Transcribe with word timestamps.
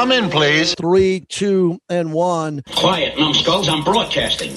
Come 0.00 0.12
in, 0.12 0.30
please. 0.30 0.74
Three, 0.76 1.26
two, 1.28 1.78
and 1.90 2.14
one. 2.14 2.62
Quiet, 2.74 3.18
numbskulls. 3.18 3.68
I'm 3.68 3.84
broadcasting. 3.84 4.54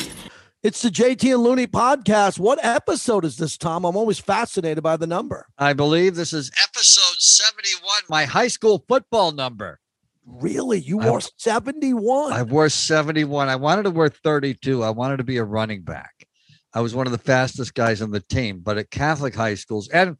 It's 0.63 0.81
the 0.81 0.87
JT 0.87 1.33
and 1.33 1.43
Looney 1.43 1.67
podcast. 1.67 2.39
What 2.39 2.63
episode 2.63 3.25
is 3.25 3.35
this, 3.35 3.57
Tom? 3.57 3.83
I'm 3.83 3.97
always 3.97 4.19
fascinated 4.19 4.81
by 4.81 4.95
the 4.95 5.05
number. 5.05 5.45
I 5.57 5.73
believe 5.73 6.15
this 6.15 6.31
is 6.31 6.49
episode 6.63 7.19
71, 7.19 7.83
my 8.07 8.23
high 8.23 8.47
school 8.47 8.85
football 8.87 9.33
number. 9.33 9.81
Really? 10.25 10.79
You 10.79 11.01
I- 11.01 11.09
wore 11.09 11.19
71? 11.35 12.31
I 12.31 12.43
wore 12.43 12.69
71. 12.69 13.49
I 13.49 13.57
wanted 13.57 13.83
to 13.83 13.91
wear 13.91 14.07
32. 14.07 14.81
I 14.81 14.91
wanted 14.91 15.17
to 15.17 15.25
be 15.25 15.35
a 15.35 15.43
running 15.43 15.81
back. 15.81 16.25
I 16.73 16.79
was 16.79 16.95
one 16.95 17.05
of 17.05 17.11
the 17.11 17.17
fastest 17.17 17.73
guys 17.73 18.01
on 18.01 18.11
the 18.11 18.21
team, 18.21 18.61
but 18.63 18.77
at 18.77 18.91
Catholic 18.91 19.35
high 19.35 19.55
schools 19.55 19.89
and 19.89 20.15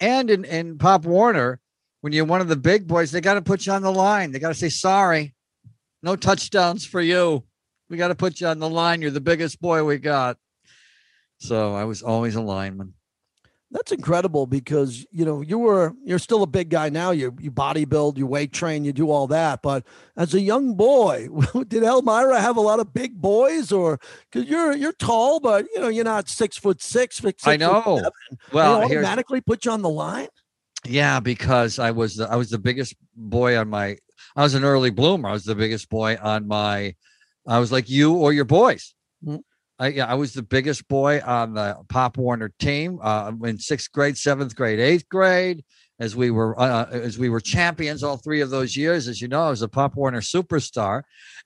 and 0.00 0.28
in, 0.28 0.44
in 0.44 0.76
Pop 0.76 1.04
Warner, 1.04 1.60
when 2.06 2.12
you're 2.12 2.24
one 2.24 2.40
of 2.40 2.46
the 2.46 2.54
big 2.54 2.86
boys, 2.86 3.10
they 3.10 3.20
got 3.20 3.34
to 3.34 3.42
put 3.42 3.66
you 3.66 3.72
on 3.72 3.82
the 3.82 3.90
line. 3.90 4.30
They 4.30 4.38
got 4.38 4.50
to 4.50 4.54
say, 4.54 4.68
sorry, 4.68 5.34
no 6.04 6.14
touchdowns 6.14 6.86
for 6.86 7.00
you. 7.00 7.42
We 7.90 7.96
got 7.96 8.08
to 8.08 8.14
put 8.14 8.40
you 8.40 8.46
on 8.46 8.60
the 8.60 8.68
line. 8.70 9.02
You're 9.02 9.10
the 9.10 9.20
biggest 9.20 9.60
boy 9.60 9.82
we 9.82 9.98
got. 9.98 10.36
So 11.38 11.74
I 11.74 11.82
was 11.82 12.04
always 12.04 12.36
a 12.36 12.40
lineman. 12.40 12.94
That's 13.72 13.90
incredible 13.90 14.46
because 14.46 15.04
you 15.10 15.24
know 15.24 15.40
you 15.40 15.58
were 15.58 15.94
you're 16.04 16.20
still 16.20 16.44
a 16.44 16.46
big 16.46 16.68
guy 16.68 16.90
now. 16.90 17.10
You 17.10 17.34
you 17.40 17.50
bodybuild, 17.50 18.18
you 18.18 18.28
weight 18.28 18.52
train, 18.52 18.84
you 18.84 18.92
do 18.92 19.10
all 19.10 19.26
that. 19.26 19.60
But 19.60 19.82
as 20.16 20.32
a 20.32 20.40
young 20.40 20.76
boy, 20.76 21.26
did 21.66 21.82
Elmira 21.82 22.40
have 22.40 22.56
a 22.56 22.60
lot 22.60 22.78
of 22.78 22.94
big 22.94 23.20
boys, 23.20 23.72
or 23.72 23.98
because 24.30 24.48
you're 24.48 24.76
you're 24.76 24.92
tall, 24.92 25.40
but 25.40 25.66
you 25.74 25.80
know 25.80 25.88
you're 25.88 26.04
not 26.04 26.28
six 26.28 26.56
foot 26.56 26.80
six. 26.80 27.16
six 27.16 27.44
I 27.44 27.54
foot 27.54 27.60
know. 27.60 27.96
seven. 27.96 28.12
Well, 28.52 28.78
they 28.78 28.84
automatically 28.94 29.40
put 29.40 29.64
you 29.64 29.72
on 29.72 29.82
the 29.82 29.90
line. 29.90 30.28
Yeah, 30.84 31.20
because 31.20 31.78
I 31.78 31.90
was 31.90 32.16
the, 32.16 32.30
I 32.30 32.36
was 32.36 32.50
the 32.50 32.58
biggest 32.58 32.94
boy 33.14 33.58
on 33.58 33.68
my. 33.68 33.96
I 34.36 34.42
was 34.42 34.54
an 34.54 34.64
early 34.64 34.90
bloomer. 34.90 35.28
I 35.28 35.32
was 35.32 35.44
the 35.44 35.54
biggest 35.54 35.88
boy 35.88 36.16
on 36.20 36.46
my. 36.46 36.94
I 37.46 37.58
was 37.58 37.72
like 37.72 37.88
you 37.88 38.14
or 38.14 38.32
your 38.32 38.44
boys. 38.44 38.94
Mm. 39.24 39.40
I 39.78 39.88
yeah, 39.88 40.06
I 40.06 40.14
was 40.14 40.32
the 40.32 40.42
biggest 40.42 40.88
boy 40.88 41.20
on 41.20 41.54
the 41.54 41.76
Pop 41.88 42.16
Warner 42.16 42.52
team 42.58 42.98
uh, 43.02 43.32
in 43.44 43.58
sixth 43.58 43.92
grade, 43.92 44.16
seventh 44.16 44.54
grade, 44.54 44.80
eighth 44.80 45.08
grade. 45.08 45.64
As 45.98 46.14
we 46.14 46.30
were 46.30 46.58
uh, 46.60 46.86
as 46.90 47.18
we 47.18 47.30
were 47.30 47.40
champions 47.40 48.02
all 48.02 48.18
three 48.18 48.42
of 48.42 48.50
those 48.50 48.76
years, 48.76 49.08
as 49.08 49.20
you 49.20 49.28
know, 49.28 49.46
I 49.46 49.50
was 49.50 49.62
a 49.62 49.68
Pop 49.68 49.96
Warner 49.96 50.20
superstar. 50.20 51.02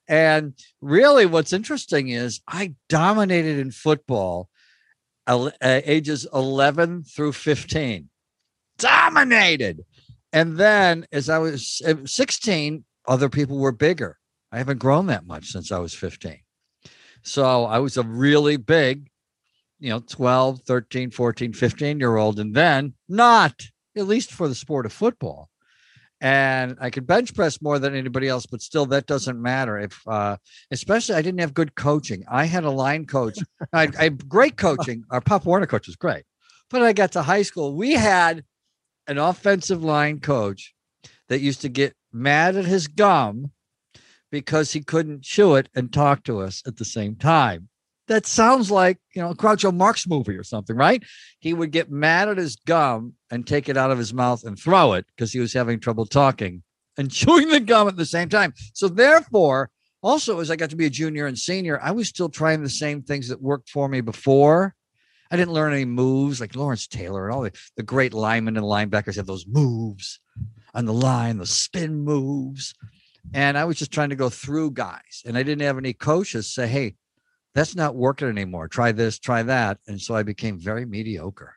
And 0.08 0.54
really, 0.80 1.24
what's 1.26 1.52
interesting 1.52 2.08
is 2.08 2.40
I 2.48 2.74
dominated 2.88 3.58
in 3.58 3.70
football, 3.70 4.48
uh, 5.26 5.50
ages 5.62 6.26
eleven 6.34 7.04
through 7.04 7.32
fifteen 7.32 8.09
dominated. 8.80 9.84
And 10.32 10.56
then 10.58 11.06
as 11.12 11.28
I 11.28 11.38
was 11.38 11.82
uh, 11.86 11.94
16, 12.04 12.84
other 13.06 13.28
people 13.28 13.58
were 13.58 13.72
bigger. 13.72 14.18
I 14.52 14.58
haven't 14.58 14.78
grown 14.78 15.06
that 15.06 15.26
much 15.26 15.48
since 15.48 15.70
I 15.70 15.78
was 15.78 15.94
15. 15.94 16.38
So 17.22 17.64
I 17.64 17.78
was 17.78 17.96
a 17.96 18.02
really 18.02 18.56
big, 18.56 19.10
you 19.78 19.90
know, 19.90 20.00
12, 20.00 20.60
13, 20.60 21.10
14, 21.10 21.52
15 21.52 21.98
year 21.98 22.16
old. 22.16 22.40
And 22.40 22.54
then 22.54 22.94
not, 23.08 23.54
at 23.96 24.06
least 24.06 24.32
for 24.32 24.48
the 24.48 24.54
sport 24.54 24.86
of 24.86 24.92
football. 24.92 25.48
And 26.22 26.76
I 26.80 26.90
could 26.90 27.06
bench 27.06 27.34
press 27.34 27.62
more 27.62 27.78
than 27.78 27.94
anybody 27.94 28.28
else, 28.28 28.44
but 28.44 28.60
still 28.60 28.84
that 28.86 29.06
doesn't 29.06 29.40
matter. 29.40 29.78
If 29.78 30.06
uh 30.06 30.36
especially 30.70 31.14
I 31.14 31.22
didn't 31.22 31.40
have 31.40 31.54
good 31.54 31.74
coaching. 31.74 32.24
I 32.30 32.44
had 32.44 32.64
a 32.64 32.70
line 32.70 33.06
coach. 33.06 33.38
I, 33.72 33.88
I 33.98 34.08
great 34.10 34.58
coaching. 34.58 35.04
Our 35.10 35.22
Pop 35.22 35.46
Warner 35.46 35.66
coach 35.66 35.86
was 35.86 35.96
great. 35.96 36.24
But 36.68 36.82
I 36.82 36.92
got 36.92 37.12
to 37.12 37.22
high 37.22 37.42
school. 37.42 37.74
We 37.74 37.92
had 37.92 38.44
an 39.10 39.18
offensive 39.18 39.82
line 39.82 40.20
coach 40.20 40.72
that 41.28 41.40
used 41.40 41.60
to 41.62 41.68
get 41.68 41.96
mad 42.12 42.56
at 42.56 42.64
his 42.64 42.86
gum 42.86 43.50
because 44.30 44.72
he 44.72 44.80
couldn't 44.80 45.24
chew 45.24 45.56
it 45.56 45.68
and 45.74 45.92
talk 45.92 46.22
to 46.22 46.40
us 46.40 46.62
at 46.64 46.76
the 46.76 46.84
same 46.84 47.16
time. 47.16 47.68
That 48.06 48.24
sounds 48.24 48.70
like, 48.70 48.98
you 49.12 49.20
know, 49.20 49.30
a 49.30 49.34
Groucho 49.34 49.74
Marx 49.74 50.06
movie 50.06 50.36
or 50.36 50.44
something, 50.44 50.76
right? 50.76 51.02
He 51.40 51.52
would 51.52 51.72
get 51.72 51.90
mad 51.90 52.28
at 52.28 52.38
his 52.38 52.54
gum 52.54 53.14
and 53.32 53.44
take 53.44 53.68
it 53.68 53.76
out 53.76 53.90
of 53.90 53.98
his 53.98 54.14
mouth 54.14 54.44
and 54.44 54.56
throw 54.56 54.92
it 54.92 55.06
because 55.08 55.32
he 55.32 55.40
was 55.40 55.52
having 55.52 55.80
trouble 55.80 56.06
talking 56.06 56.62
and 56.96 57.10
chewing 57.12 57.48
the 57.48 57.58
gum 57.58 57.88
at 57.88 57.96
the 57.96 58.06
same 58.06 58.28
time. 58.28 58.54
So, 58.74 58.86
therefore, 58.86 59.70
also 60.02 60.38
as 60.38 60.52
I 60.52 60.56
got 60.56 60.70
to 60.70 60.76
be 60.76 60.86
a 60.86 60.90
junior 60.90 61.26
and 61.26 61.36
senior, 61.36 61.80
I 61.82 61.90
was 61.90 62.08
still 62.08 62.28
trying 62.28 62.62
the 62.62 62.70
same 62.70 63.02
things 63.02 63.26
that 63.26 63.42
worked 63.42 63.70
for 63.70 63.88
me 63.88 64.02
before. 64.02 64.76
I 65.30 65.36
didn't 65.36 65.54
learn 65.54 65.72
any 65.72 65.84
moves 65.84 66.40
like 66.40 66.56
Lawrence 66.56 66.86
Taylor 66.86 67.26
and 67.26 67.34
all 67.34 67.42
the, 67.42 67.52
the 67.76 67.82
great 67.82 68.12
linemen 68.12 68.56
and 68.56 68.66
linebackers 68.66 69.16
have 69.16 69.26
those 69.26 69.46
moves 69.46 70.18
on 70.74 70.86
the 70.86 70.92
line, 70.92 71.38
the 71.38 71.46
spin 71.46 72.00
moves. 72.00 72.74
And 73.32 73.56
I 73.56 73.64
was 73.64 73.78
just 73.78 73.92
trying 73.92 74.10
to 74.10 74.16
go 74.16 74.28
through 74.28 74.72
guys. 74.72 75.22
And 75.24 75.36
I 75.36 75.42
didn't 75.42 75.62
have 75.62 75.78
any 75.78 75.92
coaches 75.92 76.52
say, 76.52 76.66
hey, 76.66 76.94
that's 77.54 77.76
not 77.76 77.94
working 77.94 78.28
anymore. 78.28 78.68
Try 78.68 78.92
this, 78.92 79.18
try 79.18 79.42
that. 79.44 79.78
And 79.86 80.00
so 80.00 80.14
I 80.14 80.22
became 80.22 80.58
very 80.58 80.84
mediocre. 80.84 81.56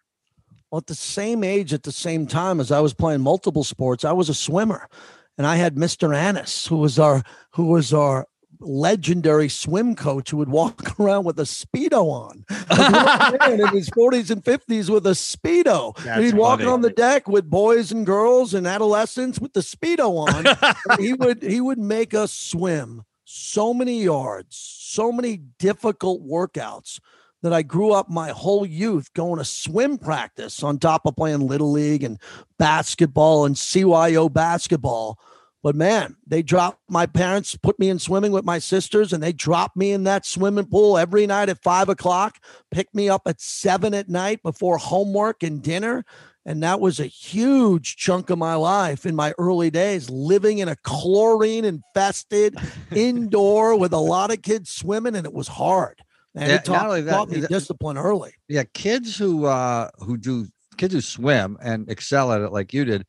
Well, 0.70 0.80
at 0.80 0.88
the 0.88 0.96
same 0.96 1.44
age, 1.44 1.72
at 1.74 1.84
the 1.84 1.92
same 1.92 2.26
time 2.26 2.60
as 2.60 2.72
I 2.72 2.80
was 2.80 2.96
playing 2.96 3.22
multiple 3.22 3.64
sports, 3.64 4.04
I 4.04 4.12
was 4.12 4.28
a 4.28 4.34
swimmer, 4.34 4.90
and 5.38 5.46
I 5.46 5.56
had 5.58 5.76
Mr. 5.76 6.16
Annis, 6.16 6.66
who 6.66 6.78
was 6.78 6.98
our 6.98 7.22
who 7.52 7.66
was 7.66 7.94
our 7.94 8.26
legendary 8.64 9.50
swim 9.50 9.96
coach, 9.96 10.32
who 10.32 10.38
would 10.38 10.50
walk 10.50 11.00
around 11.00 11.26
with 11.26 11.40
a 11.40 11.44
speedo 11.44 12.06
on. 12.06 12.46
Man 12.70 13.60
in 13.60 13.68
his 13.70 13.90
forties 13.90 14.32
and 14.32 14.44
fifties 14.44 14.90
with 14.90 15.06
a 15.08 15.12
speedo, 15.12 15.98
and 16.06 16.24
he'd 16.24 16.36
walk 16.36 16.60
funny. 16.60 16.72
on 16.72 16.82
the 16.82 16.90
deck 16.90 17.28
with 17.28 17.50
boys 17.50 17.92
and 17.92 18.06
girls 18.06 18.54
and 18.54 18.68
adolescents 18.68 19.40
with 19.40 19.54
the 19.54 19.62
speedo 19.62 20.28
on. 20.28 20.74
He 21.00 21.14
would 21.14 21.42
he 21.42 21.60
would 21.62 21.80
make 21.80 22.14
us 22.14 22.32
swim 22.32 23.04
so 23.26 23.74
many 23.74 24.04
yards, 24.04 24.56
so 24.56 25.12
many 25.12 25.38
difficult 25.58 26.26
workouts 26.26 27.00
that 27.42 27.54
I 27.54 27.62
grew 27.62 27.92
up 27.92 28.10
my 28.10 28.30
whole 28.30 28.66
youth 28.66 29.14
going 29.14 29.38
to 29.38 29.46
swim 29.46 29.98
practice 29.98 30.64
on 30.64 30.80
top 30.80 31.06
of 31.06 31.16
playing 31.16 31.42
little 31.42 31.72
league 31.72 32.04
and 32.04 32.20
basketball 32.58 33.46
and 33.46 33.56
CYO 33.56 34.32
basketball. 34.32 35.20
But 35.64 35.76
man, 35.78 36.18
they 36.28 36.44
dropped 36.44 36.82
my 36.90 37.06
parents, 37.06 37.56
put 37.56 37.80
me 37.80 37.88
in 37.90 37.98
swimming 37.98 38.34
with 38.34 38.44
my 38.44 38.60
sisters, 38.60 39.14
and 39.14 39.24
they 39.24 39.32
dropped 39.32 39.78
me 39.78 39.94
in 39.94 40.04
that 40.04 40.26
swimming 40.26 40.66
pool 40.66 40.98
every 40.98 41.26
night 41.26 41.48
at 41.48 41.64
five 41.64 41.88
o'clock, 41.88 42.38
picked 42.70 42.94
me 42.94 43.08
up 43.08 43.22
at 43.26 43.40
seven 43.40 43.94
at 43.94 44.10
night 44.10 44.44
before 44.44 44.78
homework 44.78 45.42
and 45.42 45.64
dinner. 45.64 46.04
And 46.46 46.62
that 46.64 46.82
was 46.82 47.00
a 47.00 47.06
huge 47.06 47.96
chunk 47.96 48.30
of 48.30 48.38
my 48.38 48.56
life 48.56 49.06
in 49.06 49.16
my 49.16 49.34
early 49.38 49.70
days, 49.70 50.10
living 50.10 50.58
in 50.58 50.68
a 50.68 50.76
chlorine 50.84 51.64
infested 51.64 52.58
indoor 52.94 53.80
with 53.80 53.94
a 53.94 53.98
lot 53.98 54.32
of 54.34 54.42
kids 54.42 54.70
swimming, 54.70 55.16
and 55.16 55.26
it 55.26 55.34
was 55.34 55.48
hard. 55.48 56.02
And 56.36 56.50
Yeah, 56.50 56.56
it 56.56 56.68
not 56.68 56.80
taught, 56.80 56.88
only 56.88 57.02
that, 57.04 57.12
taught 57.12 57.30
me 57.30 57.40
that- 57.40 57.50
discipline 57.50 57.98
early. 57.98 58.34
Yeah, 58.50 58.64
kids 58.74 59.18
who 59.18 59.46
uh 59.46 59.90
who 60.00 60.18
do 60.18 60.48
kids 60.76 60.94
who 60.94 61.00
swim 61.00 61.58
and 61.64 61.90
excel 61.90 62.34
at 62.34 62.42
it 62.42 62.52
like 62.52 62.74
you 62.74 62.84
did, 62.84 63.06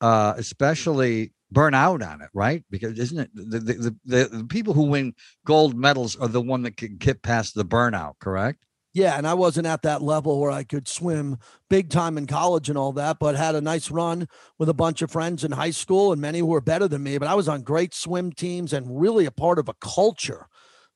uh, 0.00 0.32
especially 0.38 1.32
burn 1.52 1.74
out 1.74 2.02
on 2.02 2.20
it, 2.20 2.30
right? 2.34 2.64
Because 2.70 2.98
isn't 2.98 3.18
it 3.18 3.30
the 3.34 3.58
the, 3.58 3.96
the, 4.04 4.24
the, 4.28 4.44
people 4.44 4.74
who 4.74 4.84
win 4.84 5.14
gold 5.44 5.76
medals 5.76 6.16
are 6.16 6.28
the 6.28 6.40
one 6.40 6.62
that 6.62 6.76
can 6.76 6.96
get 6.96 7.22
past 7.22 7.54
the 7.54 7.64
burnout, 7.64 8.14
correct? 8.18 8.64
Yeah, 8.94 9.16
and 9.16 9.26
I 9.26 9.32
wasn't 9.32 9.66
at 9.66 9.82
that 9.82 10.02
level 10.02 10.38
where 10.38 10.50
I 10.50 10.64
could 10.64 10.86
swim 10.86 11.38
big 11.70 11.88
time 11.88 12.18
in 12.18 12.26
college 12.26 12.68
and 12.68 12.76
all 12.76 12.92
that, 12.92 13.18
but 13.18 13.36
had 13.36 13.54
a 13.54 13.60
nice 13.60 13.90
run 13.90 14.28
with 14.58 14.68
a 14.68 14.74
bunch 14.74 15.00
of 15.00 15.10
friends 15.10 15.44
in 15.44 15.52
high 15.52 15.70
school 15.70 16.12
and 16.12 16.20
many 16.20 16.40
who 16.40 16.46
were 16.46 16.60
better 16.60 16.86
than 16.86 17.02
me. 17.02 17.16
But 17.16 17.28
I 17.28 17.34
was 17.34 17.48
on 17.48 17.62
great 17.62 17.94
swim 17.94 18.32
teams 18.32 18.74
and 18.74 19.00
really 19.00 19.24
a 19.24 19.30
part 19.30 19.58
of 19.58 19.68
a 19.68 19.74
culture 19.80 20.46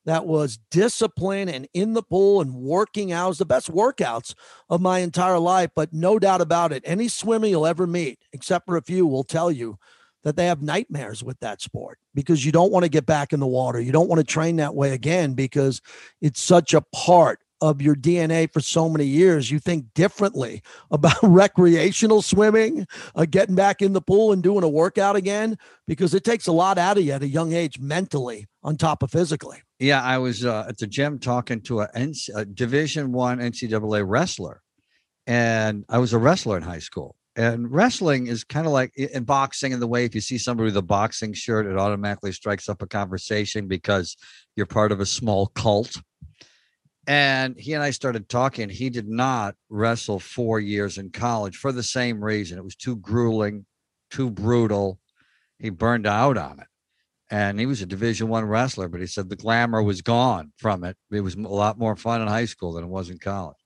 that 0.05 0.27
was 0.27 0.59
discipline 0.69 1.49
and 1.49 1.67
in 1.73 1.93
the 1.93 2.03
pool 2.03 2.39
and 2.39 2.53
working 2.53 3.11
out. 3.11 3.37
The 3.39 3.45
best 3.45 3.71
workouts 3.71 4.35
of 4.69 4.79
my 4.79 4.99
entire 4.99 5.39
life. 5.39 5.71
But 5.75 5.91
no 5.91 6.19
doubt 6.19 6.39
about 6.39 6.71
it, 6.71 6.83
any 6.85 7.07
swimmer 7.07 7.47
you'll 7.47 7.65
ever 7.65 7.87
meet, 7.87 8.19
except 8.31 8.67
for 8.67 8.77
a 8.77 8.81
few, 8.83 9.07
will 9.07 9.23
tell 9.23 9.51
you 9.51 9.79
that 10.27 10.35
they 10.35 10.47
have 10.47 10.61
nightmares 10.61 11.23
with 11.23 11.39
that 11.39 11.61
sport 11.61 11.99
because 12.13 12.45
you 12.45 12.51
don't 12.51 12.69
want 12.69 12.83
to 12.83 12.89
get 12.89 13.05
back 13.05 13.31
in 13.31 13.39
the 13.39 13.47
water. 13.47 13.79
You 13.79 13.93
don't 13.93 14.09
want 14.09 14.19
to 14.19 14.25
train 14.25 14.57
that 14.57 14.75
way 14.75 14.91
again 14.91 15.35
because 15.35 15.81
it's 16.19 16.41
such 16.41 16.73
a 16.73 16.81
part 16.93 17.39
of 17.61 17.81
your 17.81 17.95
DNA 17.95 18.51
for 18.51 18.59
so 18.59 18.89
many 18.89 19.05
years. 19.05 19.49
You 19.49 19.59
think 19.59 19.85
differently 19.95 20.61
about 20.91 21.15
recreational 21.23 22.21
swimming, 22.21 22.85
uh, 23.15 23.25
getting 23.25 23.55
back 23.55 23.81
in 23.81 23.93
the 23.93 24.01
pool 24.01 24.33
and 24.33 24.43
doing 24.43 24.65
a 24.65 24.69
workout 24.69 25.15
again 25.15 25.57
because 25.87 26.13
it 26.13 26.25
takes 26.25 26.45
a 26.47 26.51
lot 26.51 26.77
out 26.77 26.97
of 26.97 27.05
you 27.05 27.13
at 27.13 27.23
a 27.23 27.27
young 27.27 27.53
age 27.53 27.79
mentally 27.79 28.47
on 28.63 28.75
top 28.75 29.03
of 29.03 29.11
physically. 29.11 29.61
Yeah, 29.79 30.03
I 30.03 30.17
was 30.17 30.43
uh, 30.43 30.65
at 30.67 30.77
the 30.77 30.87
gym 30.87 31.19
talking 31.19 31.61
to 31.61 31.81
a, 31.81 32.45
Division 32.53 33.13
One 33.13 33.37
NCAA 33.37 34.03
wrestler, 34.05 34.61
and 35.25 35.85
I 35.87 35.99
was 35.99 36.11
a 36.11 36.17
wrestler 36.17 36.57
in 36.57 36.63
high 36.63 36.79
school. 36.79 37.15
And 37.37 37.71
wrestling 37.71 38.27
is 38.27 38.43
kind 38.43 38.65
of 38.65 38.73
like 38.73 38.97
in 38.97 39.23
boxing 39.23 39.71
in 39.71 39.79
the 39.79 39.87
way 39.87 40.05
if 40.05 40.15
you 40.15 40.21
see 40.21 40.39
somebody 40.39 40.65
with 40.65 40.77
a 40.77 40.81
boxing 40.81 41.33
shirt, 41.33 41.67
it 41.67 41.77
automatically 41.77 42.33
strikes 42.33 42.67
up 42.67 42.81
a 42.81 42.87
conversation 42.87 43.67
because 43.67 44.17
you're 44.55 44.65
part 44.65 44.91
of 44.91 44.99
a 45.01 45.05
small 45.05 45.47
cult. 45.47 46.01
And 47.07 47.57
he 47.57 47.73
and 47.73 47.83
I 47.83 47.91
started 47.91 48.27
talking. 48.27 48.69
He 48.69 48.89
did 48.89 49.07
not 49.07 49.55
wrestle 49.69 50.19
four 50.19 50.59
years 50.59 50.97
in 50.97 51.11
college 51.11 51.57
for 51.57 51.71
the 51.71 51.83
same 51.83 52.23
reason. 52.23 52.57
It 52.57 52.65
was 52.65 52.75
too 52.75 52.97
grueling, 52.97 53.65
too 54.11 54.31
brutal. 54.31 54.99
He 55.59 55.69
burned 55.69 56.07
out 56.07 56.37
on 56.37 56.59
it. 56.59 56.67
and 57.29 57.59
he 57.59 57.65
was 57.67 57.81
a 57.81 57.85
Division 57.85 58.29
One 58.29 58.45
wrestler. 58.45 58.89
But 58.89 59.01
he 59.01 59.07
said 59.07 59.29
the 59.29 59.35
glamour 59.35 59.83
was 59.83 60.01
gone 60.01 60.53
from 60.57 60.83
it. 60.83 60.97
It 61.11 61.21
was 61.21 61.35
a 61.35 61.41
lot 61.41 61.79
more 61.79 61.95
fun 61.95 62.21
in 62.21 62.27
high 62.27 62.45
school 62.45 62.73
than 62.73 62.85
it 62.85 62.89
was 62.89 63.09
in 63.11 63.19
college 63.19 63.56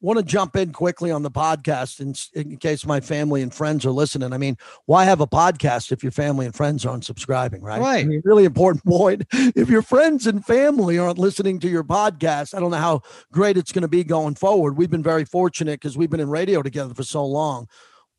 want 0.00 0.18
to 0.18 0.24
jump 0.24 0.54
in 0.56 0.72
quickly 0.72 1.10
on 1.10 1.22
the 1.22 1.30
podcast 1.30 2.00
in, 2.00 2.14
in 2.40 2.56
case 2.58 2.86
my 2.86 3.00
family 3.00 3.42
and 3.42 3.52
friends 3.52 3.84
are 3.84 3.90
listening. 3.90 4.32
I 4.32 4.38
mean, 4.38 4.56
why 4.86 5.04
have 5.04 5.20
a 5.20 5.26
podcast 5.26 5.90
if 5.90 6.02
your 6.02 6.12
family 6.12 6.46
and 6.46 6.54
friends 6.54 6.86
aren't 6.86 7.04
subscribing, 7.04 7.62
right? 7.62 7.80
Right. 7.80 8.04
I 8.04 8.08
mean, 8.08 8.22
really 8.24 8.44
important 8.44 8.84
point. 8.86 9.24
If 9.32 9.68
your 9.68 9.82
friends 9.82 10.26
and 10.26 10.44
family 10.44 10.98
aren't 10.98 11.18
listening 11.18 11.58
to 11.60 11.68
your 11.68 11.84
podcast, 11.84 12.54
I 12.54 12.60
don't 12.60 12.70
know 12.70 12.76
how 12.76 13.02
great 13.32 13.56
it's 13.56 13.72
going 13.72 13.82
to 13.82 13.88
be 13.88 14.04
going 14.04 14.36
forward. 14.36 14.76
We've 14.76 14.90
been 14.90 15.02
very 15.02 15.24
fortunate 15.24 15.80
because 15.80 15.98
we've 15.98 16.10
been 16.10 16.20
in 16.20 16.30
radio 16.30 16.62
together 16.62 16.94
for 16.94 17.02
so 17.02 17.24
long. 17.24 17.66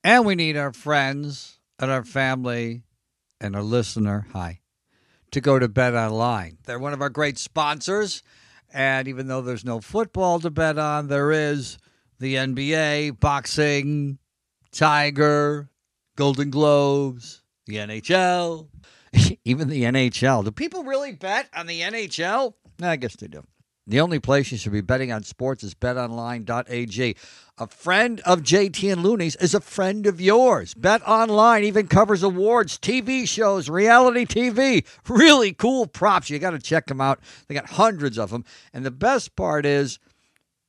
And 0.03 0.25
we 0.25 0.35
need 0.35 0.57
our 0.57 0.73
friends 0.73 1.59
and 1.77 1.91
our 1.91 2.03
family 2.03 2.83
and 3.39 3.55
our 3.55 3.63
listener, 3.63 4.27
hi, 4.33 4.59
to 5.31 5.41
go 5.41 5.59
to 5.59 5.67
Bet 5.67 5.93
Online. 5.93 6.57
They're 6.65 6.79
one 6.79 6.93
of 6.93 7.01
our 7.01 7.09
great 7.09 7.37
sponsors. 7.37 8.21
And 8.73 9.07
even 9.07 9.27
though 9.27 9.41
there's 9.41 9.65
no 9.65 9.81
football 9.81 10.39
to 10.39 10.49
bet 10.49 10.77
on, 10.77 11.07
there 11.07 11.31
is 11.31 11.77
the 12.19 12.35
NBA, 12.35 13.19
boxing, 13.19 14.19
Tiger, 14.71 15.69
Golden 16.15 16.49
Globes, 16.49 17.41
the 17.65 17.75
NHL, 17.75 18.67
even 19.45 19.69
the 19.69 19.83
NHL. 19.83 20.43
Do 20.43 20.51
people 20.51 20.83
really 20.83 21.13
bet 21.13 21.47
on 21.55 21.67
the 21.67 21.81
NHL? 21.81 22.53
I 22.81 22.95
guess 22.95 23.15
they 23.15 23.27
do. 23.27 23.43
The 23.89 24.01
only 24.01 24.19
place 24.19 24.51
you 24.51 24.59
should 24.59 24.71
be 24.71 24.81
betting 24.81 25.11
on 25.11 25.23
sports 25.23 25.63
is 25.63 25.73
betonline.ag. 25.73 27.15
A 27.57 27.67
friend 27.67 28.21
of 28.23 28.43
JT 28.43 28.93
and 28.93 29.01
Looney's 29.01 29.35
is 29.37 29.55
a 29.55 29.59
friend 29.59 30.05
of 30.05 30.21
yours. 30.21 30.75
Bet 30.75 31.01
Online 31.07 31.63
even 31.63 31.87
covers 31.87 32.21
awards, 32.21 32.77
TV 32.77 33.27
shows, 33.27 33.67
reality 33.67 34.27
TV. 34.27 34.85
Really 35.09 35.53
cool 35.53 35.87
props. 35.87 36.29
You 36.29 36.37
got 36.37 36.51
to 36.51 36.59
check 36.59 36.85
them 36.85 37.01
out. 37.01 37.19
They 37.47 37.55
got 37.55 37.65
hundreds 37.65 38.19
of 38.19 38.29
them. 38.29 38.45
And 38.73 38.85
the 38.85 38.91
best 38.91 39.35
part 39.35 39.65
is 39.65 39.97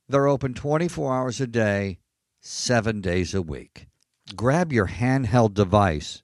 they're 0.09 0.27
open 0.27 0.55
24 0.55 1.13
hours 1.13 1.39
a 1.39 1.45
day, 1.45 1.99
seven 2.39 3.01
days 3.01 3.35
a 3.35 3.41
week. 3.43 3.85
Grab 4.35 4.73
your 4.73 4.87
handheld 4.87 5.53
device 5.53 6.23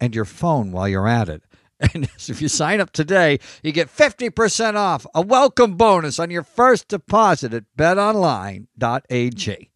and 0.00 0.14
your 0.14 0.24
phone 0.24 0.72
while 0.72 0.88
you're 0.88 1.06
at 1.06 1.28
it 1.28 1.42
And 1.94 2.08
if 2.16 2.42
you 2.42 2.48
sign 2.48 2.80
up 2.80 2.90
today, 2.90 3.38
you 3.62 3.70
get 3.70 3.88
50% 3.88 4.74
off, 4.74 5.06
a 5.14 5.22
welcome 5.22 5.76
bonus 5.76 6.18
on 6.18 6.30
your 6.30 6.42
first 6.42 6.88
deposit 6.88 7.54
at 7.54 7.64
betonline.ag. 7.76 9.70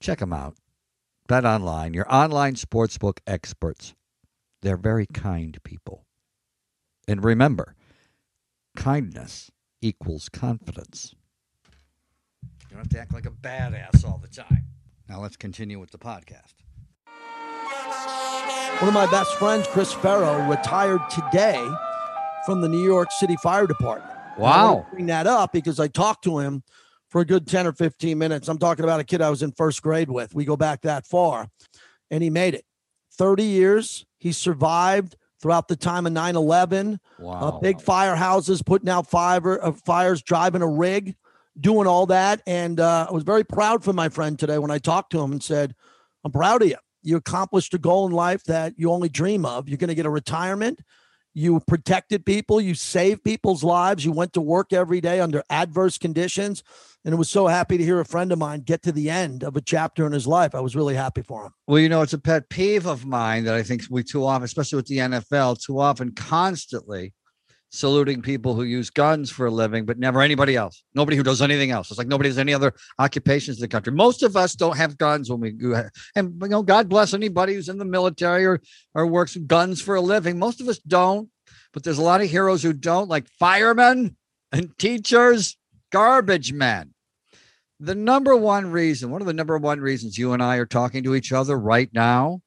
Check 0.00 0.18
them 0.18 0.32
out. 0.32 0.56
BetOnline, 1.28 1.94
your 1.94 2.12
online 2.12 2.54
sportsbook 2.54 3.18
experts. 3.26 3.94
They're 4.62 4.76
very 4.76 5.06
kind 5.06 5.58
people. 5.62 6.06
And 7.08 7.22
remember, 7.22 7.74
kindness 8.76 9.50
equals 9.82 10.28
confidence. 10.28 11.14
You 12.70 12.76
don't 12.76 12.78
have 12.78 12.88
to 12.90 12.98
act 12.98 13.12
like 13.12 13.26
a 13.26 13.30
badass 13.30 14.04
all 14.04 14.18
the 14.18 14.28
time. 14.28 14.66
Now 15.08 15.20
let's 15.20 15.36
continue 15.36 15.78
with 15.78 15.90
the 15.90 15.98
podcast. 15.98 16.54
One 18.80 18.88
of 18.88 18.94
my 18.94 19.10
best 19.10 19.34
friends, 19.36 19.66
Chris 19.66 19.90
Farrow, 19.90 20.46
retired 20.50 21.00
today 21.08 21.66
from 22.44 22.60
the 22.60 22.68
New 22.68 22.84
York 22.84 23.10
City 23.10 23.34
Fire 23.36 23.66
Department. 23.66 24.14
Wow. 24.36 24.86
bring 24.92 25.06
that 25.06 25.26
up 25.26 25.50
because 25.50 25.80
I 25.80 25.88
talked 25.88 26.22
to 26.24 26.40
him 26.40 26.62
for 27.08 27.22
a 27.22 27.24
good 27.24 27.46
10 27.46 27.66
or 27.66 27.72
15 27.72 28.18
minutes. 28.18 28.48
I'm 28.48 28.58
talking 28.58 28.84
about 28.84 29.00
a 29.00 29.04
kid 29.04 29.22
I 29.22 29.30
was 29.30 29.42
in 29.42 29.52
first 29.52 29.80
grade 29.80 30.10
with. 30.10 30.34
We 30.34 30.44
go 30.44 30.58
back 30.58 30.82
that 30.82 31.06
far, 31.06 31.48
and 32.10 32.22
he 32.22 32.28
made 32.28 32.52
it. 32.52 32.66
30 33.12 33.44
years. 33.44 34.04
He 34.18 34.30
survived 34.30 35.16
throughout 35.40 35.68
the 35.68 35.76
time 35.76 36.04
of 36.04 36.12
9 36.12 36.36
11. 36.36 37.00
Wow. 37.18 37.32
Uh, 37.32 37.58
big 37.60 37.78
firehouses, 37.78 38.64
putting 38.64 38.90
out 38.90 39.08
fire, 39.08 39.64
uh, 39.64 39.72
fires, 39.72 40.20
driving 40.20 40.60
a 40.60 40.68
rig, 40.68 41.16
doing 41.58 41.86
all 41.86 42.04
that. 42.06 42.42
And 42.46 42.78
uh, 42.78 43.06
I 43.08 43.12
was 43.12 43.22
very 43.22 43.42
proud 43.42 43.82
for 43.82 43.94
my 43.94 44.10
friend 44.10 44.38
today 44.38 44.58
when 44.58 44.70
I 44.70 44.76
talked 44.76 45.12
to 45.12 45.20
him 45.22 45.32
and 45.32 45.42
said, 45.42 45.74
I'm 46.26 46.30
proud 46.30 46.60
of 46.60 46.68
you 46.68 46.76
you 47.06 47.16
accomplished 47.16 47.72
a 47.72 47.78
goal 47.78 48.06
in 48.06 48.12
life 48.12 48.42
that 48.44 48.74
you 48.76 48.90
only 48.90 49.08
dream 49.08 49.46
of. 49.46 49.68
You're 49.68 49.78
going 49.78 49.88
to 49.88 49.94
get 49.94 50.06
a 50.06 50.10
retirement. 50.10 50.80
You 51.34 51.60
protected 51.68 52.26
people. 52.26 52.60
You 52.60 52.74
saved 52.74 53.22
people's 53.22 53.62
lives. 53.62 54.04
You 54.04 54.10
went 54.10 54.32
to 54.32 54.40
work 54.40 54.72
every 54.72 55.00
day 55.00 55.20
under 55.20 55.44
adverse 55.48 55.98
conditions. 55.98 56.64
And 57.04 57.14
I 57.14 57.18
was 57.18 57.30
so 57.30 57.46
happy 57.46 57.78
to 57.78 57.84
hear 57.84 58.00
a 58.00 58.04
friend 58.04 58.32
of 58.32 58.38
mine 58.38 58.62
get 58.62 58.82
to 58.82 58.92
the 58.92 59.08
end 59.08 59.44
of 59.44 59.54
a 59.54 59.60
chapter 59.60 60.04
in 60.04 60.12
his 60.12 60.26
life. 60.26 60.54
I 60.54 60.60
was 60.60 60.74
really 60.74 60.96
happy 60.96 61.22
for 61.22 61.46
him. 61.46 61.52
Well, 61.68 61.78
you 61.78 61.88
know, 61.88 62.02
it's 62.02 62.12
a 62.12 62.18
pet 62.18 62.48
peeve 62.48 62.86
of 62.86 63.06
mine 63.06 63.44
that 63.44 63.54
I 63.54 63.62
think 63.62 63.84
we 63.88 64.02
too 64.02 64.24
often, 64.24 64.42
especially 64.42 64.76
with 64.76 64.86
the 64.86 64.98
NFL, 64.98 65.62
too 65.62 65.78
often 65.78 66.12
constantly 66.12 67.12
saluting 67.70 68.22
people 68.22 68.54
who 68.54 68.62
use 68.62 68.90
guns 68.90 69.30
for 69.30 69.46
a 69.46 69.50
living, 69.50 69.84
but 69.84 69.98
never 69.98 70.22
anybody 70.22 70.56
else. 70.56 70.82
Nobody 70.94 71.16
who 71.16 71.22
does 71.22 71.42
anything 71.42 71.70
else. 71.70 71.90
It's 71.90 71.98
like 71.98 72.06
nobody 72.06 72.28
has 72.28 72.38
any 72.38 72.54
other 72.54 72.72
occupations 72.98 73.58
in 73.58 73.62
the 73.62 73.68
country. 73.68 73.92
Most 73.92 74.22
of 74.22 74.36
us 74.36 74.54
don't 74.54 74.76
have 74.76 74.98
guns 74.98 75.30
when 75.30 75.40
we 75.40 75.50
go. 75.52 75.88
And 76.14 76.40
you 76.40 76.48
know, 76.48 76.62
God 76.62 76.88
bless 76.88 77.14
anybody 77.14 77.54
who's 77.54 77.68
in 77.68 77.78
the 77.78 77.84
military 77.84 78.46
or 78.46 78.60
or 78.94 79.06
works 79.06 79.36
guns 79.36 79.80
for 79.80 79.96
a 79.96 80.00
living. 80.00 80.38
Most 80.38 80.60
of 80.60 80.68
us 80.68 80.78
don't, 80.78 81.28
but 81.72 81.82
there's 81.82 81.98
a 81.98 82.02
lot 82.02 82.20
of 82.20 82.30
heroes 82.30 82.62
who 82.62 82.72
don't, 82.72 83.08
like 83.08 83.28
firemen 83.38 84.16
and 84.52 84.76
teachers, 84.78 85.56
garbage 85.90 86.52
men. 86.52 86.92
The 87.78 87.94
number 87.94 88.34
one 88.34 88.70
reason, 88.70 89.10
one 89.10 89.20
of 89.20 89.26
the 89.26 89.34
number 89.34 89.58
one 89.58 89.80
reasons 89.80 90.16
you 90.16 90.32
and 90.32 90.42
I 90.42 90.56
are 90.56 90.66
talking 90.66 91.04
to 91.04 91.14
each 91.14 91.32
other 91.32 91.58
right 91.58 91.90
now 91.92 92.40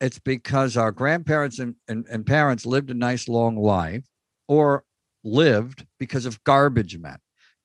it's 0.00 0.18
because 0.18 0.76
our 0.76 0.92
grandparents 0.92 1.58
and, 1.58 1.74
and, 1.88 2.06
and, 2.10 2.24
parents 2.24 2.64
lived 2.64 2.90
a 2.90 2.94
nice 2.94 3.28
long 3.28 3.56
life 3.56 4.04
or 4.48 4.84
lived 5.22 5.86
because 5.98 6.24
of 6.24 6.42
garbage 6.44 6.96
men 6.98 7.18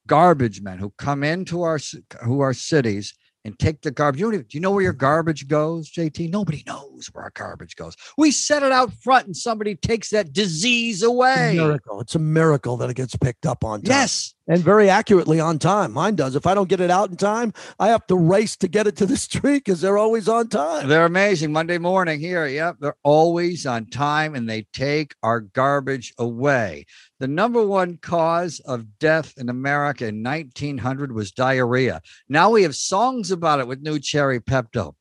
garbage 0.08 0.62
men 0.62 0.78
who 0.78 0.94
come 0.98 1.24
into 1.24 1.64
our 1.64 1.80
who 2.24 2.40
are 2.42 2.54
cities 2.54 3.14
and 3.44 3.58
take 3.60 3.82
the 3.82 3.92
garbage. 3.92 4.20
You 4.20 4.32
do 4.32 4.46
you 4.52 4.60
know 4.60 4.72
where 4.72 4.84
your 4.84 4.94
garbage 4.94 5.48
goes, 5.48 5.92
JT? 5.92 6.30
Nobody 6.30 6.64
knows 6.66 6.95
where 7.14 7.24
our 7.24 7.32
garbage 7.34 7.76
goes. 7.76 7.96
We 8.18 8.32
set 8.32 8.64
it 8.64 8.72
out 8.72 8.94
front 8.94 9.26
and 9.28 9.36
somebody 9.36 9.76
takes 9.76 10.10
that 10.10 10.34
disease 10.34 11.04
away. 11.04 11.52
It's 11.52 11.60
a 11.60 11.66
miracle. 11.66 12.02
It's 12.02 12.16
a 12.16 12.20
miracle 12.20 12.78
that 12.78 12.90
it 12.90 12.96
gets 12.96 13.16
picked 13.16 13.46
up 13.46 13.64
on 13.64 13.82
time. 13.82 13.92
Yes. 13.92 14.34
And 14.48 14.62
very 14.62 14.92
accurately 14.92 15.40
on 15.40 15.58
time. 15.58 15.92
Mine 15.92 16.16
does. 16.16 16.36
If 16.36 16.46
I 16.46 16.54
don't 16.54 16.70
get 16.70 16.80
it 16.80 16.92
out 16.92 17.10
in 17.10 17.18
time, 17.18 17.52
I 17.80 17.88
have 17.88 18.06
to 18.08 18.16
race 18.16 18.56
to 18.58 18.68
get 18.68 18.86
it 18.86 18.96
to 18.98 19.06
the 19.08 19.18
street 19.28 19.66
because 19.66 19.82
they're 19.82 19.98
always 19.98 20.30
on 20.30 20.50
time. 20.50 20.88
They're 20.88 21.06
amazing. 21.06 21.52
Monday 21.52 21.80
morning 21.80 22.20
here. 22.20 22.46
Yep. 22.46 22.78
They're 22.80 22.98
always 23.04 23.66
on 23.66 23.88
time 23.88 24.36
and 24.36 24.48
they 24.48 24.68
take 24.72 25.16
our 25.24 25.40
garbage 25.40 26.14
away. 26.20 26.86
The 27.20 27.28
number 27.28 27.66
one 27.66 27.98
cause 27.98 28.60
of 28.60 29.00
death 29.00 29.34
in 29.38 29.50
America 29.50 30.08
in 30.08 30.22
1900 30.22 31.12
was 31.12 31.32
diarrhea. 31.32 32.02
Now 32.30 32.52
we 32.52 32.64
have 32.64 32.76
songs 32.76 33.32
about 33.32 33.62
it 33.62 33.68
with 33.68 33.82
new 33.82 34.00
cherry 34.00 34.40
Pepto. 34.40 34.94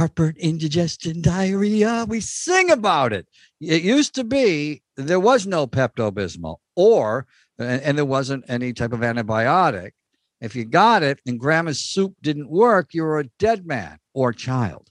Heartburn, 0.00 0.36
indigestion, 0.38 1.20
diarrhea. 1.20 2.06
We 2.08 2.22
sing 2.22 2.70
about 2.70 3.12
it. 3.12 3.26
It 3.60 3.82
used 3.82 4.14
to 4.14 4.24
be 4.24 4.80
there 4.96 5.20
was 5.20 5.46
no 5.46 5.66
Pepto 5.66 6.10
Bismol 6.10 6.56
or, 6.74 7.26
and, 7.58 7.82
and 7.82 7.98
there 7.98 8.06
wasn't 8.06 8.46
any 8.48 8.72
type 8.72 8.94
of 8.94 9.00
antibiotic. 9.00 9.90
If 10.40 10.56
you 10.56 10.64
got 10.64 11.02
it 11.02 11.20
and 11.26 11.38
grandma's 11.38 11.84
soup 11.84 12.14
didn't 12.22 12.48
work, 12.48 12.94
you 12.94 13.02
were 13.02 13.20
a 13.20 13.28
dead 13.38 13.66
man 13.66 13.98
or 14.14 14.32
child. 14.32 14.88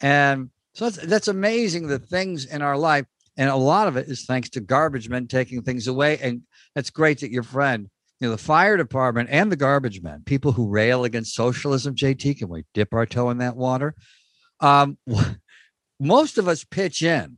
And 0.00 0.50
so 0.74 0.90
that's, 0.90 1.06
that's 1.06 1.28
amazing 1.28 1.86
the 1.86 2.00
things 2.00 2.44
in 2.44 2.62
our 2.62 2.76
life 2.76 3.06
and 3.36 3.48
a 3.48 3.54
lot 3.54 3.86
of 3.86 3.96
it 3.96 4.08
is 4.08 4.24
thanks 4.24 4.48
to 4.50 4.60
garbage 4.60 5.08
men 5.08 5.28
taking 5.28 5.62
things 5.62 5.86
away. 5.86 6.18
And 6.18 6.42
that's 6.74 6.90
great 6.90 7.20
that 7.20 7.30
your 7.30 7.44
friend, 7.44 7.88
you 8.18 8.26
know, 8.26 8.32
the 8.32 8.42
fire 8.42 8.76
department 8.76 9.28
and 9.30 9.52
the 9.52 9.56
garbage 9.56 10.02
men, 10.02 10.24
people 10.26 10.50
who 10.50 10.68
rail 10.68 11.04
against 11.04 11.36
socialism, 11.36 11.94
JT, 11.94 12.38
can 12.38 12.48
we 12.48 12.64
dip 12.74 12.92
our 12.92 13.06
toe 13.06 13.30
in 13.30 13.38
that 13.38 13.56
water? 13.56 13.94
Um, 14.62 14.96
most 16.00 16.38
of 16.38 16.48
us 16.48 16.64
pitch 16.64 17.02
in 17.02 17.36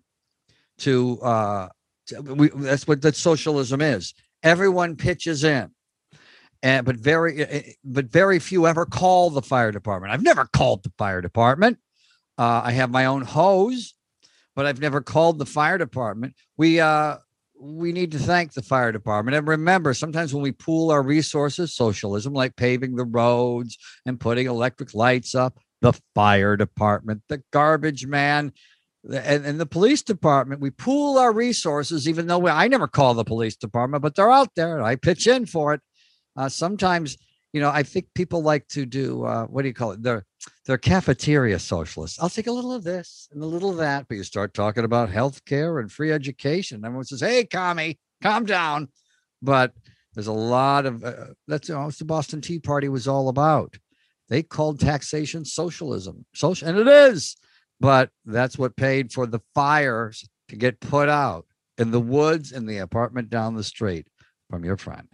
to, 0.79 1.21
uh, 1.21 1.69
to 2.07 2.21
we, 2.21 2.49
that's 2.55 2.87
what 2.87 3.03
that 3.03 3.17
socialism 3.17 3.81
is. 3.81 4.15
Everyone 4.43 4.95
pitches 4.97 5.43
in. 5.43 5.71
And, 6.63 6.87
but 6.87 6.97
very 6.97 7.43
eh, 7.43 7.47
eh, 7.51 7.73
but 7.85 8.07
very 8.07 8.39
few 8.39 8.67
ever 8.67 8.87
call 8.87 9.29
the 9.29 9.43
fire 9.43 9.71
department. 9.71 10.15
I've 10.15 10.23
never 10.23 10.47
called 10.47 10.83
the 10.83 10.93
fire 10.97 11.21
department. 11.21 11.79
Uh, 12.39 12.63
I 12.65 12.73
have 12.73 12.91
my 12.91 13.05
own 13.05 13.23
hose 13.23 13.95
but 14.55 14.67
I've 14.67 14.81
never 14.81 15.01
called 15.01 15.39
the 15.39 15.47
fire 15.47 15.79
department. 15.79 16.35
We 16.57 16.81
uh 16.81 17.17
we 17.61 17.93
need 17.93 18.11
to 18.13 18.19
thank 18.19 18.53
the 18.53 18.63
fire 18.63 18.93
department. 18.93 19.37
And 19.37 19.47
remember, 19.47 19.95
sometimes 19.95 20.35
when 20.35 20.43
we 20.43 20.53
pool 20.53 20.91
our 20.91 21.03
resources, 21.03 21.75
socialism, 21.75 22.35
like 22.35 22.57
paving 22.57 22.97
the 22.97 23.05
roads 23.05 23.79
and 24.07 24.21
putting 24.21 24.47
electric 24.47 24.93
lights 24.93 25.35
up, 25.35 25.59
the 25.85 26.01
fire 26.15 26.57
department, 26.57 27.23
the 27.29 27.43
garbage 27.53 28.07
man, 28.07 28.53
and, 29.05 29.45
and 29.45 29.61
the 29.61 29.67
police 29.67 30.03
department, 30.03 30.63
we 30.63 30.71
pool 30.71 31.19
our 31.19 31.31
resources, 31.31 32.09
even 32.09 32.27
though 32.27 32.39
we, 32.39 32.51
I 32.51 32.69
never 32.69 32.89
call 32.89 33.13
the 33.13 33.23
police 33.23 33.55
department, 33.55 34.01
but 34.03 34.15
they're 34.15 34.31
out 34.31 34.55
there 34.57 34.79
and 34.79 34.87
I 34.87 34.97
pitch 34.97 35.27
in 35.27 35.45
for 35.45 35.75
it. 35.75 35.83
Uh, 36.37 36.49
sometimes 36.49 37.19
you 37.53 37.61
know, 37.61 37.71
I 37.71 37.85
think 37.85 38.07
people 38.15 38.43
like 38.43 38.67
to 38.69 38.85
do 38.85 39.25
uh, 39.25 39.45
what 39.45 39.63
do 39.63 39.69
you 39.69 39.75
call 39.75 39.93
it? 39.93 40.03
They're 40.03 40.27
they're 40.67 40.77
cafeteria 40.77 41.61
socialists. 41.61 42.19
I'll 42.21 42.29
take 42.29 42.49
a 42.49 42.53
little 42.53 42.73
of 42.73 42.83
this 42.83 43.29
and 43.33 43.41
a 43.41 43.47
little 43.47 43.71
of 43.71 43.77
that, 43.77 44.07
but 44.09 44.17
you 44.17 44.25
start 44.25 44.55
talking 44.55 44.85
about 44.85 45.09
health 45.09 45.45
care 45.45 45.79
and 45.79 45.93
free 45.93 46.11
education. 46.11 46.85
Everyone 46.85 47.05
says, 47.05 47.21
"Hey, 47.21 47.45
commie, 47.45 48.01
calm 48.21 48.45
down." 48.45 48.89
But 49.41 49.73
there's 50.15 50.27
a 50.27 50.33
lot 50.33 50.85
of 50.85 51.05
uh, 51.05 51.27
that's 51.47 51.69
you 51.69 51.77
know, 51.77 51.85
what 51.85 51.95
the 51.95 52.05
Boston 52.05 52.41
Tea 52.41 52.59
Party 52.59 52.89
was 52.89 53.07
all 53.07 53.29
about. 53.29 53.77
They 54.29 54.43
called 54.43 54.81
taxation 54.81 55.45
socialism, 55.45 56.25
social, 56.35 56.69
and 56.69 56.79
it 56.79 56.89
is. 56.89 57.37
But 57.81 58.11
that's 58.25 58.59
what 58.59 58.77
paid 58.77 59.13
for 59.13 59.27
the 59.27 59.41
fires 59.55 60.27
to 60.49 60.57
get 60.57 60.81
put 60.81 61.09
out 61.09 61.47
in 61.79 61.91
the 61.91 62.01
woods 62.01 62.53
in 62.53 62.67
the 62.67 62.79
apartment 62.79 63.31
down 63.31 63.55
the 63.55 63.65
street 63.65 64.07
from 64.49 64.65
your 64.65 64.77
friend. 64.77 65.09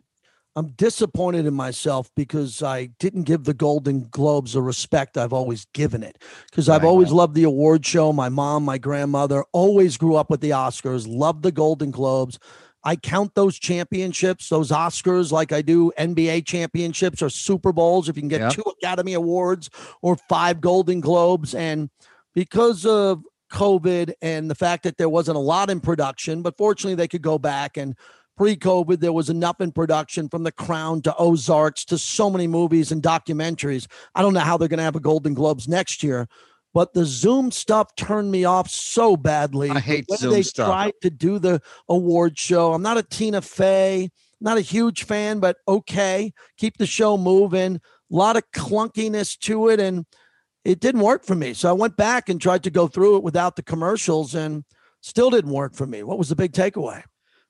I'm 0.57 0.73
disappointed 0.73 1.47
in 1.47 1.55
myself 1.55 2.11
because 2.17 2.61
I 2.62 2.87
didn't 2.99 3.23
give 3.23 3.45
the 3.45 3.55
Golden 3.55 4.09
Globes 4.11 4.55
the 4.55 4.62
respect 4.62 5.17
I've 5.17 5.33
always 5.33 5.64
given 5.73 6.02
it. 6.02 6.23
Because 6.50 6.69
I've 6.69 6.85
always 6.85 7.12
loved 7.12 7.35
the 7.35 7.45
award 7.45 7.87
show. 7.87 8.12
My 8.12 8.29
mom, 8.29 8.64
my 8.64 8.76
grandmother 8.76 9.45
always 9.52 9.97
grew 9.97 10.17
up 10.17 10.29
with 10.29 10.40
the 10.40 10.50
Oscars, 10.50 11.07
loved 11.09 11.45
the 11.45 11.52
Golden 11.52 11.93
Globes. 11.93 12.38
I 12.82 12.96
count 12.96 13.34
those 13.34 13.58
championships, 13.58 14.49
those 14.49 14.70
Oscars, 14.70 15.30
like 15.30 15.52
I 15.52 15.62
do 15.62 15.92
NBA 15.99 16.46
championships 16.46 17.20
or 17.20 17.28
Super 17.28 17.72
Bowls. 17.72 18.08
If 18.08 18.16
you 18.16 18.22
can 18.22 18.28
get 18.28 18.40
Yep. 18.40 18.52
two 18.52 18.64
Academy 18.82 19.14
Awards 19.14 19.68
or 20.02 20.16
five 20.28 20.60
Golden 20.60 21.00
Globes. 21.00 21.54
And 21.54 21.90
because 22.34 22.87
of 22.87 23.22
COVID 23.52 24.12
and 24.22 24.50
the 24.50 24.54
fact 24.54 24.84
that 24.84 24.96
there 24.96 25.08
wasn't 25.08 25.37
a 25.37 25.40
lot 25.40 25.68
in 25.70 25.80
production, 25.80 26.40
but 26.42 26.56
fortunately 26.56 26.94
they 26.94 27.08
could 27.08 27.22
go 27.22 27.38
back 27.38 27.76
and 27.76 27.94
pre-COVID 28.37 29.00
there 29.00 29.12
was 29.12 29.28
enough 29.28 29.60
in 29.60 29.70
production 29.70 30.26
from 30.26 30.44
The 30.44 30.52
Crown 30.52 31.02
to 31.02 31.14
Ozarks 31.16 31.84
to 31.84 31.99
so 31.99 32.30
many 32.30 32.46
movies 32.46 32.90
and 32.90 33.02
documentaries. 33.02 33.87
I 34.14 34.22
don't 34.22 34.32
know 34.32 34.40
how 34.40 34.56
they're 34.56 34.68
going 34.68 34.78
to 34.78 34.84
have 34.84 34.96
a 34.96 35.00
Golden 35.00 35.34
Globes 35.34 35.68
next 35.68 36.02
year, 36.02 36.26
but 36.73 36.95
the 36.95 37.05
Zoom 37.05 37.50
stuff 37.50 37.95
turned 37.97 38.31
me 38.31 38.45
off 38.45 38.71
so 38.71 39.17
badly. 39.17 39.71
I 39.71 39.81
hate 39.81 40.07
way 40.09 40.17
Zoom 40.17 40.33
they 40.33 40.43
stuff. 40.43 40.69
tried 40.69 40.95
to 41.03 41.11
do 41.11 41.39
the 41.39 41.61
award 41.89 42.39
show. 42.39 42.73
I'm 42.73 42.83
not 42.83 42.99
a 42.99 43.03
Tina 43.03 43.43
Fey, 43.43 44.11
not 44.41 44.59
a 44.59 44.62
huge 44.62 45.05
fan, 45.05 45.41
but 45.41 45.57
okay, 45.67 46.33
keep 46.57 46.79
the 46.79 46.87
show 46.87 47.17
moving. 47.17 47.77
A 47.77 47.81
lot 48.09 48.37
of 48.37 48.43
clunkiness 48.53 49.39
to 49.41 49.69
it, 49.69 49.81
and 49.81 50.07
it 50.65 50.81
didn't 50.81 51.03
work 51.03 51.25
for 51.25 51.35
me. 51.35 51.55
So 51.55 51.69
I 51.69 51.73
went 51.73 51.97
back 51.97 52.29
and 52.29 52.41
tried 52.41 52.62
to 52.65 52.71
go 52.71 52.89
through 52.89 53.17
it 53.17 53.23
without 53.23 53.57
the 53.57 53.62
commercials, 53.62 54.35
and 54.35 54.65
still 55.00 55.31
didn't 55.31 55.53
work 55.53 55.75
for 55.75 55.87
me. 55.87 56.03
What 56.03 56.19
was 56.19 56.29
the 56.29 56.37
big 56.37 56.53
takeaway? 56.53 57.03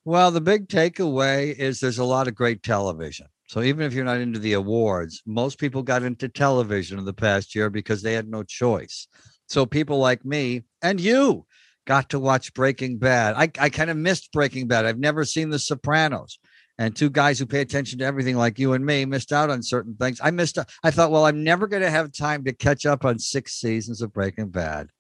Well, 0.05 0.31
the 0.31 0.41
big 0.41 0.69
takeaway 0.69 1.55
is 1.55 1.81
there's 1.81 1.99
a 1.99 2.05
lot 2.05 2.27
of 2.27 2.35
great 2.35 2.62
television. 2.62 3.27
So 3.50 3.62
even 3.62 3.85
if 3.85 3.92
you're 3.92 4.04
not 4.04 4.21
into 4.21 4.38
the 4.38 4.52
awards, 4.52 5.25
most 5.26 5.59
people 5.59 5.83
got 5.83 6.04
into 6.04 6.28
television 6.28 7.00
in 7.00 7.04
the 7.04 7.12
past 7.12 7.52
year 7.52 7.69
because 7.69 8.00
they 8.00 8.12
had 8.12 8.28
no 8.28 8.45
choice. 8.45 9.09
So 9.49 9.66
people 9.66 9.99
like 9.99 10.25
me 10.25 10.62
and 10.83 11.00
you 11.00 11.47
got 11.85 12.11
to 12.11 12.21
watch 12.21 12.54
Breaking 12.54 12.99
Bad. 12.99 13.35
I, 13.35 13.50
I 13.59 13.69
kind 13.69 13.90
of 13.90 13.97
missed 13.97 14.30
Breaking 14.30 14.69
Bad. 14.69 14.87
I've 14.87 15.00
never 15.00 15.25
seen 15.25 15.50
The 15.50 15.59
Sopranos. 15.59 16.38
And 16.78 16.95
two 16.95 17.11
guys 17.11 17.40
who 17.40 17.45
pay 17.47 17.61
attention 17.61 17.99
to 17.99 18.04
everything 18.04 18.37
like 18.37 18.61
you 18.61 18.73
and 18.75 18.87
me 18.87 19.04
missed 19.04 19.33
out 19.33 19.50
on 19.50 19.64
certain 19.64 19.97
things. 19.97 20.21
I 20.23 20.30
missed 20.30 20.57
I 20.85 20.92
thought, 20.92 21.11
well, 21.11 21.26
I'm 21.26 21.42
never 21.42 21.66
going 21.66 21.83
to 21.83 21.90
have 21.90 22.12
time 22.12 22.45
to 22.45 22.52
catch 22.52 22.87
up 22.87 23.04
on 23.04 23.19
six 23.19 23.54
seasons 23.54 24.00
of 24.00 24.12
Breaking 24.12 24.50
Bad. 24.50 24.90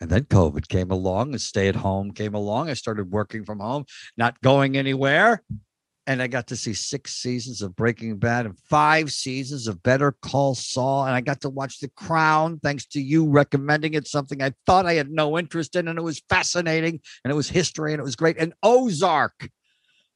And 0.00 0.08
then 0.08 0.22
COVID 0.24 0.66
came 0.68 0.90
along 0.90 1.32
and 1.32 1.40
stay 1.42 1.68
at 1.68 1.76
home 1.76 2.12
came 2.12 2.32
along. 2.32 2.70
I 2.70 2.74
started 2.74 3.10
working 3.10 3.44
from 3.44 3.58
home 3.58 3.84
not 4.16 4.40
going 4.40 4.78
anywhere. 4.78 5.42
And 6.08 6.22
I 6.22 6.26
got 6.26 6.46
to 6.46 6.56
see 6.56 6.72
six 6.72 7.16
seasons 7.16 7.60
of 7.60 7.76
Breaking 7.76 8.16
Bad 8.16 8.46
and 8.46 8.58
five 8.58 9.12
seasons 9.12 9.68
of 9.68 9.82
Better 9.82 10.12
Call 10.22 10.54
Saul. 10.54 11.04
And 11.04 11.14
I 11.14 11.20
got 11.20 11.42
to 11.42 11.50
watch 11.50 11.80
The 11.80 11.88
Crown 11.88 12.58
thanks 12.60 12.86
to 12.86 13.00
you 13.00 13.28
recommending 13.28 13.92
it, 13.92 14.08
something 14.08 14.42
I 14.42 14.54
thought 14.64 14.86
I 14.86 14.94
had 14.94 15.10
no 15.10 15.38
interest 15.38 15.76
in. 15.76 15.86
And 15.86 15.98
it 15.98 16.02
was 16.02 16.22
fascinating 16.30 16.98
and 17.22 17.30
it 17.30 17.34
was 17.34 17.50
history 17.50 17.92
and 17.92 18.00
it 18.00 18.04
was 18.04 18.16
great. 18.16 18.38
And 18.38 18.54
Ozark, 18.62 19.50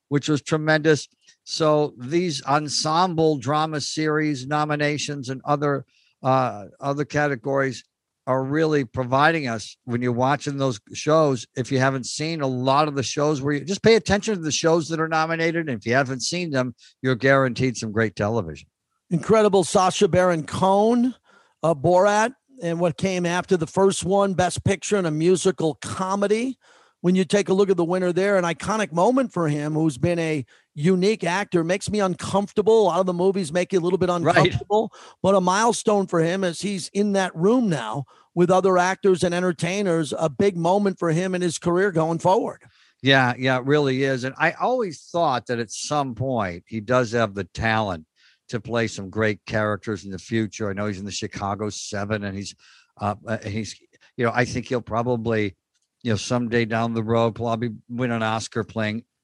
which 0.08 0.30
was 0.30 0.40
tremendous. 0.40 1.08
So 1.44 1.92
these 1.98 2.42
ensemble 2.46 3.36
drama 3.36 3.82
series 3.82 4.46
nominations 4.46 5.28
and 5.28 5.42
other 5.44 5.84
uh, 6.22 6.68
other 6.80 7.04
categories 7.04 7.84
are 8.26 8.44
really 8.44 8.84
providing 8.84 9.48
us 9.48 9.76
when 9.84 10.00
you're 10.00 10.12
watching 10.12 10.56
those 10.56 10.80
shows. 10.92 11.46
If 11.56 11.72
you 11.72 11.78
haven't 11.78 12.06
seen 12.06 12.40
a 12.40 12.46
lot 12.46 12.88
of 12.88 12.94
the 12.94 13.02
shows 13.02 13.42
where 13.42 13.54
you 13.54 13.64
just 13.64 13.82
pay 13.82 13.96
attention 13.96 14.34
to 14.34 14.40
the 14.40 14.52
shows 14.52 14.88
that 14.88 15.00
are 15.00 15.08
nominated, 15.08 15.68
and 15.68 15.78
if 15.78 15.86
you 15.86 15.94
haven't 15.94 16.20
seen 16.20 16.50
them, 16.50 16.74
you're 17.02 17.16
guaranteed 17.16 17.76
some 17.76 17.92
great 17.92 18.14
television. 18.14 18.68
Incredible 19.10 19.64
Sacha 19.64 20.08
Baron 20.08 20.44
Cohen, 20.46 21.14
uh, 21.62 21.74
Borat, 21.74 22.34
and 22.62 22.78
what 22.78 22.96
came 22.96 23.26
after 23.26 23.56
the 23.56 23.66
first 23.66 24.04
one, 24.04 24.34
Best 24.34 24.64
Picture 24.64 24.96
in 24.96 25.06
a 25.06 25.10
musical 25.10 25.74
comedy. 25.82 26.58
When 27.02 27.14
you 27.16 27.24
take 27.24 27.48
a 27.48 27.52
look 27.52 27.68
at 27.68 27.76
the 27.76 27.84
winner 27.84 28.12
there, 28.12 28.36
an 28.38 28.44
iconic 28.44 28.92
moment 28.92 29.32
for 29.32 29.48
him, 29.48 29.74
who's 29.74 29.98
been 29.98 30.18
a 30.20 30.46
unique 30.74 31.24
actor, 31.24 31.62
makes 31.64 31.90
me 31.90 31.98
uncomfortable. 32.00 32.82
A 32.82 32.84
lot 32.84 33.00
of 33.00 33.06
the 33.06 33.12
movies 33.12 33.52
make 33.52 33.72
you 33.72 33.80
a 33.80 33.82
little 33.82 33.98
bit 33.98 34.08
Right. 34.20 34.36
uncomfortable, 34.36 34.92
but 35.22 35.34
a 35.34 35.40
milestone 35.40 36.06
for 36.06 36.20
him 36.20 36.44
as 36.44 36.60
he's 36.60 36.88
in 36.94 37.12
that 37.12 37.34
room 37.36 37.68
now 37.68 38.04
with 38.34 38.50
other 38.50 38.78
actors 38.78 39.22
and 39.24 39.34
entertainers. 39.34 40.14
A 40.16 40.30
big 40.30 40.56
moment 40.56 40.98
for 40.98 41.10
him 41.10 41.34
in 41.34 41.42
his 41.42 41.58
career 41.58 41.90
going 41.92 42.18
forward. 42.20 42.62
Yeah, 43.02 43.34
yeah, 43.36 43.58
it 43.58 43.64
really 43.64 44.04
is. 44.04 44.22
And 44.22 44.34
I 44.38 44.52
always 44.52 45.02
thought 45.02 45.46
that 45.46 45.58
at 45.58 45.72
some 45.72 46.14
point 46.14 46.62
he 46.68 46.80
does 46.80 47.10
have 47.12 47.34
the 47.34 47.44
talent 47.44 48.06
to 48.50 48.60
play 48.60 48.86
some 48.86 49.10
great 49.10 49.40
characters 49.44 50.04
in 50.04 50.12
the 50.12 50.18
future. 50.20 50.70
I 50.70 50.72
know 50.72 50.86
he's 50.86 51.00
in 51.00 51.04
the 51.04 51.10
Chicago 51.10 51.68
Seven, 51.68 52.22
and 52.22 52.36
he's, 52.36 52.54
uh, 53.00 53.16
uh, 53.26 53.38
he's, 53.38 53.74
you 54.16 54.24
know, 54.24 54.30
I 54.32 54.44
think 54.44 54.68
he'll 54.68 54.80
probably, 54.82 55.56
you 56.02 56.12
know, 56.12 56.16
someday 56.16 56.64
down 56.64 56.94
the 56.94 57.02
road 57.02 57.34
probably 57.34 57.70
win 57.88 58.10
an 58.10 58.22
Oscar 58.22 58.64
playing. 58.64 59.04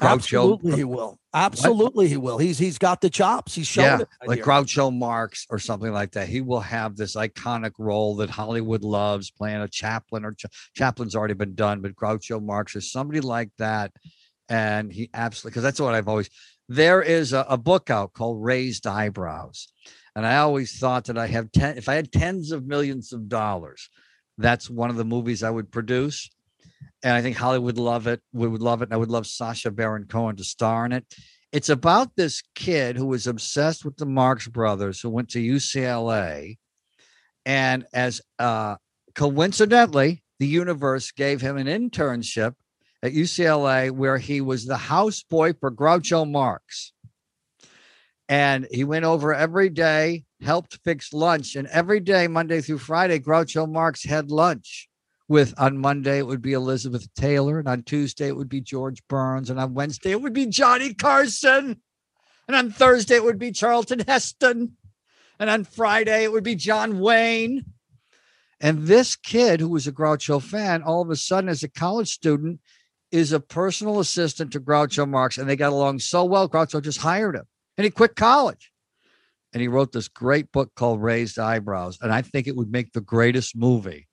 Groucho, 0.00 0.10
Absolutely, 0.10 0.74
he 0.74 0.82
will. 0.82 1.20
Absolutely, 1.32 2.08
he 2.08 2.16
will. 2.16 2.36
He's 2.36 2.58
he's 2.58 2.78
got 2.78 3.00
the 3.00 3.08
chops. 3.08 3.54
He's 3.54 3.68
shown 3.68 3.84
yeah, 3.84 4.00
it. 4.00 4.08
like 4.26 4.38
here. 4.38 4.44
Groucho 4.44 4.92
Marx 4.92 5.46
or 5.50 5.60
something 5.60 5.92
like 5.92 6.10
that. 6.12 6.26
He 6.26 6.40
will 6.40 6.58
have 6.58 6.96
this 6.96 7.14
iconic 7.14 7.74
role 7.78 8.16
that 8.16 8.28
Hollywood 8.28 8.82
loves, 8.82 9.30
playing 9.30 9.60
a 9.60 9.68
Chaplin 9.68 10.24
or 10.24 10.32
Ch- 10.32 10.46
Chaplin's 10.74 11.14
already 11.14 11.34
been 11.34 11.54
done, 11.54 11.80
but 11.80 11.94
Groucho 11.94 12.42
Marx 12.42 12.74
or 12.74 12.80
somebody 12.80 13.20
like 13.20 13.50
that. 13.58 13.92
And 14.48 14.92
he 14.92 15.10
absolutely, 15.14 15.52
because 15.52 15.62
that's 15.62 15.80
what 15.80 15.94
I've 15.94 16.08
always. 16.08 16.28
There 16.68 17.00
is 17.00 17.32
a, 17.32 17.46
a 17.48 17.56
book 17.56 17.88
out 17.88 18.14
called 18.14 18.42
Raised 18.42 18.88
Eyebrows, 18.88 19.68
and 20.16 20.26
I 20.26 20.38
always 20.38 20.76
thought 20.76 21.04
that 21.04 21.18
I 21.18 21.28
have 21.28 21.52
ten. 21.52 21.78
If 21.78 21.88
I 21.88 21.94
had 21.94 22.10
tens 22.10 22.50
of 22.50 22.66
millions 22.66 23.12
of 23.12 23.28
dollars, 23.28 23.88
that's 24.38 24.68
one 24.68 24.90
of 24.90 24.96
the 24.96 25.04
movies 25.04 25.42
I 25.42 25.50
would 25.50 25.70
produce. 25.70 26.30
And 27.02 27.12
I 27.12 27.22
think 27.22 27.36
Hollywood 27.36 27.76
would 27.76 27.78
love 27.78 28.06
it. 28.06 28.20
We 28.32 28.48
would 28.48 28.62
love 28.62 28.82
it. 28.82 28.86
And 28.86 28.94
I 28.94 28.96
would 28.96 29.10
love 29.10 29.26
Sacha 29.26 29.70
Baron 29.70 30.06
Cohen 30.06 30.36
to 30.36 30.44
star 30.44 30.86
in 30.86 30.92
it. 30.92 31.06
It's 31.52 31.68
about 31.68 32.16
this 32.16 32.42
kid 32.54 32.96
who 32.96 33.06
was 33.06 33.26
obsessed 33.26 33.84
with 33.84 33.96
the 33.96 34.06
Marx 34.06 34.48
Brothers, 34.48 35.00
who 35.00 35.10
went 35.10 35.28
to 35.30 35.38
UCLA, 35.38 36.56
and 37.46 37.86
as 37.92 38.20
uh, 38.38 38.76
coincidentally, 39.14 40.22
the 40.38 40.46
universe 40.46 41.12
gave 41.12 41.40
him 41.40 41.56
an 41.56 41.66
internship 41.66 42.54
at 43.02 43.12
UCLA 43.12 43.90
where 43.90 44.18
he 44.18 44.40
was 44.40 44.64
the 44.64 44.76
houseboy 44.76 45.58
for 45.60 45.70
Groucho 45.70 46.28
Marx. 46.28 46.92
And 48.28 48.66
he 48.70 48.84
went 48.84 49.04
over 49.04 49.34
every 49.34 49.68
day, 49.68 50.24
helped 50.44 50.78
fix 50.84 51.12
lunch, 51.12 51.56
and 51.56 51.66
every 51.68 52.00
day, 52.00 52.28
Monday 52.28 52.60
through 52.60 52.78
Friday, 52.78 53.18
Groucho 53.18 53.70
Marx 53.70 54.04
had 54.04 54.30
lunch 54.30 54.88
with 55.28 55.54
on 55.58 55.78
Monday 55.78 56.18
it 56.18 56.26
would 56.26 56.42
be 56.42 56.52
Elizabeth 56.52 57.12
Taylor, 57.14 57.58
and 57.58 57.68
on 57.68 57.82
Tuesday 57.82 58.28
it 58.28 58.36
would 58.36 58.48
be 58.48 58.60
George 58.60 59.02
Burns, 59.08 59.50
and 59.50 59.58
on 59.58 59.74
Wednesday 59.74 60.10
it 60.10 60.20
would 60.20 60.34
be 60.34 60.46
Johnny 60.46 60.94
Carson, 60.94 61.80
and 62.46 62.56
on 62.56 62.70
Thursday 62.70 63.16
it 63.16 63.24
would 63.24 63.38
be 63.38 63.52
Charlton 63.52 64.00
Heston, 64.06 64.76
and 65.38 65.50
on 65.50 65.64
Friday 65.64 66.24
it 66.24 66.32
would 66.32 66.44
be 66.44 66.54
John 66.54 67.00
Wayne. 67.00 67.64
And 68.60 68.86
this 68.86 69.16
kid 69.16 69.60
who 69.60 69.68
was 69.68 69.86
a 69.86 69.92
Groucho 69.92 70.40
fan, 70.40 70.82
all 70.82 71.02
of 71.02 71.10
a 71.10 71.16
sudden, 71.16 71.50
as 71.50 71.62
a 71.62 71.68
college 71.68 72.08
student, 72.08 72.60
is 73.10 73.32
a 73.32 73.40
personal 73.40 74.00
assistant 74.00 74.52
to 74.52 74.60
Groucho 74.60 75.08
Marx, 75.08 75.38
and 75.38 75.48
they 75.48 75.56
got 75.56 75.72
along 75.72 76.00
so 76.00 76.24
well. 76.24 76.48
Groucho 76.48 76.82
just 76.82 76.98
hired 76.98 77.34
him, 77.34 77.44
and 77.76 77.84
he 77.84 77.90
quit 77.90 78.16
college. 78.16 78.72
And 79.54 79.60
he 79.62 79.68
wrote 79.68 79.92
this 79.92 80.08
great 80.08 80.50
book 80.52 80.72
called 80.74 81.00
Raised 81.00 81.38
Eyebrows. 81.38 81.96
And 82.02 82.12
I 82.12 82.20
think 82.22 82.46
it 82.46 82.56
would 82.56 82.70
make 82.70 82.92
the 82.92 83.00
greatest 83.00 83.56
movie 83.56 84.08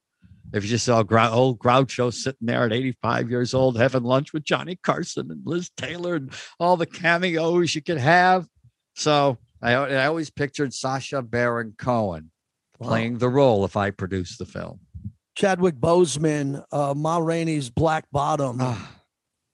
if 0.53 0.63
you 0.63 0.69
just 0.69 0.85
saw 0.85 1.01
Grou- 1.03 1.31
old 1.31 1.57
Groucho 1.59 2.13
sitting 2.13 2.45
there 2.47 2.63
at 2.63 2.71
85 2.71 3.29
years 3.31 3.53
old 3.53 3.77
having 3.77 4.03
lunch 4.03 4.33
with 4.33 4.43
Johnny 4.43 4.75
Carson 4.83 5.31
and 5.31 5.41
Liz 5.45 5.69
Taylor 5.77 6.15
and 6.15 6.31
all 6.59 6.77
the 6.77 6.85
cameos 6.85 7.73
you 7.75 7.81
could 7.81 7.97
have. 7.97 8.47
So 8.95 9.37
I, 9.61 9.73
I 9.73 10.05
always 10.05 10.29
pictured 10.29 10.73
Sacha 10.73 11.21
Baron 11.21 11.73
Cohen 11.77 12.31
Wow. 12.79 12.87
playing 12.89 13.17
the 13.19 13.29
role 13.29 13.63
if 13.65 13.77
I 13.77 13.91
produced 13.91 14.39
the 14.39 14.45
film. 14.45 14.79
Chadwick 15.35 15.75
Boseman, 15.75 16.63
uh, 16.71 16.93
Ma 16.95 17.17
Rainey's 17.17 17.69
Black 17.69 18.05
Bottom. 18.11 18.59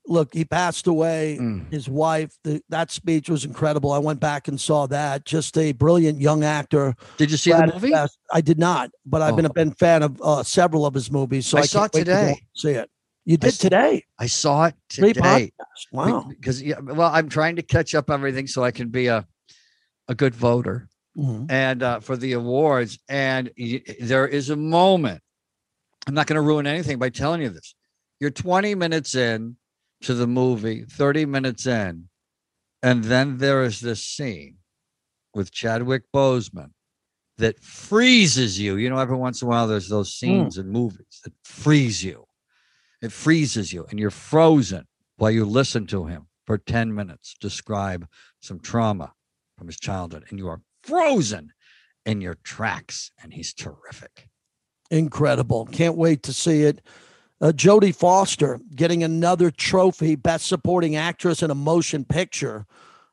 Look, 0.10 0.34
he 0.34 0.46
passed 0.46 0.88
away. 0.88 1.38
Mm. 1.40 1.72
His 1.72 1.90
wife, 1.90 2.32
the, 2.44 2.62
that 2.70 2.92
speech 2.92 3.30
was 3.30 3.44
incredible. 3.46 3.92
I 3.92 3.98
went 4.00 4.20
back 4.22 4.48
and 4.48 4.60
saw 4.60 4.88
that. 4.88 5.26
Just 5.26 5.58
a 5.58 5.74
brilliant 5.74 6.22
young 6.22 6.44
actor. 6.46 6.96
Did 7.18 7.30
you 7.30 7.38
see 7.38 7.52
Glad 7.52 7.70
the 7.70 7.74
movie? 7.74 7.92
best. 7.92 8.18
I 8.32 8.40
did 8.42 8.58
not, 8.58 8.90
but 9.06 9.22
I've 9.22 9.36
been 9.36 9.46
Oh. 9.46 9.50
a 9.50 9.54
been 9.54 9.72
fan 9.72 10.04
of 10.04 10.22
uh, 10.24 10.44
several 10.44 10.86
of 10.86 10.94
his 10.94 11.12
movies. 11.12 11.46
So 11.46 11.58
I 11.58 11.62
I, 11.62 11.66
saw 11.66 11.84
it 11.84 11.92
wait 11.94 12.00
to 12.00 12.06
today. 12.06 12.42
See 12.56 12.72
it. 12.72 12.90
You 13.26 13.36
did 13.36 13.54
saw- 13.54 13.62
today. 13.64 14.06
I 14.18 14.28
saw 14.28 14.66
it 14.66 14.76
today. 14.88 15.52
Wow. 15.92 16.26
Because 16.30 16.62
yeah, 16.64 16.80
well, 16.80 17.12
I'm 17.14 17.28
trying 17.28 17.58
to 17.58 17.62
catch 17.62 17.94
up 17.94 18.10
everything 18.10 18.48
so 18.48 18.64
I 18.64 18.72
can 18.72 18.88
be 18.90 19.08
a 19.08 19.28
a 20.08 20.16
good 20.16 20.34
voter 20.34 20.88
Mhm. 21.18 21.48
and 21.52 21.84
uh, 21.84 22.00
for 22.00 22.16
the 22.16 22.32
awards. 22.32 22.98
And 23.10 23.52
y- 23.60 23.82
there 24.00 24.26
is 24.26 24.50
a 24.50 24.56
moment. 24.56 25.22
I'm 26.08 26.14
not 26.14 26.28
going 26.28 26.36
to 26.36 26.42
ruin 26.42 26.66
anything 26.66 26.98
by 26.98 27.10
telling 27.10 27.42
you 27.42 27.50
this. 27.50 27.76
You're 28.22 28.30
20 28.32 28.74
minutes 28.76 29.14
in 29.16 29.58
to 30.02 30.14
the 30.14 30.28
movie, 30.28 30.84
30 30.84 31.26
minutes 31.26 31.66
in, 31.66 32.10
and 32.84 33.04
then 33.04 33.38
there 33.38 33.64
is 33.64 33.80
this 33.80 34.04
scene 34.04 34.58
with 35.34 35.52
Chadwick 35.52 36.04
Boseman 36.14 36.72
that 37.38 37.64
freezes 37.64 38.60
you. 38.60 38.78
You 38.78 38.90
know, 38.90 38.98
every 38.98 39.18
once 39.18 39.42
in 39.42 39.48
a 39.48 39.50
while 39.50 39.68
there's 39.68 39.90
those 39.90 40.10
hmm. 40.10 40.26
scenes 40.26 40.58
in 40.58 40.70
movies 40.70 41.22
that 41.24 41.34
freeze 41.44 42.04
you. 42.04 42.26
It 43.02 43.12
freezes 43.12 43.72
you, 43.72 43.86
and 43.90 44.00
you're 44.00 44.10
frozen 44.10 44.88
while 45.18 45.32
you 45.32 45.46
listen 45.46 45.86
to 45.88 46.06
him 46.06 46.28
for 46.48 46.58
10 46.58 46.96
minutes 46.96 47.36
describe 47.40 48.08
some 48.42 48.60
trauma 48.60 49.14
from 49.58 49.68
his 49.68 49.80
childhood, 49.80 50.26
and 50.30 50.40
you 50.40 50.48
are 50.48 50.62
frozen 50.84 51.52
in 52.06 52.22
your 52.22 52.38
tracks. 52.44 53.12
And 53.22 53.34
he's 53.34 53.54
terrific. 53.54 54.30
Incredible. 54.90 55.66
Can't 55.66 55.98
wait 55.98 56.24
to 56.24 56.34
see 56.34 56.64
it. 56.64 56.82
Uh, 57.40 57.52
Jodie 57.52 57.96
Foster 57.96 58.60
getting 58.76 59.04
another 59.04 59.52
trophy, 59.52 60.16
Best 60.16 60.48
Supporting 60.48 60.96
Actress 60.96 61.44
in 61.44 61.52
a 61.52 61.56
Motion 61.56 62.04
Picture. 62.04 62.66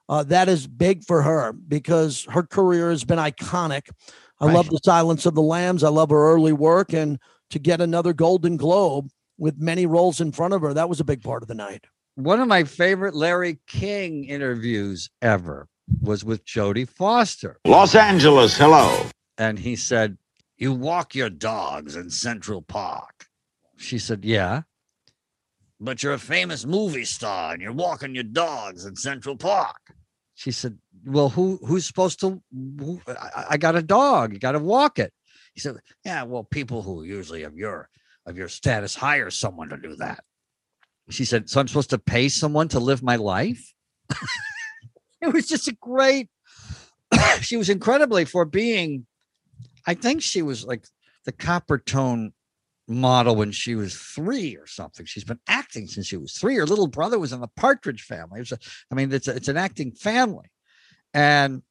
Uh, 0.08 0.22
that 0.24 0.48
is 0.48 0.66
big 0.66 1.04
for 1.04 1.22
her 1.22 1.52
because 1.52 2.26
her 2.30 2.42
career 2.42 2.90
has 2.90 3.04
been 3.04 3.18
iconic. 3.18 3.90
I 4.40 4.52
love 4.52 4.68
The 4.68 4.80
Silence 4.84 5.26
of 5.26 5.34
the 5.34 5.42
Lambs. 5.42 5.82
I 5.82 5.88
love 5.88 6.10
her 6.10 6.32
early 6.32 6.52
work. 6.52 6.92
And 6.92 7.18
to 7.50 7.58
get 7.58 7.80
another 7.80 8.12
Golden 8.12 8.56
Globe 8.56 9.08
with 9.38 9.58
many 9.58 9.86
roles 9.86 10.20
in 10.20 10.32
front 10.32 10.54
of 10.54 10.60
her, 10.62 10.74
that 10.74 10.88
was 10.88 11.00
a 11.00 11.04
big 11.04 11.22
part 11.22 11.42
of 11.42 11.48
the 11.48 11.54
night. 11.54 11.86
One 12.16 12.40
of 12.40 12.48
my 12.48 12.64
favorite 12.64 13.14
Larry 13.14 13.58
King 13.66 14.24
interviews 14.24 15.08
ever 15.22 15.68
was 16.00 16.24
with 16.24 16.44
Jodie 16.44 16.88
Foster. 16.88 17.58
Los 17.64 17.94
Angeles, 17.94 18.56
hello. 18.56 19.06
And 19.38 19.58
he 19.58 19.76
said, 19.76 20.16
You 20.56 20.72
walk 20.72 21.14
your 21.14 21.30
dogs 21.30 21.96
in 21.96 22.10
Central 22.10 22.62
Park. 22.62 23.26
She 23.84 23.98
said, 23.98 24.24
Yeah. 24.24 24.62
But 25.80 26.02
you're 26.02 26.14
a 26.14 26.18
famous 26.18 26.64
movie 26.64 27.04
star 27.04 27.52
and 27.52 27.62
you're 27.62 27.72
walking 27.72 28.14
your 28.14 28.24
dogs 28.24 28.86
in 28.86 28.96
Central 28.96 29.36
Park. 29.36 29.76
She 30.34 30.50
said, 30.50 30.78
Well, 31.04 31.28
who 31.28 31.58
who's 31.64 31.86
supposed 31.86 32.20
to? 32.20 32.42
Who, 32.52 33.00
I, 33.06 33.44
I 33.50 33.56
got 33.56 33.76
a 33.76 33.82
dog. 33.82 34.32
You 34.32 34.38
got 34.38 34.52
to 34.52 34.58
walk 34.58 34.98
it. 34.98 35.12
He 35.52 35.60
said, 35.60 35.76
Yeah, 36.04 36.22
well, 36.24 36.44
people 36.44 36.82
who 36.82 37.04
usually 37.04 37.42
of 37.42 37.56
your 37.56 37.88
of 38.26 38.36
your 38.36 38.48
status 38.48 38.94
hire 38.94 39.30
someone 39.30 39.68
to 39.68 39.76
do 39.76 39.94
that. 39.96 40.24
She 41.10 41.24
said, 41.24 41.50
So 41.50 41.60
I'm 41.60 41.68
supposed 41.68 41.90
to 41.90 41.98
pay 41.98 42.28
someone 42.28 42.68
to 42.68 42.80
live 42.80 43.02
my 43.02 43.16
life? 43.16 43.72
it 45.20 45.32
was 45.32 45.46
just 45.46 45.68
a 45.68 45.76
great, 45.80 46.28
she 47.40 47.56
was 47.56 47.68
incredibly 47.68 48.24
for 48.24 48.44
being, 48.44 49.06
I 49.86 49.94
think 49.94 50.22
she 50.22 50.42
was 50.42 50.64
like 50.64 50.86
the 51.26 51.32
Coppertone 51.32 52.32
model 52.86 53.36
when 53.36 53.50
she 53.50 53.74
was 53.74 53.96
three 53.96 54.56
or 54.56 54.66
something. 54.66 55.06
She's 55.06 55.24
been 55.24 55.40
acting 55.48 55.86
since 55.86 56.06
she 56.06 56.16
was 56.16 56.32
three. 56.34 56.56
Her 56.56 56.66
little 56.66 56.86
brother 56.86 57.18
was 57.18 57.32
in 57.32 57.40
the 57.40 57.48
Partridge 57.48 58.02
family. 58.02 58.40
A, 58.40 58.58
I 58.90 58.94
mean, 58.94 59.12
it's 59.12 59.28
a, 59.28 59.34
it's 59.34 59.48
an 59.48 59.56
acting 59.56 59.92
family. 59.92 60.50
And 61.12 61.62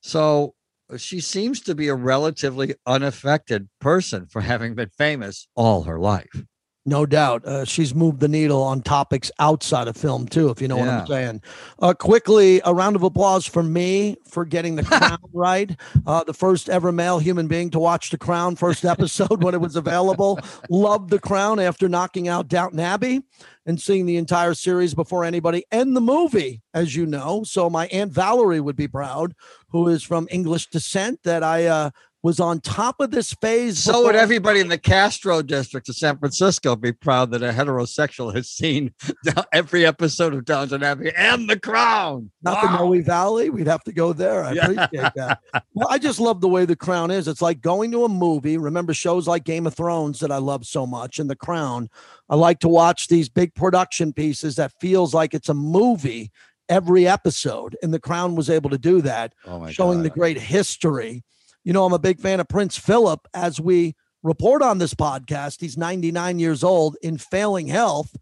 so 0.00 0.54
uh, 0.92 0.96
she 0.96 1.20
seems 1.20 1.60
to 1.62 1.74
be 1.74 1.88
a 1.88 1.94
relatively 1.94 2.74
unaffected 2.86 3.68
person 3.80 4.26
for 4.26 4.40
having 4.40 4.74
been 4.74 4.90
famous 4.90 5.48
all 5.54 5.84
her 5.84 5.98
life. 5.98 6.44
No 6.86 7.04
doubt. 7.04 7.44
Uh, 7.44 7.64
she's 7.66 7.94
moved 7.94 8.20
the 8.20 8.28
needle 8.28 8.62
on 8.62 8.80
topics 8.80 9.30
outside 9.38 9.86
of 9.86 9.96
film, 9.98 10.26
too, 10.26 10.48
if 10.48 10.62
you 10.62 10.68
know 10.68 10.78
what 10.78 10.88
I'm 10.88 11.06
saying. 11.06 11.42
Uh, 11.78 11.92
quickly, 11.92 12.62
a 12.64 12.72
round 12.72 12.96
of 12.96 13.02
applause 13.02 13.44
for 13.46 13.62
me 13.62 14.16
for 14.26 14.46
getting 14.46 14.76
the 14.76 14.82
crown 14.84 15.18
right. 15.34 15.76
Uh, 16.06 16.24
the 16.24 16.32
first 16.32 16.70
ever 16.70 16.90
male 16.90 17.18
human 17.18 17.48
being 17.48 17.68
to 17.70 17.78
watch 17.78 18.08
The 18.08 18.16
Crown, 18.16 18.56
first 18.56 18.84
episode 18.86 19.44
when 19.44 19.54
it 19.54 19.60
was 19.60 19.76
available. 19.76 20.38
Loved 20.70 21.10
The 21.10 21.18
Crown 21.18 21.58
after 21.58 21.86
knocking 21.86 22.28
out 22.28 22.48
Downton 22.48 22.80
Abbey 22.80 23.20
and 23.66 23.80
seeing 23.80 24.06
the 24.06 24.16
entire 24.16 24.54
series 24.54 24.94
before 24.94 25.24
anybody 25.24 25.64
and 25.70 25.94
the 25.94 26.00
movie, 26.00 26.62
as 26.72 26.96
you 26.96 27.04
know. 27.04 27.44
So 27.44 27.68
my 27.68 27.88
Aunt 27.88 28.10
Valerie 28.10 28.60
would 28.60 28.76
be 28.76 28.88
proud, 28.88 29.34
who 29.68 29.88
is 29.88 30.02
from 30.02 30.26
English 30.30 30.68
descent, 30.68 31.20
that 31.24 31.42
I 31.42 31.66
uh, 31.66 31.90
was 32.22 32.38
on 32.38 32.60
top 32.60 33.00
of 33.00 33.10
this 33.10 33.32
phase. 33.34 33.78
So 33.78 34.04
would 34.04 34.14
everybody 34.14 34.60
in 34.60 34.68
the 34.68 34.76
Castro 34.76 35.40
district 35.40 35.88
of 35.88 35.96
San 35.96 36.18
Francisco 36.18 36.76
be 36.76 36.92
proud 36.92 37.30
that 37.30 37.42
a 37.42 37.50
heterosexual 37.50 38.34
has 38.34 38.48
seen 38.50 38.92
every 39.52 39.86
episode 39.86 40.34
of 40.34 40.44
Downton 40.44 40.82
Abbey 40.82 41.12
and 41.16 41.48
The 41.48 41.58
Crown. 41.58 42.30
not 42.42 42.60
the 42.60 42.66
Wow. 42.66 42.90
Noe 42.90 43.02
Valley. 43.02 43.48
We'd 43.48 43.66
have 43.66 43.84
to 43.84 43.92
go 43.92 44.12
there. 44.12 44.44
I 44.44 44.52
Yeah. 44.52 44.64
appreciate 44.70 45.12
that. 45.16 45.38
Well, 45.72 45.88
I 45.90 45.98
just 45.98 46.20
love 46.20 46.40
the 46.42 46.48
way 46.48 46.66
The 46.66 46.76
Crown 46.76 47.10
is. 47.10 47.26
It's 47.26 47.40
like 47.40 47.60
going 47.62 47.90
to 47.92 48.04
a 48.04 48.08
movie. 48.08 48.58
Remember 48.58 48.92
shows 48.92 49.26
like 49.26 49.44
Game 49.44 49.66
of 49.66 49.74
Thrones 49.74 50.20
that 50.20 50.30
I 50.32 50.36
love 50.36 50.66
so 50.66 50.86
much, 50.86 51.18
and 51.18 51.30
The 51.30 51.36
Crown. 51.36 51.88
I 52.28 52.36
like 52.36 52.58
to 52.60 52.68
watch 52.68 53.08
these 53.08 53.28
big 53.30 53.54
production 53.54 54.12
pieces 54.12 54.56
that 54.56 54.72
feels 54.80 55.14
like 55.14 55.32
it's 55.32 55.48
a 55.48 55.54
movie 55.54 56.30
every 56.68 57.08
episode, 57.08 57.76
and 57.82 57.94
The 57.94 57.98
Crown 58.00 58.34
was 58.36 58.50
able 58.50 58.68
to 58.70 58.78
do 58.78 59.00
that, 59.02 59.32
Oh 59.46 59.66
showing 59.68 60.02
the 60.02 60.10
great 60.10 60.38
history. 60.38 61.24
You 61.70 61.74
know, 61.74 61.84
I'm 61.84 61.92
a 61.92 62.00
big 62.00 62.18
fan 62.18 62.40
of 62.40 62.48
Prince 62.48 62.76
Philip. 62.76 63.28
As 63.32 63.60
we 63.60 63.94
report 64.24 64.60
on 64.60 64.78
this 64.78 64.92
podcast, 64.92 65.60
he's 65.60 65.76
99 65.78 66.40
years 66.40 66.64
old 66.64 66.96
in 67.00 67.16
failing 67.16 67.68
health. 67.68 68.16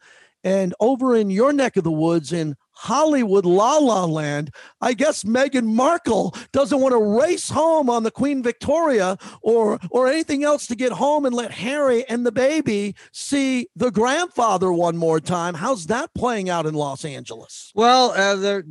And 0.45 0.75
over 0.81 1.17
in 1.17 1.31
your 1.31 1.55
neck 1.55 1.79
of 1.79 1.85
the 1.85 1.91
woods 1.91 2.31
in 2.31 2.57
Hollywood, 2.79 3.45
La 3.45 3.77
La 3.79 4.05
Land, 4.05 4.55
I 4.81 4.95
guess 4.95 5.25
Meghan 5.25 5.65
Markle 5.65 6.33
doesn't 6.53 6.81
want 6.81 6.93
to 6.93 7.21
race 7.21 7.51
home 7.51 7.91
on 7.91 8.05
the 8.05 8.11
Queen 8.13 8.41
Victoria 8.41 9.19
or 9.43 9.81
or 9.91 10.07
anything 10.07 10.45
else 10.45 10.69
to 10.69 10.77
get 10.77 10.93
home 10.93 11.27
and 11.27 11.35
let 11.35 11.51
Harry 11.51 12.09
and 12.09 12.25
the 12.25 12.31
baby 12.31 12.95
see 13.11 13.67
the 13.75 13.91
grandfather 13.91 14.73
one 14.73 14.97
more 14.97 15.19
time. 15.19 15.55
How's 15.55 15.87
that 15.87 16.15
playing 16.15 16.51
out 16.51 16.67
in 16.67 16.75
Los 16.75 17.05
Angeles? 17.05 17.73
Well, 17.75 18.13
uh, 18.13 18.37
there 18.37 18.65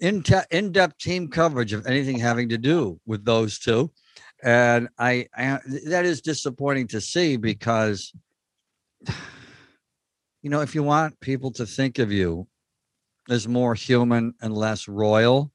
in 0.00 0.24
in 0.50 0.72
depth 0.72 0.98
team 0.98 1.28
coverage 1.28 1.72
of 1.72 1.86
anything 1.86 2.18
having 2.18 2.48
to 2.48 2.58
do 2.58 2.98
with 3.06 3.24
those 3.24 3.60
two, 3.60 3.92
and 4.42 4.88
I, 4.98 5.28
I 5.32 5.60
that 5.86 6.04
is 6.04 6.22
disappointing 6.22 6.88
to 6.88 7.00
see 7.00 7.36
because 7.36 8.12
you 10.42 10.50
know 10.50 10.60
if 10.60 10.74
you 10.74 10.82
want 10.82 11.20
people 11.20 11.52
to 11.52 11.66
think 11.66 12.00
of 12.00 12.10
you 12.10 12.48
as 13.28 13.48
more 13.48 13.74
human 13.74 14.34
and 14.40 14.54
less 14.54 14.88
royal, 14.88 15.52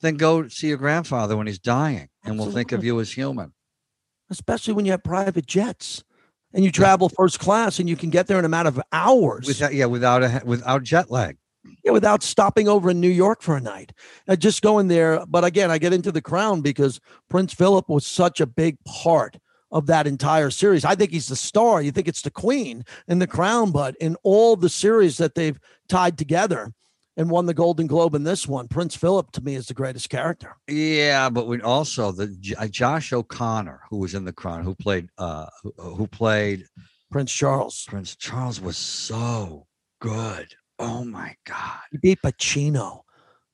then 0.00 0.16
go 0.16 0.48
see 0.48 0.68
your 0.68 0.76
grandfather 0.76 1.36
when 1.36 1.46
he's 1.46 1.58
dying, 1.58 2.08
and 2.24 2.38
we'll 2.38 2.50
think 2.50 2.72
of 2.72 2.84
you 2.84 3.00
as 3.00 3.12
human. 3.12 3.52
Especially 4.30 4.74
when 4.74 4.84
you 4.84 4.92
have 4.92 5.02
private 5.02 5.46
jets 5.46 6.04
and 6.52 6.64
you 6.64 6.70
travel 6.70 7.08
first 7.08 7.38
class 7.38 7.78
and 7.78 7.88
you 7.88 7.96
can 7.96 8.10
get 8.10 8.26
there 8.26 8.38
in 8.38 8.44
a 8.44 8.48
matter 8.48 8.68
of 8.68 8.80
hours. 8.92 9.46
Without, 9.46 9.74
yeah, 9.74 9.86
without 9.86 10.22
a 10.22 10.42
without 10.44 10.82
jet 10.82 11.10
lag. 11.10 11.36
Yeah, 11.82 11.92
without 11.92 12.22
stopping 12.22 12.68
over 12.68 12.90
in 12.90 13.00
New 13.00 13.08
York 13.08 13.42
for 13.42 13.56
a 13.56 13.60
night. 13.60 13.92
Uh, 14.28 14.36
just 14.36 14.62
going 14.62 14.88
there. 14.88 15.24
But 15.26 15.44
again, 15.44 15.70
I 15.70 15.78
get 15.78 15.94
into 15.94 16.12
the 16.12 16.20
crown 16.20 16.60
because 16.60 17.00
Prince 17.30 17.54
Philip 17.54 17.88
was 17.88 18.06
such 18.06 18.40
a 18.40 18.46
big 18.46 18.76
part 18.84 19.38
of 19.70 19.86
that 19.86 20.06
entire 20.06 20.50
series. 20.50 20.84
I 20.84 20.94
think 20.94 21.10
he's 21.10 21.28
the 21.28 21.36
star. 21.36 21.82
You 21.82 21.90
think 21.90 22.06
it's 22.06 22.22
the 22.22 22.30
queen 22.30 22.84
in 23.08 23.18
the 23.18 23.26
crown, 23.26 23.72
but 23.72 23.96
in 23.96 24.16
all 24.22 24.56
the 24.56 24.68
series 24.68 25.16
that 25.16 25.34
they've 25.34 25.58
tied 25.88 26.16
together 26.18 26.72
and 27.16 27.30
won 27.30 27.46
the 27.46 27.54
Golden 27.54 27.86
Globe 27.86 28.14
in 28.14 28.24
this 28.24 28.46
one, 28.46 28.68
Prince 28.68 28.96
Philip 28.96 29.30
to 29.32 29.40
me 29.40 29.54
is 29.54 29.66
the 29.66 29.74
greatest 29.74 30.10
character. 30.10 30.56
Yeah, 30.68 31.30
but 31.30 31.46
we 31.46 31.60
also 31.60 32.12
the 32.12 32.56
uh, 32.58 32.66
Josh 32.66 33.12
O'Connor, 33.12 33.82
who 33.90 33.98
was 33.98 34.14
in 34.14 34.24
the 34.24 34.32
Crown, 34.32 34.64
who 34.64 34.74
played 34.74 35.08
uh 35.18 35.46
who, 35.62 35.72
who 35.78 36.06
played 36.06 36.64
Prince 37.10 37.32
Charles. 37.32 37.84
Prince 37.88 38.16
Charles, 38.16 38.60
was 38.60 38.76
so 38.76 39.66
good. 40.00 40.54
Oh 40.78 41.04
my 41.04 41.36
god! 41.46 41.80
He 41.92 41.98
beat 41.98 42.22
Pacino. 42.22 43.02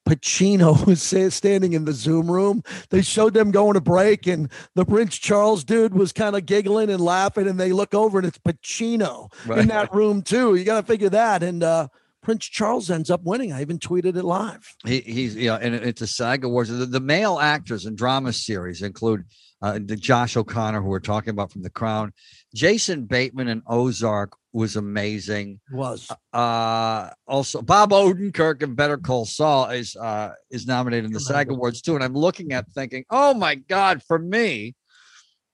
Pacino 0.09 0.87
was 0.87 1.03
standing 1.35 1.75
in 1.75 1.85
the 1.85 1.93
Zoom 1.93 2.31
room. 2.31 2.63
They 2.89 3.03
showed 3.03 3.35
them 3.35 3.51
going 3.51 3.75
to 3.75 3.81
break, 3.81 4.27
and 4.27 4.51
the 4.75 4.87
Prince 4.87 5.17
Charles 5.17 5.65
dude 5.65 5.95
was 5.95 6.13
kind 6.13 6.35
of 6.35 6.47
giggling 6.47 6.91
and 6.91 7.01
laughing. 7.01 7.47
And 7.47 7.61
they 7.61 7.73
look 7.73 7.95
over, 7.95 8.19
and 8.19 8.27
it's 8.27 8.39
Pacino 8.39 9.31
in 9.57 9.69
that 9.69 9.95
room 9.95 10.23
too. 10.23 10.55
You 10.55 10.65
got 10.65 10.81
to 10.81 10.87
figure 10.87 11.11
that. 11.11 11.43
And 11.43 11.63
uh, 11.63 11.89
Prince 12.23 12.47
Charles 12.47 12.91
ends 12.91 13.11
up 13.11 13.23
winning. 13.25 13.53
I 13.53 13.63
even 13.63 13.79
tweeted 13.79 14.17
it 14.17 14.25
live. 14.25 14.75
He, 14.85 15.01
he's 15.01 15.35
yeah, 15.37 15.57
and 15.57 15.75
it's 15.75 16.03
a 16.03 16.07
SAG 16.07 16.45
Awards. 16.45 16.69
The, 16.69 16.85
the 16.87 17.01
male 17.01 17.39
actors 17.39 17.87
in 17.87 17.95
drama 17.95 18.33
series 18.33 18.83
include 18.83 19.25
uh, 19.63 19.79
the 19.83 19.97
Josh 19.97 20.37
O'Connor, 20.37 20.83
who 20.83 20.89
we're 20.89 21.01
talking 21.01 21.31
about 21.31 21.51
from 21.53 21.63
The 21.63 21.71
Crown. 21.71 22.13
Jason 22.55 23.05
Bateman 23.07 23.49
in 23.49 23.63
Ozark 23.67 24.35
was 24.53 24.77
amazing. 24.77 25.61
Was 25.73 26.11
Uh, 26.33 27.11
also 27.27 27.63
Bob 27.63 27.91
Odenkirk 27.91 28.63
in 28.63 28.75
Better 28.75 28.99
Call 28.99 29.25
Saul 29.25 29.71
is 29.71 29.97
uh, 29.97 30.33
is 30.51 30.67
nominated 30.67 31.07
in 31.07 31.13
the 31.13 31.21
SAG 31.21 31.51
Awards 31.51 31.81
too. 31.81 31.95
And 31.95 32.05
I'm 32.05 32.15
looking 32.15 32.53
at 32.53 32.67
thinking, 32.73 33.05
oh 33.11 33.33
my 33.35 33.55
God, 33.55 34.03
for 34.03 34.19
me, 34.19 34.75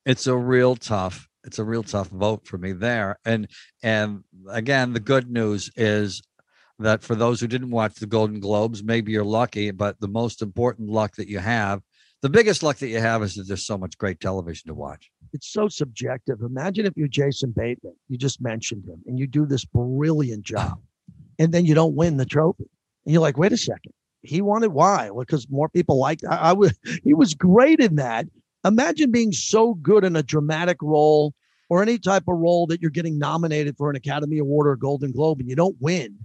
it's 0.05 0.26
a 0.26 0.37
real 0.37 0.76
tough, 0.76 1.29
it's 1.44 1.59
a 1.59 1.64
real 1.64 1.83
tough 1.83 2.09
vote 2.09 2.46
for 2.46 2.59
me 2.59 2.72
there. 2.72 3.18
And 3.24 3.48
and 3.83 4.24
again, 4.50 4.92
the 4.94 5.00
good 5.00 5.31
news 5.31 5.70
is 5.76 6.22
that 6.79 7.03
for 7.03 7.15
those 7.15 7.41
who 7.41 7.47
didn't 7.47 7.71
watch 7.71 7.95
the 7.95 8.07
Golden 8.07 8.41
Globes, 8.41 8.83
maybe 8.83 9.12
you're 9.12 9.25
lucky, 9.25 9.71
but 9.71 9.99
the 10.01 10.09
most 10.09 10.43
important 10.43 10.91
luck 10.91 11.17
that 11.17 11.29
you 11.29 11.39
have, 11.39 11.83
the 12.23 12.29
biggest 12.29 12.62
luck 12.62 12.79
that 12.79 12.89
you 12.89 13.01
have 13.01 13.23
is 13.23 13.35
that 13.35 13.47
there's 13.47 13.67
so 13.67 13.79
much 13.79 13.97
great 13.99 14.21
television 14.21 14.69
to 14.69 14.75
watch. 14.75 15.11
it's 15.33 15.53
so 15.53 15.69
subjective. 15.69 16.41
Imagine 16.41 16.87
if 16.87 16.95
you're 16.97 17.09
Jason 17.09 17.53
Bateman, 17.55 17.95
you 18.09 18.19
just 18.19 18.41
mentioned 18.41 18.85
him, 18.85 19.03
and 19.07 19.19
you 19.19 19.27
do 19.27 19.47
this 19.47 19.65
brilliant 19.65 20.45
job, 20.45 20.81
and 21.39 21.53
then 21.53 21.65
you 21.65 21.75
don't 21.75 21.95
win 21.95 22.17
the 22.17 22.27
trophy. 22.27 22.69
And 23.05 23.12
you're 23.12 23.23
like, 23.23 23.39
wait 23.39 23.53
a 23.53 23.57
second, 23.57 23.93
he 24.23 24.43
won 24.43 24.62
it. 24.65 24.73
Why? 24.73 25.11
Well, 25.11 25.25
because 25.25 25.49
more 25.49 25.69
people 25.69 25.99
liked. 25.99 26.25
I, 26.29 26.37
I 26.37 26.53
was. 26.53 26.77
He 27.05 27.15
was 27.15 27.35
great 27.35 27.81
in 27.81 27.97
that. 27.97 28.27
Imagine 28.65 29.12
being 29.12 29.33
so 29.33 29.75
good 29.75 30.05
in 30.05 30.17
a 30.17 30.23
dramatic 30.23 30.79
role 30.83 31.33
or 31.69 31.83
any 31.83 31.99
type 31.99 32.25
of 32.27 32.37
role 32.37 32.67
that 32.67 32.81
you're 32.81 32.91
getting 32.91 33.19
nominated 33.19 33.77
for 33.77 33.91
an 33.91 33.97
Academy 33.97 34.39
Award 34.39 34.67
or 34.67 34.73
a 34.73 34.79
Golden 34.79 35.12
Globe, 35.12 35.41
and 35.41 35.49
you 35.49 35.57
don't 35.57 35.77
win. 35.81 36.17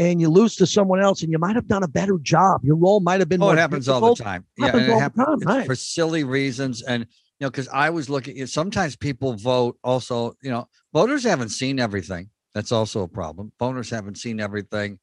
And 0.00 0.18
you 0.20 0.30
lose 0.30 0.56
to 0.56 0.66
someone 0.66 1.00
else, 1.00 1.22
and 1.22 1.30
you 1.30 1.38
might 1.38 1.54
have 1.56 1.68
done 1.68 1.82
a 1.82 1.88
better 1.88 2.16
job. 2.22 2.64
Your 2.64 2.76
role 2.76 3.00
might 3.00 3.20
have 3.20 3.28
been 3.28 3.42
Oh, 3.42 3.50
it 3.50 3.58
happens 3.58 3.86
all 3.86 4.00
the 4.00 4.06
difficult. 4.14 4.26
time. 4.26 4.46
It 4.56 4.62
all 4.74 4.80
the 4.96 4.98
happens 4.98 5.26
time, 5.44 5.56
right. 5.58 5.66
for 5.66 5.74
silly 5.74 6.24
reasons. 6.24 6.80
And 6.82 7.04
you 7.38 7.44
know, 7.44 7.50
because 7.50 7.68
I 7.68 7.90
was 7.90 8.08
looking, 8.08 8.46
sometimes 8.46 8.96
people 8.96 9.34
vote 9.34 9.76
also, 9.84 10.34
you 10.42 10.50
know, 10.50 10.68
voters 10.94 11.22
haven't 11.24 11.50
seen 11.50 11.78
everything. 11.78 12.30
That's 12.54 12.72
also 12.72 13.02
a 13.02 13.08
problem. 13.08 13.52
Voters 13.58 13.90
haven't 13.90 14.16
seen 14.16 14.40
everything. 14.40 14.98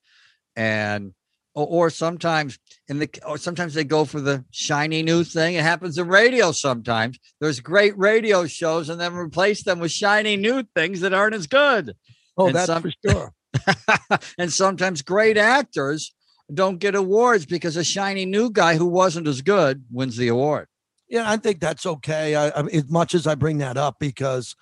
And 0.56 1.14
or, 1.54 1.68
or 1.68 1.90
sometimes 1.92 2.58
in 2.88 3.00
the 3.00 3.10
or 3.26 3.38
sometimes 3.38 3.74
they 3.76 3.84
go 3.84 4.04
for 4.06 4.20
the 4.22 4.46
shiny 4.52 5.04
new 5.04 5.24
thing. 5.24 5.56
It 5.56 5.64
happens 5.64 5.98
in 5.98 6.08
radio 6.08 6.52
sometimes. 6.52 7.20
There's 7.40 7.60
great 7.60 7.98
radio 7.98 8.48
shows 8.48 8.90
and 8.90 9.00
then 9.00 9.14
replace 9.16 9.64
them 9.64 9.80
with 9.80 9.92
shiny 9.92 10.38
new 10.38 10.64
things 10.76 11.02
that 11.02 11.14
aren't 11.14 11.36
as 11.36 11.48
good. 11.48 11.96
Oh, 12.38 12.48
and 12.48 12.56
that's 12.56 12.68
some- 12.68 12.82
for 12.82 12.92
sure. 13.08 13.34
and 14.38 14.52
sometimes 14.52 15.02
great 15.02 15.38
actors 15.38 16.14
don't 16.54 16.80
get 16.80 16.96
awards 16.96 17.46
because 17.46 17.76
a 17.76 17.84
shiny 17.84 18.26
new 18.26 18.50
guy 18.50 18.76
who 18.76 18.86
wasn't 18.86 19.28
as 19.28 19.42
good 19.42 19.84
wins 19.92 20.18
the 20.18 20.30
award. 20.30 20.68
Yeah, 21.10 21.30
I 21.30 21.38
think 21.38 21.60
that's 21.60 21.86
okay. 21.86 22.36
I, 22.36 22.50
I, 22.50 22.66
as 22.68 22.90
much 22.90 23.16
as 23.16 23.28
I 23.28 23.36
bring 23.36 23.60
that 23.60 23.78
up, 23.78 23.98
because 24.00 24.56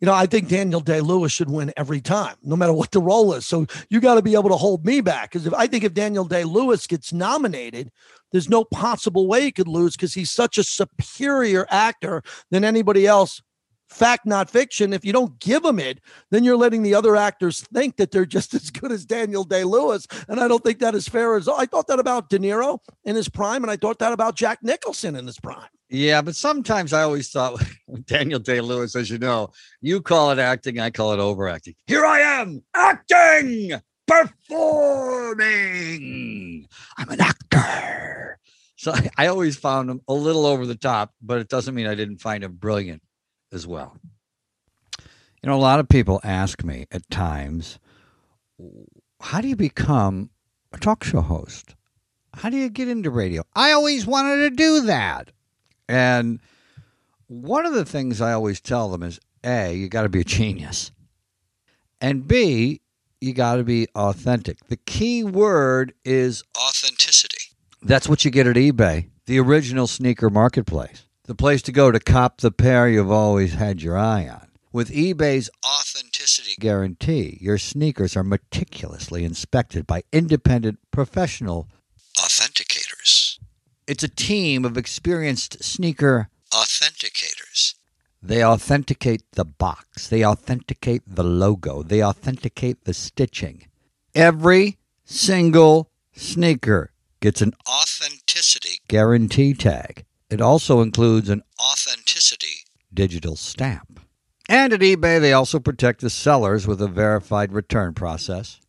you 0.00 0.06
know 0.06 0.14
I 0.14 0.26
think 0.26 0.48
Daniel 0.48 0.80
Day 0.80 1.00
Lewis 1.00 1.32
should 1.32 1.50
win 1.50 1.72
every 1.76 2.00
time, 2.00 2.36
no 2.42 2.56
matter 2.56 2.72
what 2.72 2.90
the 2.90 3.00
role 3.00 3.32
is. 3.34 3.46
So 3.46 3.66
you 3.88 4.00
got 4.00 4.16
to 4.16 4.22
be 4.22 4.34
able 4.34 4.50
to 4.50 4.56
hold 4.56 4.84
me 4.84 5.00
back, 5.00 5.30
because 5.30 5.46
if 5.46 5.54
I 5.54 5.66
think 5.66 5.84
if 5.84 5.94
Daniel 5.94 6.24
Day 6.24 6.44
Lewis 6.44 6.86
gets 6.86 7.12
nominated, 7.12 7.92
there's 8.32 8.48
no 8.48 8.64
possible 8.64 9.28
way 9.28 9.42
he 9.42 9.52
could 9.52 9.68
lose 9.68 9.94
because 9.96 10.14
he's 10.14 10.30
such 10.30 10.58
a 10.58 10.64
superior 10.64 11.66
actor 11.70 12.22
than 12.50 12.64
anybody 12.64 13.06
else. 13.06 13.40
Fact, 13.88 14.26
not 14.26 14.50
fiction. 14.50 14.92
If 14.92 15.04
you 15.04 15.12
don't 15.12 15.38
give 15.38 15.62
them 15.62 15.78
it, 15.78 16.00
then 16.30 16.42
you're 16.42 16.56
letting 16.56 16.82
the 16.82 16.94
other 16.94 17.14
actors 17.14 17.60
think 17.60 17.96
that 17.96 18.10
they're 18.10 18.26
just 18.26 18.52
as 18.58 18.70
good 18.70 18.90
as 18.90 19.04
Daniel 19.04 19.44
Day 19.44 19.62
Lewis, 19.64 20.06
and 20.28 20.40
I 20.40 20.48
don't 20.48 20.64
think 20.64 20.80
that 20.80 20.94
is 20.94 21.08
fair. 21.08 21.36
As 21.36 21.48
I 21.48 21.66
thought 21.66 21.86
that 21.86 22.00
about 22.00 22.28
De 22.28 22.38
Niro 22.38 22.78
in 23.04 23.14
his 23.16 23.28
prime, 23.28 23.62
and 23.62 23.70
I 23.70 23.76
thought 23.76 23.98
that 24.00 24.12
about 24.12 24.34
Jack 24.34 24.58
Nicholson 24.62 25.14
in 25.16 25.26
his 25.26 25.38
prime. 25.38 25.68
Yeah, 25.88 26.20
but 26.20 26.34
sometimes 26.34 26.92
I 26.92 27.02
always 27.02 27.30
thought 27.30 27.62
Daniel 28.06 28.40
Day 28.40 28.60
Lewis, 28.60 28.96
as 28.96 29.08
you 29.08 29.18
know, 29.18 29.50
you 29.80 30.00
call 30.00 30.32
it 30.32 30.38
acting, 30.40 30.80
I 30.80 30.90
call 30.90 31.12
it 31.12 31.20
overacting. 31.20 31.76
Here 31.86 32.04
I 32.04 32.18
am, 32.20 32.64
acting, 32.74 33.70
performing. 34.08 35.46
I'm 36.98 37.08
an 37.08 37.20
actor. 37.20 38.40
So 38.76 38.94
I 39.16 39.28
always 39.28 39.56
found 39.56 39.88
him 39.88 40.00
a 40.08 40.12
little 40.12 40.44
over 40.44 40.66
the 40.66 40.74
top, 40.74 41.12
but 41.22 41.38
it 41.38 41.48
doesn't 41.48 41.74
mean 41.74 41.86
I 41.86 41.94
didn't 41.94 42.18
find 42.18 42.42
him 42.42 42.54
brilliant 42.54 43.00
as 43.52 43.66
well. 43.66 43.96
You 45.42 45.50
know, 45.50 45.54
a 45.54 45.58
lot 45.58 45.80
of 45.80 45.88
people 45.88 46.20
ask 46.24 46.64
me 46.64 46.86
at 46.90 47.08
times, 47.10 47.78
how 49.20 49.40
do 49.40 49.48
you 49.48 49.56
become 49.56 50.30
a 50.72 50.78
talk 50.78 51.04
show 51.04 51.20
host? 51.20 51.74
How 52.34 52.50
do 52.50 52.56
you 52.56 52.68
get 52.68 52.88
into 52.88 53.10
radio? 53.10 53.44
I 53.54 53.72
always 53.72 54.06
wanted 54.06 54.36
to 54.38 54.50
do 54.50 54.82
that. 54.82 55.30
And 55.88 56.40
one 57.28 57.64
of 57.64 57.74
the 57.74 57.84
things 57.84 58.20
I 58.20 58.32
always 58.32 58.60
tell 58.60 58.90
them 58.90 59.02
is 59.02 59.20
A, 59.44 59.74
you 59.74 59.88
got 59.88 60.02
to 60.02 60.08
be 60.08 60.20
a 60.20 60.24
genius. 60.24 60.90
And 62.00 62.26
B, 62.28 62.82
you 63.20 63.32
got 63.32 63.56
to 63.56 63.64
be 63.64 63.86
authentic. 63.94 64.66
The 64.68 64.76
key 64.76 65.24
word 65.24 65.94
is 66.04 66.42
authenticity. 66.58 67.52
That's 67.82 68.08
what 68.08 68.24
you 68.24 68.30
get 68.30 68.46
at 68.46 68.56
eBay, 68.56 69.08
the 69.26 69.38
original 69.38 69.86
sneaker 69.86 70.28
marketplace, 70.28 71.05
the 71.26 71.34
place 71.34 71.60
to 71.62 71.72
go 71.72 71.90
to 71.90 71.98
cop 71.98 72.40
the 72.40 72.52
pair 72.52 72.88
you've 72.88 73.10
always 73.10 73.54
had 73.54 73.82
your 73.82 73.98
eye 73.98 74.28
on. 74.28 74.46
With 74.72 74.90
eBay's 74.90 75.50
authenticity 75.64 76.54
guarantee, 76.60 77.38
your 77.40 77.58
sneakers 77.58 78.16
are 78.16 78.22
meticulously 78.22 79.24
inspected 79.24 79.86
by 79.86 80.04
independent 80.12 80.78
professional 80.90 81.68
authenticators. 82.16 83.38
It's 83.86 84.04
a 84.04 84.08
team 84.08 84.64
of 84.64 84.76
experienced 84.76 85.64
sneaker 85.64 86.28
authenticators. 86.52 87.74
They 88.22 88.44
authenticate 88.44 89.22
the 89.32 89.44
box, 89.44 90.08
they 90.08 90.24
authenticate 90.24 91.02
the 91.06 91.24
logo, 91.24 91.82
they 91.82 92.02
authenticate 92.02 92.84
the 92.84 92.94
stitching. 92.94 93.66
Every 94.14 94.78
single 95.04 95.90
sneaker 96.14 96.92
gets 97.20 97.40
an 97.42 97.52
authenticity 97.68 98.80
guarantee 98.88 99.54
tag. 99.54 100.04
It 100.28 100.40
also 100.40 100.80
includes 100.80 101.28
an 101.28 101.42
authenticity 101.60 102.64
digital 102.92 103.36
stamp. 103.36 104.00
And 104.48 104.72
at 104.72 104.80
eBay, 104.80 105.20
they 105.20 105.32
also 105.32 105.58
protect 105.60 106.00
the 106.00 106.10
sellers 106.10 106.66
with 106.66 106.80
a 106.80 106.88
verified 106.88 107.52
return 107.52 107.94
process. 107.94 108.60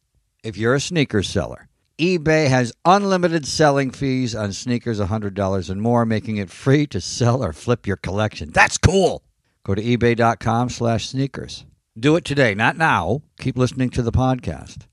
If 0.43 0.57
you're 0.57 0.75
a 0.75 0.79
sneaker 0.79 1.23
seller, 1.23 1.67
eBay 1.99 2.47
has 2.47 2.73
unlimited 2.85 3.47
selling 3.47 3.89
fees 3.89 4.35
on 4.35 4.53
sneakers 4.53 4.99
$100 4.99 5.69
and 5.69 5.81
more, 5.81 6.05
making 6.05 6.37
it 6.37 6.51
free 6.51 6.85
to 6.87 7.01
sell 7.01 7.43
or 7.43 7.53
flip 7.53 7.87
your 7.87 7.97
collection. 7.97 8.51
That's 8.51 8.77
cool. 8.77 9.23
Go 9.63 9.73
to 9.73 9.81
ebay.com 9.81 10.69
slash 10.69 11.09
sneakers. 11.09 11.65
Do 11.99 12.15
it 12.15 12.25
today, 12.25 12.53
not 12.53 12.77
now. 12.77 13.23
Keep 13.39 13.57
listening 13.57 13.89
to 13.91 14.03
the 14.03 14.11
podcast. 14.11 14.85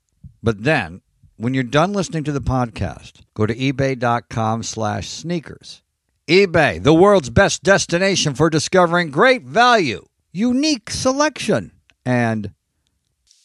But 0.42 0.64
then, 0.64 1.02
when 1.36 1.52
you're 1.52 1.62
done 1.62 1.92
listening 1.92 2.24
to 2.24 2.32
the 2.32 2.40
podcast, 2.40 3.20
go 3.34 3.44
to 3.44 3.54
ebay.com 3.54 4.62
slash 4.62 5.10
sneakers. 5.10 5.82
eBay, 6.28 6.82
the 6.82 6.94
world's 6.94 7.28
best 7.28 7.62
destination 7.62 8.34
for 8.34 8.48
discovering 8.48 9.10
great 9.10 9.42
value, 9.42 10.06
unique 10.32 10.88
selection, 10.88 11.70
and 12.06 12.52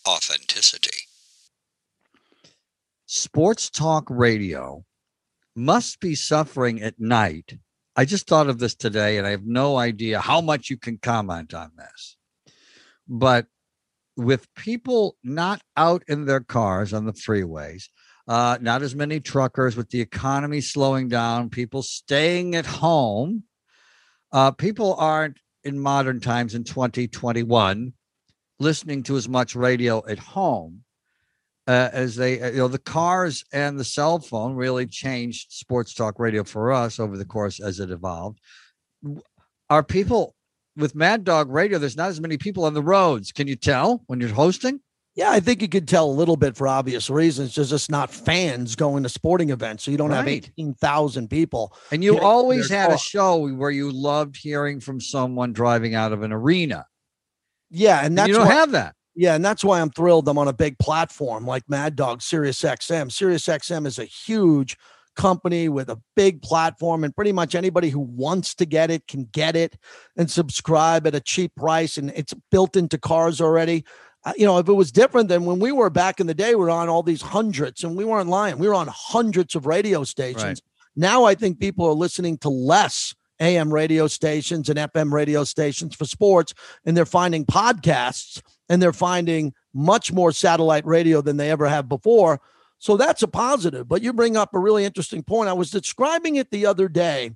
authenticity. 0.08 1.08
Sports 3.06 3.70
talk 3.70 4.06
radio 4.10 4.86
must 5.58 6.00
be 6.00 6.16
suffering 6.16 6.82
at 6.82 6.98
night. 6.98 7.58
I 7.98 8.06
just 8.06 8.28
thought 8.28 8.48
of 8.48 8.60
this 8.60 8.76
today 8.76 9.18
and 9.18 9.28
I 9.28 9.32
have 9.32 9.46
no 9.46 9.76
idea 9.78 10.22
how 10.22 10.40
much 10.40 10.70
you 10.70 10.78
can 10.78 11.00
comment 11.00 11.54
on 11.54 11.72
this. 11.76 12.16
But 13.10 13.48
with 14.16 14.48
people 14.56 15.18
not 15.22 15.62
out 15.76 16.04
in 16.08 16.24
their 16.24 16.40
cars 16.40 16.94
on 16.94 17.06
the 17.06 17.12
freeways, 17.12 17.90
uh, 18.30 18.60
not 18.62 18.84
as 18.84 18.96
many 18.96 19.20
truckers, 19.20 19.76
with 19.76 19.90
the 19.90 20.00
economy 20.00 20.62
slowing 20.62 21.10
down, 21.10 21.50
people 21.50 21.82
staying 21.82 22.56
at 22.56 22.66
home, 22.68 23.44
uh, 24.32 24.52
people 24.52 24.94
aren't 24.94 25.38
in 25.64 25.80
modern 25.80 26.20
times 26.20 26.54
in 26.54 26.64
2021 26.64 27.92
listening 28.60 29.02
to 29.04 29.18
as 29.18 29.28
much 29.28 29.56
radio 29.56 30.06
at 30.08 30.20
home 30.20 30.84
uh, 31.68 31.90
as 31.92 32.16
they, 32.16 32.40
uh, 32.40 32.52
you 32.52 32.58
know, 32.58 32.68
the 32.68 32.78
cars 32.78 33.44
and 33.52 33.80
the 33.80 33.84
cell 33.84 34.20
phone 34.20 34.54
really 34.54 34.86
changed 34.86 35.52
sports 35.52 35.94
talk 35.94 36.20
radio 36.20 36.44
for 36.44 36.72
us 36.72 37.00
over 37.00 37.18
the 37.18 37.26
course 37.26 37.60
as 37.60 37.80
it 37.80 37.90
evolved. 37.90 38.40
Are 39.72 39.84
people 39.84 40.36
with 40.76 40.94
Mad 40.94 41.24
Dog 41.24 41.50
Radio? 41.50 41.80
There's 41.80 41.98
not 41.98 42.10
as 42.10 42.22
many 42.22 42.38
people 42.38 42.66
on 42.66 42.74
the 42.74 42.84
roads. 42.84 43.32
Can 43.32 43.48
you 43.48 43.56
tell 43.56 44.04
when 44.06 44.20
you're 44.20 44.30
hosting? 44.30 44.82
Yeah, 45.16 45.32
I 45.32 45.40
think 45.40 45.62
you 45.62 45.68
could 45.68 45.88
tell 45.88 46.06
a 46.10 46.12
little 46.14 46.38
bit 46.38 46.56
for 46.56 46.68
obvious 46.68 47.10
reasons. 47.10 47.56
There's 47.56 47.72
just 47.72 47.92
not 47.92 48.10
fans 48.12 48.76
going 48.76 49.04
to 49.04 49.10
sporting 49.10 49.50
events. 49.50 49.84
So 49.84 49.92
you 49.92 49.98
don't 49.98 50.12
have 50.12 50.26
Right. 50.26 50.50
18,000 50.58 51.30
people. 51.30 51.76
And 51.92 52.04
you 52.04 52.20
always 52.20 52.70
had 52.70 52.92
a 52.92 52.98
show 52.98 53.48
where 53.54 53.72
you 53.72 53.92
loved 53.92 54.38
hearing 54.38 54.80
from 54.80 55.02
someone 55.02 55.52
driving 55.52 55.94
out 55.96 56.14
of 56.14 56.22
an 56.22 56.32
arena. 56.32 56.86
Yeah. 57.70 58.00
And 58.04 58.18
that's 58.18 58.28
you 58.30 58.36
don't 58.36 58.48
why- 58.48 58.54
have 58.54 58.72
that. 58.72 58.96
Yeah, 59.16 59.36
and 59.36 59.44
that's 59.44 59.66
why 59.66 59.82
I'm 59.82 59.90
thrilled. 59.90 60.30
I'm 60.30 60.38
on 60.38 60.48
a 60.48 60.54
big 60.54 60.80
platform 60.80 61.46
like 61.46 61.64
Mad 61.68 61.98
Dog, 61.98 62.22
Sirius 62.22 62.62
XM. 62.62 63.12
Sirius 63.12 63.48
XM 63.48 63.86
is 63.86 64.00
a 64.00 64.06
huge 64.06 64.78
company 65.18 65.68
with 65.68 65.90
a 65.90 66.00
big 66.16 66.42
platform, 66.42 67.04
and 67.04 67.14
pretty 67.14 67.34
much 67.34 67.54
anybody 67.54 67.90
who 67.90 68.00
wants 68.00 68.56
to 68.56 68.66
get 68.66 68.90
it 68.90 69.08
can 69.08 69.26
get 69.34 69.58
it 69.58 69.76
and 70.16 70.32
subscribe 70.32 71.06
at 71.06 71.16
a 71.16 71.20
cheap 71.20 71.54
price, 71.58 71.98
and 71.98 72.14
it's 72.16 72.34
built 72.50 72.78
into 72.78 72.98
cars 72.98 73.42
already. 73.42 73.84
You 74.38 74.46
know, 74.46 74.58
if 74.58 74.68
it 74.68 74.74
was 74.74 74.92
different 74.92 75.30
than 75.30 75.46
when 75.46 75.60
we 75.60 75.72
were 75.72 75.90
back 75.90 76.20
in 76.20 76.28
the 76.28 76.34
day, 76.34 76.54
we 76.56 76.66
are 76.66 76.70
on 76.70 76.90
all 76.90 77.04
these 77.04 77.22
hundreds, 77.22 77.84
and 77.84 77.96
we 77.96 78.04
weren't 78.04 78.30
lying. 78.30 78.58
We 78.58 78.68
were 78.68 78.74
on 78.74 78.88
hundreds 78.92 79.56
of 79.56 79.66
radio 79.66 80.04
stations. 80.04 80.44
Right. 80.44 80.62
Now 80.96 81.24
I 81.24 81.36
think 81.36 81.60
people 81.60 81.86
are 81.86 81.94
listening 81.94 82.38
to 82.40 82.50
less 82.50 83.16
AM 83.40 83.74
radio 83.74 84.08
stations 84.08 84.70
and 84.70 84.78
FM 84.78 85.14
radio 85.14 85.44
stations 85.44 85.96
for 85.96 86.06
sports, 86.06 86.54
and 86.86 86.96
they're 86.98 87.06
finding 87.06 87.46
podcasts 87.46 88.42
and 88.68 88.82
they're 88.82 88.94
finding 88.94 89.54
much 89.74 90.12
more 90.12 90.32
satellite 90.32 90.86
radio 90.86 91.22
than 91.22 91.38
they 91.38 91.50
ever 91.50 91.68
have 91.68 91.88
before. 91.88 92.42
So 92.80 92.98
that's 92.98 93.24
a 93.24 93.28
positive. 93.28 93.88
But 93.88 94.02
you 94.02 94.14
bring 94.14 94.38
up 94.38 94.54
a 94.54 94.60
really 94.60 94.86
interesting 94.86 95.24
point. 95.24 95.50
I 95.50 95.54
was 95.54 95.72
describing 95.72 96.36
it 96.36 96.52
the 96.52 96.66
other 96.66 96.88
day. 96.88 97.32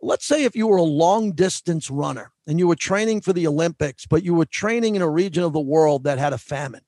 Let's 0.00 0.26
say 0.26 0.44
if 0.44 0.54
you 0.54 0.66
were 0.66 0.76
a 0.76 0.82
long 0.82 1.32
distance 1.32 1.90
runner 1.90 2.32
and 2.46 2.58
you 2.58 2.68
were 2.68 2.76
training 2.76 3.22
for 3.22 3.32
the 3.32 3.46
Olympics, 3.46 4.06
but 4.06 4.22
you 4.22 4.34
were 4.34 4.44
training 4.44 4.94
in 4.94 5.02
a 5.02 5.08
region 5.08 5.42
of 5.42 5.52
the 5.52 5.60
world 5.60 6.04
that 6.04 6.18
had 6.18 6.32
a 6.32 6.38
famine 6.38 6.82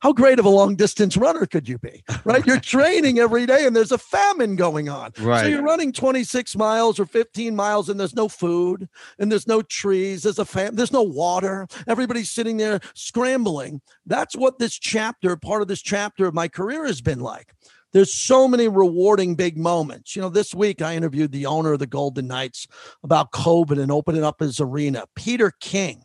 how 0.00 0.12
great 0.12 0.38
of 0.38 0.44
a 0.44 0.50
long 0.50 0.76
distance 0.76 1.16
runner 1.16 1.46
could 1.46 1.68
you 1.68 1.78
be? 1.78 2.04
Right? 2.24 2.46
You're 2.46 2.60
training 2.76 3.18
every 3.18 3.46
day 3.46 3.66
and 3.66 3.74
there's 3.74 3.92
a 3.92 3.98
famine 3.98 4.56
going 4.56 4.88
on. 4.88 5.12
Right. 5.18 5.42
So 5.42 5.48
you're 5.48 5.62
running 5.62 5.92
26 5.92 6.56
miles 6.56 7.00
or 7.00 7.06
15 7.06 7.56
miles 7.56 7.88
and 7.88 7.98
there's 7.98 8.14
no 8.14 8.28
food 8.28 8.88
and 9.18 9.30
there's 9.30 9.46
no 9.46 9.62
trees. 9.62 10.22
There's 10.22 10.38
a 10.38 10.44
fam- 10.44 10.76
there's 10.76 10.92
no 10.92 11.02
water. 11.02 11.66
Everybody's 11.86 12.30
sitting 12.30 12.56
there 12.56 12.80
scrambling. 12.94 13.80
That's 14.04 14.36
what 14.36 14.58
this 14.58 14.78
chapter, 14.78 15.36
part 15.36 15.62
of 15.62 15.68
this 15.68 15.82
chapter 15.82 16.26
of 16.26 16.34
my 16.34 16.48
career 16.48 16.86
has 16.86 17.00
been 17.00 17.20
like. 17.20 17.52
There's 17.96 18.12
so 18.12 18.46
many 18.46 18.68
rewarding 18.68 19.36
big 19.36 19.56
moments. 19.56 20.14
You 20.14 20.20
know, 20.20 20.28
this 20.28 20.54
week 20.54 20.82
I 20.82 20.96
interviewed 20.96 21.32
the 21.32 21.46
owner 21.46 21.72
of 21.72 21.78
the 21.78 21.86
Golden 21.86 22.26
Knights 22.26 22.68
about 23.02 23.32
COVID 23.32 23.80
and 23.80 23.90
opening 23.90 24.22
up 24.22 24.40
his 24.40 24.60
arena, 24.60 25.04
Peter 25.14 25.50
King, 25.60 26.02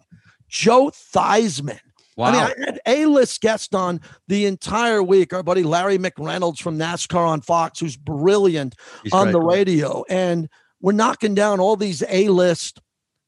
Joe 0.47 0.89
Theismann, 0.89 1.82
Wow. 2.15 2.27
I 2.27 2.32
mean, 2.32 2.41
I 2.41 2.65
had 2.65 2.80
A-list 2.86 3.41
guest 3.41 3.75
on 3.75 3.99
the 4.30 4.45
entire 4.45 5.04
week. 5.04 5.34
Our 5.34 5.43
buddy 5.43 5.63
Larry 5.63 5.97
McReynolds 5.97 6.62
from 6.62 6.77
NASCAR 6.77 7.27
on 7.27 7.41
Fox, 7.41 7.82
who's 7.82 7.97
brilliant 7.97 8.75
He's 9.04 9.12
on 9.12 9.34
the 9.34 9.41
radio. 9.41 10.06
And 10.08 10.47
we're 10.80 10.93
knocking 10.93 11.36
down 11.36 11.60
all 11.60 11.75
these 11.75 12.04
A-list 12.08 12.80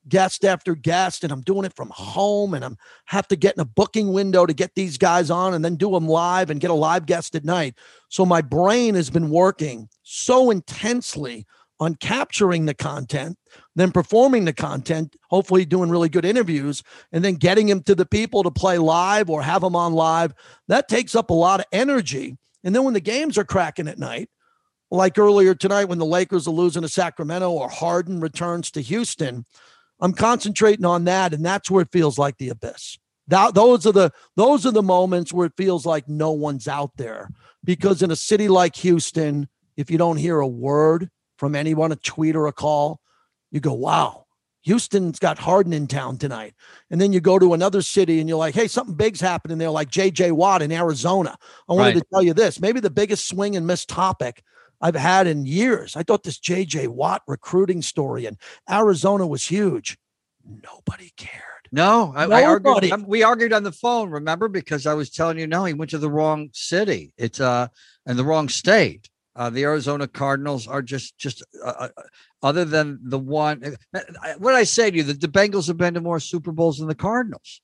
guest 0.08 0.46
after 0.46 0.76
guest, 0.76 1.24
and 1.24 1.32
I'm 1.32 1.42
doing 1.42 1.66
it 1.66 1.74
from 1.74 1.92
home, 1.96 2.54
and 2.54 2.63
I'm 2.63 2.78
have 3.06 3.28
to 3.30 3.36
get 3.36 3.56
in 3.56 3.62
a 3.62 3.66
booking 3.66 4.13
window 4.13 4.46
to 4.46 4.54
get 4.54 4.76
these 4.76 4.98
guys 4.98 5.30
on 5.30 5.54
and 5.54 5.63
then 5.63 5.76
do 5.76 5.92
them 5.92 6.08
live 6.08 6.50
and 6.50 6.60
get 6.60 6.72
a 6.72 6.76
live 6.76 7.06
guest 7.06 7.36
at 7.36 7.46
night. 7.46 7.76
So 8.10 8.26
my 8.26 8.42
brain 8.42 8.96
has 8.96 9.10
been 9.10 9.30
working 9.30 9.89
so 10.04 10.52
intensely 10.52 11.46
on 11.80 11.96
capturing 11.96 12.66
the 12.66 12.74
content, 12.74 13.38
then 13.76 13.92
performing 13.92 14.46
the 14.46 14.54
content, 14.54 15.16
hopefully 15.30 15.66
doing 15.66 15.89
really 15.89 16.10
good 16.10 16.26
interviews, 16.26 16.84
and 17.12 17.26
then 17.26 17.36
getting 17.36 17.68
them 17.68 17.82
to 17.84 17.96
the 17.96 18.06
people 18.06 18.44
to 18.44 18.52
play 18.52 18.78
live 18.78 19.30
or 19.30 19.42
have 19.42 19.62
them 19.62 19.76
on 19.76 19.94
live. 19.94 20.34
That 20.68 20.88
takes 20.88 21.16
up 21.16 21.30
a 21.30 21.34
lot 21.34 21.60
of 21.60 21.66
energy. 21.72 22.38
And 22.63 22.74
then 22.74 22.84
when 22.84 22.94
the 22.94 23.02
games 23.02 23.38
are 23.38 23.44
cracking 23.44 23.88
at 23.88 24.00
night, 24.00 24.30
like 24.92 25.18
earlier 25.18 25.56
tonight 25.56 25.86
when 25.86 25.98
the 25.98 26.06
Lakers 26.06 26.48
are 26.48 26.52
losing 26.52 26.84
to 26.84 26.88
Sacramento 26.88 27.50
or 27.52 27.68
Harden 27.68 28.20
returns 28.20 28.70
to 28.72 28.82
Houston, 28.82 29.46
I'm 29.99 30.13
concentrating 30.13 30.86
on 30.86 31.06
that, 31.06 31.34
and 31.34 31.45
that's 31.45 31.71
where 31.71 31.82
it 31.84 31.91
feels 31.91 32.17
like 32.17 32.38
the 32.38 32.49
abyss. 32.49 32.97
That, 33.27 33.53
those 33.56 33.86
are 33.86 33.93
the 33.93 34.12
those 34.36 34.65
are 34.65 34.71
the 34.71 34.84
moments 34.84 35.32
where 35.32 35.45
it 35.45 35.53
feels 35.56 35.86
like 35.86 36.10
no 36.10 36.32
one's 36.32 36.67
out 36.67 36.91
there 36.97 37.29
because 37.63 38.01
in 38.01 38.12
a 38.12 38.15
city 38.15 38.49
like 38.49 38.75
Houston, 38.77 39.47
if 39.77 39.89
you 39.89 39.97
don't 39.97 40.17
hear 40.17 40.39
a 40.39 40.47
word 40.47 41.10
from 41.38 41.56
anyone, 41.56 41.91
a 41.91 41.95
tweet 41.95 42.36
or 42.36 42.47
a 42.47 42.51
call, 42.51 42.99
you 43.51 43.62
go, 43.62 43.73
wow, 43.73 44.25
Houston's 44.63 45.19
got 45.19 45.38
Harden 45.39 45.73
in 45.73 45.88
town 45.88 46.17
tonight. 46.17 46.53
And 46.91 46.99
then 46.99 47.13
you 47.13 47.19
go 47.21 47.39
to 47.39 47.53
another 47.53 47.82
city 47.82 48.19
and 48.19 48.27
you're 48.27 48.38
like, 48.38 48.56
hey, 48.56 48.67
something 48.67 48.95
big's 48.95 49.21
happening 49.21 49.58
there, 49.58 49.69
like 49.69 49.89
JJ 49.89 50.32
Watt 50.34 50.62
in 50.62 50.71
Arizona. 50.71 51.36
I 51.69 51.73
wanted 51.73 51.95
Right. 51.95 51.99
to 51.99 52.06
tell 52.13 52.23
you 52.23 52.34
this 52.34 52.60
maybe 52.60 52.79
the 52.79 52.89
biggest 52.89 53.27
swing 53.27 53.56
and 53.56 53.65
miss 53.67 53.86
topic 53.86 54.43
I've 54.84 54.96
had 54.96 55.28
in 55.28 55.46
years. 55.46 55.96
I 55.96 56.04
thought 56.04 56.24
this 56.24 56.39
JJ 56.39 56.89
Watt 56.89 57.22
recruiting 57.26 57.82
story 57.82 58.26
in 58.26 58.38
Arizona 58.69 59.26
was 59.26 59.46
huge. 59.46 59.98
Nobody 60.46 61.13
cared. 61.15 61.41
No, 61.72 62.13
I, 62.15 62.26
I 62.26 62.43
argued. 62.43 63.08
We 63.08 63.24
argued 63.24 63.54
on 63.54 63.63
the 63.63 63.72
phone. 63.72 64.10
Remember, 64.10 64.50
because 64.50 64.86
I 64.86 64.93
was 64.93 65.10
telling 65.10 65.39
you, 65.39 65.48
no, 65.48 65.63
he 65.63 65.74
went 65.74 65.89
to 65.91 65.98
the 65.98 66.10
wrong 66.12 66.50
city. 66.52 67.13
It's 67.17 67.39
uh, 67.39 67.69
and 68.06 68.19
the 68.19 68.26
wrong 68.26 68.50
state. 68.50 69.10
Uh, 69.36 69.50
the 69.50 69.63
Arizona 69.63 70.06
Cardinals 70.06 70.67
are 70.67 70.82
just 70.82 71.17
just 71.17 71.43
uh, 71.63 71.69
uh, 71.80 71.89
other 72.43 72.65
than 72.65 73.00
the 73.04 73.17
one. 73.17 73.63
uh, 73.96 74.00
uh, 74.24 74.34
What 74.38 74.54
I 74.54 74.65
say 74.65 74.91
to 74.91 74.98
you, 74.98 75.04
that 75.04 75.22
the 75.22 75.28
Bengals 75.30 75.67
have 75.67 75.78
been 75.78 75.93
to 75.93 76.02
more 76.02 76.19
Super 76.19 76.52
Bowls 76.52 76.78
than 76.78 76.89
the 76.89 76.93
Cardinals. 76.93 77.62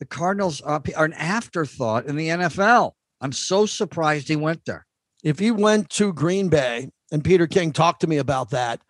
The 0.00 0.06
Cardinals 0.06 0.60
are, 0.60 0.82
are 0.96 1.04
an 1.04 1.12
afterthought 1.14 2.06
in 2.06 2.16
the 2.16 2.28
NFL. 2.28 2.92
I'm 3.20 3.32
so 3.32 3.64
surprised 3.64 4.28
he 4.28 4.36
went 4.36 4.64
there. 4.64 4.86
If 5.28 5.38
he 5.38 5.50
went 5.50 5.90
to 5.90 6.12
Green 6.12 6.48
Bay, 6.48 6.90
and 7.12 7.22
Peter 7.22 7.46
King 7.46 7.72
talked 7.72 8.00
to 8.00 8.06
me 8.06 8.16
about 8.16 8.50
that, 8.50 8.80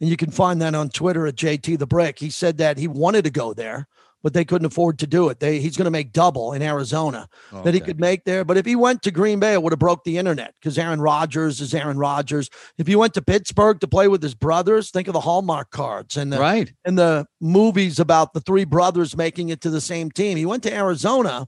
and 0.00 0.10
you 0.10 0.16
can 0.16 0.30
find 0.30 0.60
that 0.60 0.74
on 0.74 0.90
Twitter 0.90 1.26
at 1.26 1.36
JT 1.36 1.78
the 1.78 1.86
Brick. 1.86 2.18
He 2.18 2.30
said 2.30 2.58
that 2.58 2.78
he 2.78 2.88
wanted 2.88 3.24
to 3.24 3.30
go 3.30 3.54
there, 3.54 3.86
but 4.22 4.32
they 4.32 4.44
couldn't 4.44 4.66
afford 4.66 4.98
to 4.98 5.06
do 5.06 5.28
it. 5.28 5.38
They 5.38 5.60
he's 5.60 5.76
going 5.76 5.84
to 5.84 5.92
make 5.92 6.12
double 6.12 6.52
in 6.52 6.62
Arizona 6.62 7.28
that 7.62 7.74
he 7.74 7.80
could 7.80 8.00
make 8.00 8.24
there. 8.24 8.44
But 8.44 8.56
if 8.56 8.66
he 8.66 8.74
went 8.74 9.02
to 9.02 9.12
Green 9.12 9.38
Bay, 9.38 9.52
it 9.52 9.62
would 9.62 9.72
have 9.72 9.78
broke 9.78 10.02
the 10.02 10.18
internet 10.18 10.54
because 10.60 10.78
Aaron 10.78 11.00
Rodgers 11.00 11.60
is 11.60 11.74
Aaron 11.74 11.98
Rodgers. 11.98 12.50
If 12.76 12.88
he 12.88 12.96
went 12.96 13.14
to 13.14 13.22
Pittsburgh 13.22 13.78
to 13.80 13.86
play 13.86 14.08
with 14.08 14.22
his 14.22 14.34
brothers, 14.34 14.90
think 14.90 15.06
of 15.06 15.14
the 15.14 15.20
Hallmark 15.20 15.70
cards 15.70 16.16
and 16.16 16.32
the 16.32 16.40
right. 16.40 16.72
and 16.84 16.98
the 16.98 17.26
movies 17.40 18.00
about 18.00 18.32
the 18.32 18.40
three 18.40 18.64
brothers 18.64 19.16
making 19.16 19.50
it 19.50 19.60
to 19.60 19.70
the 19.70 19.80
same 19.80 20.10
team. 20.10 20.36
He 20.36 20.46
went 20.46 20.64
to 20.64 20.74
Arizona, 20.74 21.46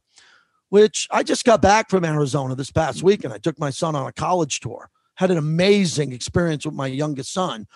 which 0.68 1.07
I 1.11 1.22
just 1.22 1.44
got 1.44 1.62
back 1.62 1.90
from 1.90 2.05
Arizona 2.05 2.55
this 2.55 2.70
past 2.70 3.02
week 3.02 3.24
and 3.24 3.33
I 3.33 3.38
took 3.38 3.59
my 3.59 3.70
son 3.70 3.94
on 3.94 4.07
a 4.07 4.12
college 4.12 4.61
tour, 4.61 4.90
had 5.14 5.31
an 5.31 5.38
amazing 5.38 6.12
experience 6.12 6.64
with 6.66 6.74
my 6.74 6.87
youngest 6.87 7.33
son. 7.33 7.66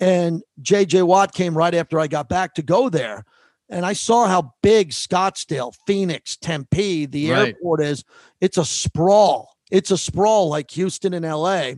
And 0.00 0.42
JJ 0.60 1.06
Watt 1.06 1.32
came 1.32 1.56
right 1.56 1.74
after 1.74 1.98
I 1.98 2.06
got 2.06 2.28
back 2.28 2.54
to 2.54 2.62
go 2.62 2.88
there. 2.88 3.24
And 3.70 3.86
I 3.86 3.94
saw 3.94 4.26
how 4.26 4.52
big 4.62 4.90
Scottsdale, 4.90 5.74
Phoenix, 5.86 6.36
Tempe, 6.36 7.06
the 7.06 7.30
Right. 7.30 7.48
airport 7.48 7.80
is. 7.82 8.04
It's 8.40 8.58
a 8.58 8.64
sprawl. 8.64 9.56
It's 9.70 9.90
a 9.90 9.96
sprawl 9.96 10.48
like 10.48 10.70
Houston 10.72 11.14
and 11.14 11.24
LA. 11.24 11.72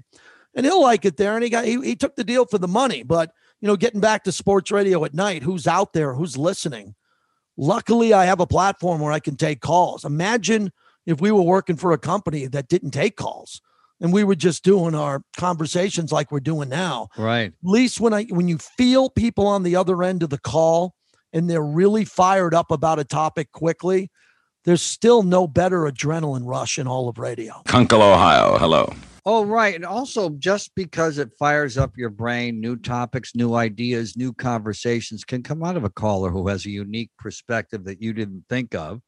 And 0.54 0.64
he'll 0.66 0.82
like 0.82 1.04
it 1.04 1.16
there. 1.16 1.34
And 1.34 1.44
he 1.44 1.50
got 1.50 1.64
he, 1.64 1.80
he 1.82 1.94
took 1.94 2.16
the 2.16 2.24
deal 2.24 2.44
for 2.44 2.58
the 2.58 2.66
money. 2.68 3.02
But 3.04 3.30
you 3.60 3.68
know, 3.68 3.76
getting 3.76 4.00
back 4.00 4.24
to 4.24 4.32
sports 4.32 4.70
radio 4.72 5.04
at 5.04 5.14
night, 5.14 5.42
who's 5.42 5.66
out 5.66 5.92
there, 5.92 6.12
who's 6.14 6.36
listening? 6.36 6.94
Luckily, 7.56 8.12
I 8.12 8.24
have 8.26 8.40
a 8.40 8.46
platform 8.46 9.00
where 9.00 9.12
I 9.12 9.20
can 9.20 9.36
take 9.36 9.60
calls. 9.60 10.04
Imagine 10.04 10.72
if 11.06 11.20
we 11.20 11.30
were 11.30 11.42
working 11.42 11.76
for 11.76 11.92
a 11.92 11.98
company 11.98 12.46
that 12.46 12.68
didn't 12.68 12.90
take 12.90 13.16
calls 13.16 13.60
and 14.00 14.12
we 14.12 14.24
were 14.24 14.34
just 14.34 14.64
doing 14.64 14.94
our 14.94 15.22
conversations 15.36 16.12
like 16.12 16.30
we're 16.30 16.40
doing 16.40 16.68
now. 16.68 17.08
Right. 17.16 17.46
At 17.46 17.54
least 17.62 18.00
when 18.00 18.12
I 18.12 18.24
when 18.24 18.48
you 18.48 18.58
feel 18.58 19.10
people 19.10 19.46
on 19.46 19.62
the 19.62 19.76
other 19.76 20.02
end 20.02 20.22
of 20.22 20.30
the 20.30 20.38
call 20.38 20.94
and 21.32 21.48
they're 21.48 21.62
really 21.62 22.04
fired 22.04 22.54
up 22.54 22.70
about 22.70 22.98
a 22.98 23.04
topic 23.04 23.52
quickly, 23.52 24.10
there's 24.64 24.82
still 24.82 25.22
no 25.22 25.46
better 25.46 25.82
adrenaline 25.82 26.42
rush 26.44 26.78
in 26.78 26.86
all 26.86 27.08
of 27.08 27.18
radio. 27.18 27.62
Kunkel, 27.66 28.02
Ohio. 28.02 28.58
Hello. 28.58 28.92
Oh, 29.28 29.44
right. 29.44 29.74
And 29.74 29.84
also, 29.84 30.30
just 30.30 30.72
because 30.76 31.18
it 31.18 31.32
fires 31.36 31.76
up 31.76 31.96
your 31.96 32.10
brain, 32.10 32.60
new 32.60 32.76
topics, 32.76 33.34
new 33.34 33.54
ideas, 33.54 34.16
new 34.16 34.32
conversations 34.32 35.24
can 35.24 35.42
come 35.42 35.64
out 35.64 35.76
of 35.76 35.82
a 35.82 35.90
caller 35.90 36.30
who 36.30 36.46
has 36.46 36.64
a 36.64 36.70
unique 36.70 37.10
perspective 37.18 37.84
that 37.84 38.00
you 38.00 38.12
didn't 38.12 38.44
think 38.48 38.72
of, 38.76 39.00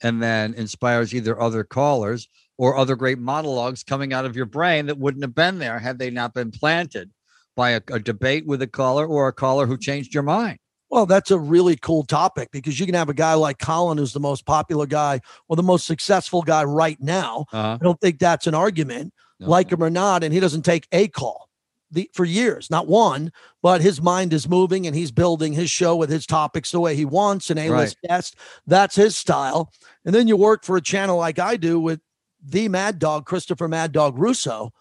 and 0.00 0.22
then 0.22 0.54
inspires 0.54 1.12
either 1.12 1.40
other 1.40 1.64
callers 1.64 2.28
or 2.56 2.76
other 2.76 2.94
great 2.94 3.18
monologues 3.18 3.82
coming 3.82 4.12
out 4.12 4.24
of 4.24 4.36
your 4.36 4.46
brain 4.46 4.86
that 4.86 4.98
wouldn't 4.98 5.24
have 5.24 5.34
been 5.34 5.58
there 5.58 5.80
had 5.80 5.98
they 5.98 6.10
not 6.10 6.34
been 6.34 6.52
planted 6.52 7.10
by 7.56 7.70
a, 7.70 7.80
a 7.90 7.98
debate 7.98 8.46
with 8.46 8.62
a 8.62 8.68
caller 8.68 9.04
or 9.04 9.26
a 9.26 9.32
caller 9.32 9.66
who 9.66 9.76
changed 9.76 10.14
your 10.14 10.22
mind. 10.22 10.58
Well, 10.88 11.04
that's 11.04 11.32
a 11.32 11.38
really 11.38 11.74
cool 11.76 12.04
topic 12.04 12.50
because 12.52 12.78
you 12.78 12.86
can 12.86 12.94
have 12.94 13.08
a 13.08 13.14
guy 13.14 13.34
like 13.34 13.58
Colin, 13.58 13.98
who's 13.98 14.12
the 14.12 14.20
most 14.20 14.46
popular 14.46 14.86
guy 14.86 15.20
or 15.48 15.56
the 15.56 15.64
most 15.64 15.84
successful 15.84 16.42
guy 16.42 16.62
right 16.62 16.96
now. 17.00 17.46
Uh-huh. 17.52 17.76
I 17.80 17.84
don't 17.84 18.00
think 18.00 18.20
that's 18.20 18.46
an 18.46 18.54
argument, 18.54 19.12
No. 19.40 19.48
like 19.48 19.70
him 19.70 19.82
or 19.82 19.90
not, 19.90 20.24
and 20.24 20.34
he 20.34 20.40
doesn't 20.40 20.62
take 20.62 20.88
a 20.92 21.08
call 21.08 21.48
the, 21.90 22.10
for 22.12 22.24
years, 22.24 22.70
not 22.70 22.86
one, 22.86 23.32
but 23.62 23.80
his 23.80 24.00
mind 24.00 24.32
is 24.32 24.48
moving 24.48 24.86
and 24.86 24.94
he's 24.94 25.10
building 25.10 25.52
his 25.52 25.70
show 25.70 25.96
with 25.96 26.10
his 26.10 26.26
topics 26.26 26.70
the 26.70 26.80
way 26.80 26.94
he 26.94 27.04
wants, 27.04 27.50
an 27.50 27.58
A-list 27.58 27.96
guest. 28.06 28.36
That's 28.66 28.96
his 28.96 29.16
style. 29.16 29.72
And 30.04 30.14
then 30.14 30.28
you 30.28 30.36
work 30.36 30.64
for 30.64 30.76
a 30.76 30.82
channel 30.82 31.16
like 31.16 31.38
I 31.38 31.56
do 31.56 31.80
with 31.80 32.00
the 32.42 32.68
Mad 32.68 32.98
Dog, 32.98 33.26
Christopher 33.26 33.68
Mad 33.68 33.92
Dog 33.92 34.18
Russo, 34.18 34.72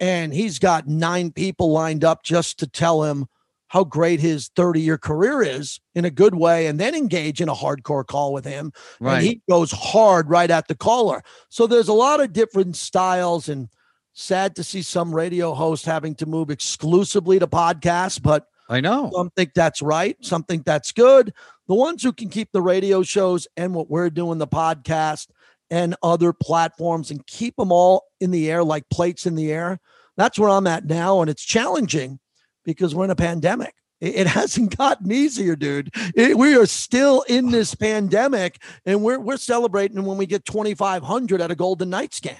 and 0.00 0.32
he's 0.32 0.58
got 0.58 0.86
nine 0.86 1.32
people 1.32 1.70
lined 1.70 2.04
up 2.04 2.22
just 2.24 2.58
to 2.60 2.66
tell 2.66 3.04
him 3.04 3.26
how 3.68 3.82
great 3.82 4.20
his 4.20 4.50
30 4.54 4.80
year 4.80 4.98
career 4.98 5.42
is 5.42 5.80
in 5.94 6.04
a 6.04 6.10
good 6.10 6.36
way 6.36 6.66
and 6.66 6.78
then 6.78 6.94
engage 6.94 7.40
in 7.40 7.48
a 7.48 7.54
hardcore 7.54 8.06
call 8.06 8.32
with 8.32 8.44
him. 8.44 8.72
Right. 9.00 9.16
And 9.16 9.24
he 9.24 9.42
goes 9.48 9.72
hard 9.72 10.28
right 10.28 10.50
at 10.50 10.68
the 10.68 10.76
caller. 10.76 11.22
So 11.48 11.66
there's 11.66 11.88
a 11.88 11.92
lot 11.92 12.20
of 12.20 12.32
different 12.32 12.76
styles 12.76 13.48
and 13.48 13.68
sad 14.14 14.56
to 14.56 14.64
see 14.64 14.80
some 14.80 15.14
radio 15.14 15.52
hosts 15.52 15.84
having 15.84 16.14
to 16.16 16.26
move 16.26 16.50
exclusively 16.50 17.38
to 17.38 17.46
podcasts, 17.46 18.22
but 18.22 18.46
I 18.68 18.80
know. 18.80 19.10
some 19.12 19.30
think 19.30 19.52
that's 19.54 19.82
right, 19.82 20.16
some 20.24 20.44
think 20.44 20.64
that's 20.64 20.92
good. 20.92 21.34
The 21.68 21.74
ones 21.74 22.02
who 22.02 22.12
can 22.12 22.30
keep 22.30 22.50
the 22.52 22.62
radio 22.62 23.02
shows 23.02 23.46
and 23.56 23.74
what 23.74 23.90
we're 23.90 24.10
doing, 24.10 24.38
the 24.38 24.46
podcast 24.46 25.28
and 25.70 25.96
other 26.02 26.32
platforms, 26.32 27.10
and 27.10 27.26
keep 27.26 27.56
them 27.56 27.72
all 27.72 28.04
in 28.20 28.30
the 28.30 28.50
air 28.50 28.62
like 28.62 28.88
plates 28.88 29.26
in 29.26 29.34
the 29.34 29.50
air. 29.50 29.80
That's 30.16 30.38
where 30.38 30.50
I'm 30.50 30.66
at 30.66 30.84
now. 30.84 31.20
And 31.20 31.28
it's 31.28 31.42
challenging 31.42 32.20
because 32.64 32.94
we're 32.94 33.04
in 33.06 33.10
a 33.10 33.16
pandemic. 33.16 33.74
It, 34.00 34.14
it 34.14 34.26
hasn't 34.38 34.76
gotten 34.76 35.10
easier, 35.10 35.56
dude. 35.56 35.90
It- 36.14 36.38
we 36.38 36.56
are 36.56 36.66
still 36.66 37.22
in 37.22 37.50
this 37.50 37.74
pandemic 37.74 38.62
and 38.86 39.02
we're, 39.02 39.18
we're 39.18 39.36
celebrating 39.38 40.04
when 40.04 40.18
we 40.18 40.26
get 40.26 40.44
2,500 40.44 41.40
at 41.40 41.50
a 41.50 41.56
Golden 41.56 41.90
Knights 41.90 42.20
game. 42.20 42.36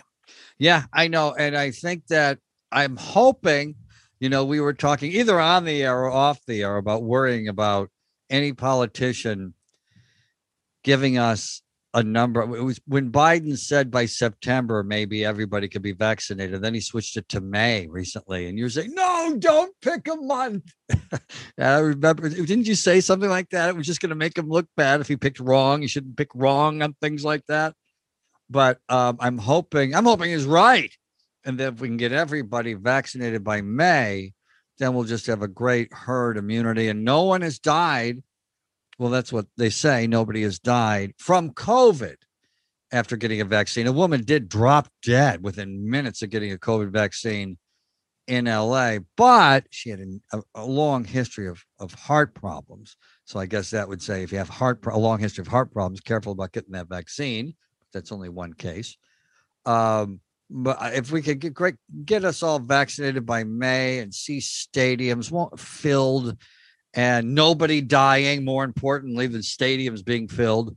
Yeah, 0.59 0.85
I 0.93 1.09
know. 1.09 1.35
And 1.35 1.57
I 1.57 1.71
think 1.71 2.07
that 2.09 2.39
I'm 2.71 2.97
hoping, 2.97 3.77
you 4.21 4.29
know, 4.29 4.45
we 4.45 4.61
were 4.61 4.75
talking 4.75 5.13
either 5.13 5.39
on 5.41 5.65
the 5.65 5.83
air 5.83 5.99
or 6.05 6.11
off 6.11 6.41
the 6.47 6.63
air 6.63 6.77
about 6.77 7.03
worrying 7.03 7.49
about 7.49 7.91
any 8.31 8.53
politician 8.53 9.55
giving 10.83 11.19
us 11.19 11.63
a 11.95 12.03
number. 12.03 12.43
It 12.43 12.63
was 12.63 12.81
when 12.87 13.13
Biden 13.13 13.57
said 13.57 13.91
by 13.91 14.07
September, 14.07 14.83
maybe 14.83 15.25
everybody 15.25 15.69
could 15.69 15.83
be 15.83 15.93
vaccinated. 15.93 16.61
Then 16.61 16.75
he 16.75 16.81
switched 16.81 17.17
it 17.17 17.29
to 17.31 17.41
May 17.41 17.87
recently. 17.87 18.49
And 18.49 18.59
you're 18.59 18.69
saying, 18.69 18.95
no, 18.95 19.37
don't 19.39 19.73
pick 19.81 20.09
a 20.09 20.17
month. 20.17 20.73
I 21.59 21.79
remember, 21.79 22.29
didn't 22.29 22.67
you 22.67 22.75
say 22.75 23.01
something 23.01 23.31
like 23.31 23.51
that? 23.51 23.69
It 23.69 23.77
was 23.77 23.87
just 23.87 24.01
going 24.01 24.11
to 24.11 24.17
make 24.17 24.37
him 24.37 24.49
look 24.49 24.67
bad 24.77 25.01
if 25.01 25.09
he 25.09 25.17
picked 25.17 25.39
wrong. 25.39 25.83
You 25.83 25.89
shouldn't 25.89 26.17
pick 26.17 26.31
wrong 26.35 26.83
on 26.83 26.95
things 27.01 27.25
like 27.25 27.47
that. 27.47 27.75
But 28.51 28.79
um, 28.89 29.17
I'm 29.21 29.39
hoping, 29.39 29.95
I'm 29.95 30.05
hoping 30.05 30.31
he's 30.31 30.45
right. 30.45 30.93
And 31.45 31.59
that 31.59 31.75
if 31.75 31.81
we 31.81 31.89
can 31.89 31.97
get 31.97 32.13
everybody 32.13 32.75
vaccinated 32.75 33.45
by 33.45 33.61
May, 33.61 34.33
then 34.79 34.95
we'll 34.95 35.05
just 35.05 35.27
have 35.27 35.43
a 35.43 35.49
great 35.49 35.93
herd 35.93 36.37
immunity 36.37 36.89
and 36.89 37.05
no 37.05 37.23
one 37.23 37.43
has 37.43 37.59
died. 37.59 38.23
Well, 38.99 39.11
that's 39.11 39.33
what 39.33 39.47
they 39.57 39.71
say. 39.71 40.07
Nobody 40.07 40.43
has 40.43 40.59
died 40.59 41.13
from 41.19 41.51
COVID 41.51 42.17
after 42.93 43.17
getting 43.17 43.41
a 43.41 43.45
vaccine. 43.45 43.87
A 43.87 43.93
woman 43.93 44.23
did 44.23 44.49
drop 44.49 44.89
dead 45.03 45.43
within 45.43 45.89
minutes 45.91 46.23
of 46.23 46.31
getting 46.31 46.53
a 46.53 46.59
COVID 46.59 46.91
vaccine 46.91 47.59
in 48.27 48.47
LA, 48.47 48.99
but 49.17 49.67
she 49.71 49.91
had 49.91 50.01
a, 50.33 50.43
a 50.55 50.65
long 50.65 51.05
history 51.05 51.49
of, 51.49 51.63
of 51.79 51.93
heart 51.93 52.35
problems. 52.35 52.97
So 53.25 53.39
I 53.39 53.47
guess 53.47 53.71
that 53.71 53.89
would 53.89 54.01
say 54.01 54.23
if 54.23 54.33
you 54.33 54.39
have 54.39 54.49
heart 54.49 54.81
a 54.87 54.99
long 54.99 55.19
history 55.19 55.43
of 55.43 55.49
heart 55.49 55.73
problems, 55.73 56.01
careful 56.01 56.33
about 56.33 56.53
getting 56.53 56.73
that 56.73 56.89
vaccine. 56.89 57.55
That's 57.95 58.13
only 58.13 58.29
one 58.29 58.53
case. 58.53 58.99
Um, 59.65 60.21
but 60.51 60.79
if 60.95 61.11
we 61.11 61.23
could 61.23 61.39
get 61.39 61.55
great, 61.55 61.77
get 62.05 62.25
us 62.25 62.43
all 62.43 62.59
vaccinated 62.59 63.25
by 63.25 63.45
May 63.45 64.01
and 64.01 64.13
see 64.13 64.39
stadiums 64.39 65.31
won't 65.31 65.59
filled 65.59 66.37
and 66.93 67.35
nobody 67.35 67.81
dying, 67.81 68.45
more 68.45 68.63
importantly 68.63 69.27
than 69.27 69.41
stadiums 69.41 70.05
being 70.05 70.29
filled, 70.29 70.77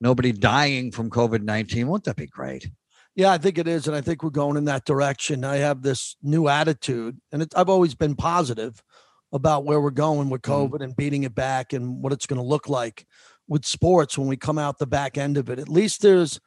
nobody 0.00 0.32
dying 0.32 0.90
from 0.90 1.10
COVID 1.10 1.42
19, 1.42 1.86
won't 1.86 2.04
that 2.04 2.16
be 2.16 2.26
great? 2.26 2.70
Yeah, 3.14 3.32
I 3.32 3.38
think 3.38 3.58
it 3.58 3.68
is. 3.68 3.86
And 3.86 3.96
I 3.96 4.00
think 4.00 4.22
we're 4.22 4.30
going 4.30 4.56
in 4.56 4.64
that 4.64 4.84
direction. 4.84 5.44
I 5.44 5.56
have 5.56 5.82
this 5.82 6.16
new 6.22 6.48
attitude, 6.48 7.18
and 7.32 7.42
it, 7.42 7.52
I've 7.56 7.68
always 7.68 7.94
been 7.94 8.14
positive 8.14 8.82
about 9.32 9.64
where 9.64 9.80
we're 9.80 9.90
going 9.90 10.30
with 10.30 10.42
Mhm. 10.42 10.70
COVID 10.70 10.82
and 10.82 10.96
beating 10.96 11.24
it 11.24 11.34
back 11.34 11.72
and 11.72 12.02
what 12.02 12.12
it's 12.12 12.26
going 12.26 12.40
to 12.40 12.46
look 12.46 12.68
like 12.68 13.06
with 13.48 13.64
sports 13.64 14.18
when 14.18 14.28
we 14.28 14.36
come 14.36 14.58
out 14.58 14.78
the 14.78 14.86
back 14.86 15.16
end 15.18 15.36
of 15.36 15.48
it. 15.50 15.58
At 15.58 15.68
least 15.68 16.02
there's 16.02 16.40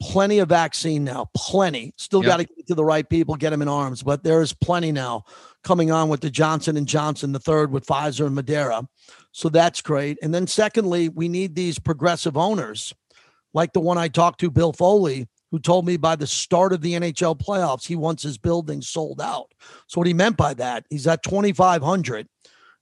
plenty 0.00 0.38
of 0.38 0.48
vaccine 0.48 1.04
now, 1.04 1.30
plenty. 1.36 1.92
Still 1.96 2.22
Yep. 2.22 2.28
got 2.28 2.36
to 2.38 2.44
get 2.44 2.66
to 2.66 2.74
the 2.74 2.84
right 2.84 3.08
people, 3.08 3.36
get 3.36 3.50
them 3.50 3.62
in 3.62 3.68
arms, 3.68 4.02
but 4.02 4.22
there 4.22 4.42
is 4.42 4.52
plenty 4.52 4.92
now 4.92 5.24
coming 5.62 5.90
on 5.90 6.08
with 6.08 6.20
the 6.20 6.30
Johnson 6.30 6.76
and 6.76 6.86
Johnson, 6.86 7.32
the 7.32 7.38
third 7.38 7.70
with 7.70 7.86
Pfizer 7.86 8.26
and 8.26 8.36
Moderna. 8.36 8.86
So 9.32 9.48
that's 9.48 9.80
great. 9.80 10.18
And 10.22 10.34
then 10.34 10.46
secondly, 10.46 11.08
we 11.08 11.28
need 11.28 11.54
these 11.54 11.78
progressive 11.78 12.36
owners 12.36 12.92
like 13.54 13.72
the 13.72 13.80
one 13.80 13.96
I 13.96 14.08
talked 14.08 14.40
to, 14.40 14.50
Bill 14.50 14.72
Foley, 14.72 15.28
who 15.50 15.58
told 15.60 15.86
me 15.86 15.96
by 15.96 16.16
the 16.16 16.26
start 16.26 16.72
of 16.72 16.82
the 16.82 16.94
NHL 16.94 17.38
playoffs, 17.38 17.86
he 17.86 17.96
wants 17.96 18.24
his 18.24 18.36
building 18.36 18.82
sold 18.82 19.20
out. 19.20 19.54
So 19.86 20.00
what 20.00 20.08
he 20.08 20.12
meant 20.12 20.36
by 20.36 20.54
that, 20.54 20.84
he's 20.90 21.06
at 21.06 21.22
2,500. 21.22 22.28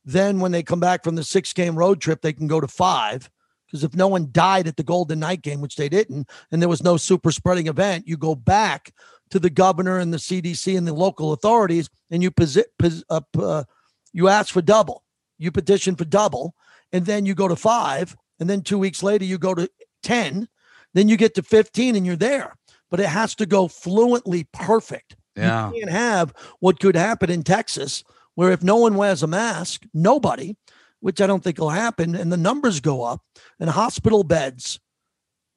Then 0.04 0.40
when 0.40 0.50
they 0.50 0.62
come 0.62 0.80
back 0.80 1.04
from 1.04 1.14
the 1.14 1.22
six 1.22 1.52
game 1.52 1.76
road 1.76 2.00
trip, 2.00 2.22
they 2.22 2.32
can 2.32 2.48
go 2.48 2.60
to 2.60 2.66
five. 2.66 3.30
Because 3.72 3.84
if 3.84 3.94
no 3.94 4.06
one 4.06 4.28
died 4.32 4.68
at 4.68 4.76
the 4.76 4.82
Golden 4.82 5.20
Knight 5.20 5.40
game, 5.40 5.62
which 5.62 5.76
they 5.76 5.88
didn't, 5.88 6.28
and 6.50 6.60
there 6.60 6.68
was 6.68 6.82
no 6.82 6.98
super 6.98 7.32
spreading 7.32 7.68
event, 7.68 8.06
you 8.06 8.18
go 8.18 8.34
back 8.34 8.92
to 9.30 9.38
the 9.38 9.48
governor 9.48 9.98
and 9.98 10.12
the 10.12 10.18
CDC 10.18 10.76
and 10.76 10.86
the 10.86 10.92
local 10.92 11.32
authorities, 11.32 11.88
and 12.10 12.22
you 12.22 12.30
posi- 12.30 12.66
pos- 12.78 13.02
uh, 13.08 13.22
uh, 13.38 13.64
you 14.12 14.28
ask 14.28 14.52
for 14.52 14.60
double. 14.60 15.04
You 15.38 15.50
petition 15.50 15.96
for 15.96 16.04
double, 16.04 16.54
and 16.92 17.06
then 17.06 17.24
you 17.24 17.34
go 17.34 17.48
to 17.48 17.56
five, 17.56 18.14
and 18.38 18.50
then 18.50 18.60
two 18.60 18.78
weeks 18.78 19.02
later 19.02 19.24
you 19.24 19.38
go 19.38 19.54
to 19.54 19.70
ten, 20.02 20.48
then 20.92 21.08
you 21.08 21.16
get 21.16 21.34
to 21.36 21.42
fifteen, 21.42 21.96
and 21.96 22.04
you're 22.04 22.14
there. 22.14 22.54
But 22.90 23.00
it 23.00 23.06
has 23.06 23.34
to 23.36 23.46
go 23.46 23.68
fluently 23.68 24.46
perfect. 24.52 25.16
Yeah. 25.34 25.72
You 25.72 25.80
can't 25.80 25.90
have 25.90 26.34
what 26.60 26.78
could 26.78 26.94
happen 26.94 27.30
in 27.30 27.42
Texas, 27.42 28.04
where 28.34 28.52
if 28.52 28.62
no 28.62 28.76
one 28.76 28.96
wears 28.96 29.22
a 29.22 29.26
mask, 29.26 29.86
nobody, 29.94 30.56
which 31.02 31.20
I 31.20 31.26
don't 31.26 31.44
think 31.44 31.58
will 31.58 31.70
happen, 31.70 32.14
and 32.14 32.32
the 32.32 32.36
numbers 32.36 32.80
go 32.80 33.02
up 33.02 33.20
and 33.60 33.68
hospital 33.68 34.24
beds 34.24 34.80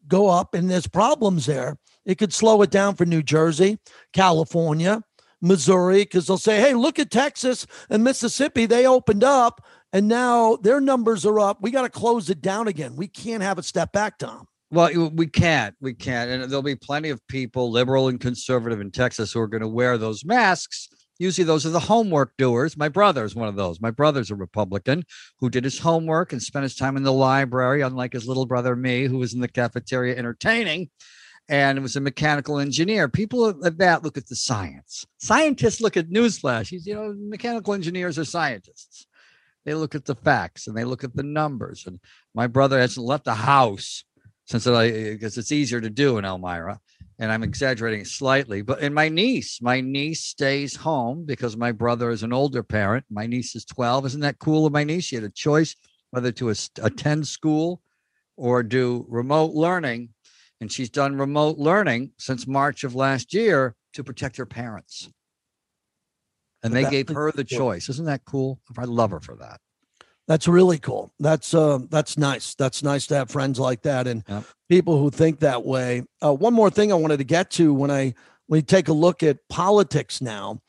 go 0.08 0.27
up 0.29 0.53
and 0.53 0.69
there's 0.69 0.88
problems 0.88 1.45
there. 1.45 1.77
It 2.05 2.17
could 2.17 2.34
slow 2.34 2.62
it 2.62 2.71
down 2.71 2.95
for 2.95 3.05
New 3.05 3.23
Jersey, 3.23 3.79
California, 4.13 5.01
Missouri, 5.41 6.03
because 6.03 6.27
they'll 6.27 6.38
say, 6.38 6.60
hey, 6.60 6.73
look 6.73 6.99
at 6.99 7.12
Texas 7.12 7.65
and 7.89 8.03
Mississippi. 8.03 8.65
They 8.65 8.86
opened 8.86 9.23
up 9.23 9.65
and 9.93 10.08
now 10.08 10.58
their 10.58 10.79
numbers 10.79 11.25
are 11.25 11.39
up. 11.39 11.62
We 11.62 11.71
got 11.71 11.84
to 11.84 11.89
close 11.89 12.29
it 12.29 12.41
down 12.41 12.67
again. 12.67 12.95
We 12.95 13.08
can't 13.08 13.43
have 13.43 13.58
it 13.58 13.65
step 13.65 13.91
back, 13.91 14.17
Tom. 14.17 14.47
Well, 14.71 15.10
we 15.12 15.27
can't. 15.27 15.75
We 15.79 15.93
can't. 15.93 16.29
And 16.29 16.43
there'll 16.43 16.62
be 16.62 16.75
plenty 16.75 17.10
of 17.10 17.25
people, 17.27 17.71
liberal 17.71 18.08
and 18.08 18.19
conservative 18.19 18.81
in 18.81 18.91
Texas, 18.91 19.31
who 19.31 19.39
are 19.39 19.47
going 19.47 19.62
to 19.62 19.67
wear 19.67 19.97
those 19.97 20.25
masks. 20.25 20.89
Usually, 21.17 21.45
those 21.45 21.65
are 21.65 21.69
the 21.69 21.80
homework 21.80 22.36
doers. 22.38 22.75
My 22.75 22.89
brother 22.89 23.23
is 23.23 23.36
one 23.36 23.47
of 23.47 23.56
those. 23.56 23.80
My 23.80 23.91
brother's 23.91 24.32
a 24.32 24.36
Republican 24.36 25.04
who 25.39 25.49
did 25.49 25.63
his 25.63 25.80
homework 25.80 26.34
and 26.34 26.43
spent 26.43 26.63
his 26.63 26.75
time 26.75 26.97
in 26.97 27.04
the 27.04 27.13
library, 27.13 27.82
unlike 27.82 28.13
his 28.13 28.28
little 28.28 28.45
brother, 28.45 28.75
me, 28.75 29.06
who 29.06 29.17
was 29.17 29.34
in 29.34 29.39
the 29.39 29.47
cafeteria 29.47 30.17
entertaining 30.17 30.89
and 31.47 31.82
was 31.82 31.95
a 31.95 32.01
mechanical 32.01 32.60
engineer. 32.60 33.08
People 33.08 33.65
at 33.65 33.78
that 33.78 34.04
look 34.04 34.17
at 34.17 34.28
the 34.28 34.36
science. 34.36 35.06
Scientists 35.17 35.80
look 35.80 35.95
at 35.95 36.10
newsflash. 36.10 36.71
You 36.71 36.95
know, 36.95 37.15
mechanical 37.17 37.73
engineers 37.73 38.17
are 38.17 38.25
scientists. 38.25 39.08
They 39.63 39.73
look 39.73 39.95
at 39.95 40.06
the 40.06 40.15
facts 40.15 40.67
and 40.67 40.75
they 40.75 40.84
look 40.84 41.04
at 41.04 41.15
the 41.15 41.23
numbers. 41.23 41.86
And 41.88 41.99
my 42.34 42.47
brother 42.47 42.80
hasn't 42.80 43.06
left 43.06 43.25
the 43.25 43.36
house 43.36 44.04
since 44.45 44.67
I 44.67 44.91
because 44.91 45.38
it's 45.38 45.51
easier 45.51 45.82
to 45.82 45.89
do 45.89 46.17
in 46.17 46.25
Elmira. 46.25 46.80
And 47.17 47.32
I'm 47.32 47.43
exaggerating 47.43 48.04
slightly, 48.04 48.62
but 48.62 48.82
and 48.82 48.93
my 48.93 49.08
niece, 49.08 49.62
my 49.62 49.80
niece 49.80 50.25
stays 50.25 50.75
home 50.75 51.23
because 51.25 51.56
my 51.56 51.71
brother 51.71 52.10
is 52.10 52.23
an 52.23 52.34
older 52.34 52.62
parent. 52.62 53.06
My 53.10 53.25
niece 53.25 53.56
is 53.56 53.63
12. 53.63 54.08
Isn't 54.08 54.21
that 54.21 54.39
cool 54.39 54.65
of 54.65 54.73
my 54.73 54.84
niece? 54.84 55.06
She 55.06 55.15
had 55.15 55.23
a 55.23 55.30
choice 55.30 55.75
whether 56.12 56.32
to 56.34 56.54
attend 56.82 57.28
school 57.28 57.82
or 58.36 58.63
do 58.63 59.06
remote 59.08 59.54
learning. 59.54 60.10
And 60.62 60.71
she's 60.71 60.89
done 60.89 61.17
remote 61.17 61.58
learning 61.58 62.12
since 62.17 62.47
March 62.47 62.84
of 62.84 62.95
last 62.95 63.34
year 63.34 63.75
to 63.93 64.04
protect 64.04 64.38
her 64.38 64.45
parents. 64.45 65.10
And 66.63 66.73
they 66.73 66.89
gave 66.89 67.10
her 67.10 67.32
the 67.32 67.43
choice. 67.43 67.89
Isn't 67.89 68.06
that 68.06 68.25
cool? 68.25 68.60
I 68.78 68.86
love 68.86 69.12
her 69.12 69.19
for 69.19 69.36
that. 69.36 69.60
That's 70.28 70.48
really 70.48 70.80
cool. 70.80 71.12
That's 71.20 71.54
uh, 71.54 71.80
that's 71.90 72.18
nice. 72.18 72.56
That's 72.56 72.82
nice 72.82 73.06
to 73.08 73.16
have 73.16 73.30
friends 73.30 73.60
like 73.60 73.84
that 73.84 74.08
and 74.08 74.24
Yep. 74.28 74.44
people 74.70 74.98
who 75.00 75.12
think 75.12 75.40
that 75.40 75.64
way. 75.66 76.04
Uh, 76.24 76.34
one 76.34 76.54
more 76.54 76.70
thing 76.72 76.92
I 76.92 76.96
wanted 76.96 77.18
to 77.18 77.24
get 77.24 77.52
to 77.52 77.74
when 77.74 77.92
I 77.92 78.14
when 78.48 78.58
you 78.60 78.64
take 78.64 78.88
a 78.88 78.94
look 78.94 79.22
at 79.24 79.38
politics 79.50 80.22
now, 80.22 80.62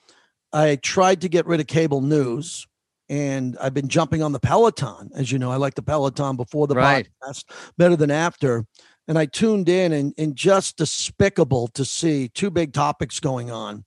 I 0.52 0.76
tried 0.76 1.20
to 1.22 1.28
get 1.28 1.46
rid 1.46 1.60
of 1.60 1.66
cable 1.66 2.00
news, 2.02 2.66
and 3.08 3.56
I've 3.60 3.74
been 3.74 3.88
jumping 3.88 4.22
on 4.22 4.32
the 4.32 4.40
Peloton. 4.40 5.10
As 5.14 5.32
you 5.32 5.38
know, 5.38 5.50
I 5.50 5.56
like 5.56 5.74
the 5.74 5.82
Peloton 5.82 6.36
before 6.36 6.66
the 6.66 6.74
Right. 6.74 7.08
podcast 7.24 7.44
better 7.78 7.96
than 7.96 8.10
after. 8.10 8.66
And 9.08 9.16
I 9.18 9.26
tuned 9.26 9.68
in, 9.68 9.92
and, 9.92 10.12
and 10.18 10.34
just 10.34 10.76
despicable 10.78 11.68
to 11.68 11.84
see 11.84 12.28
two 12.28 12.50
big 12.50 12.72
topics 12.72 13.20
going 13.20 13.50
on. 13.52 13.84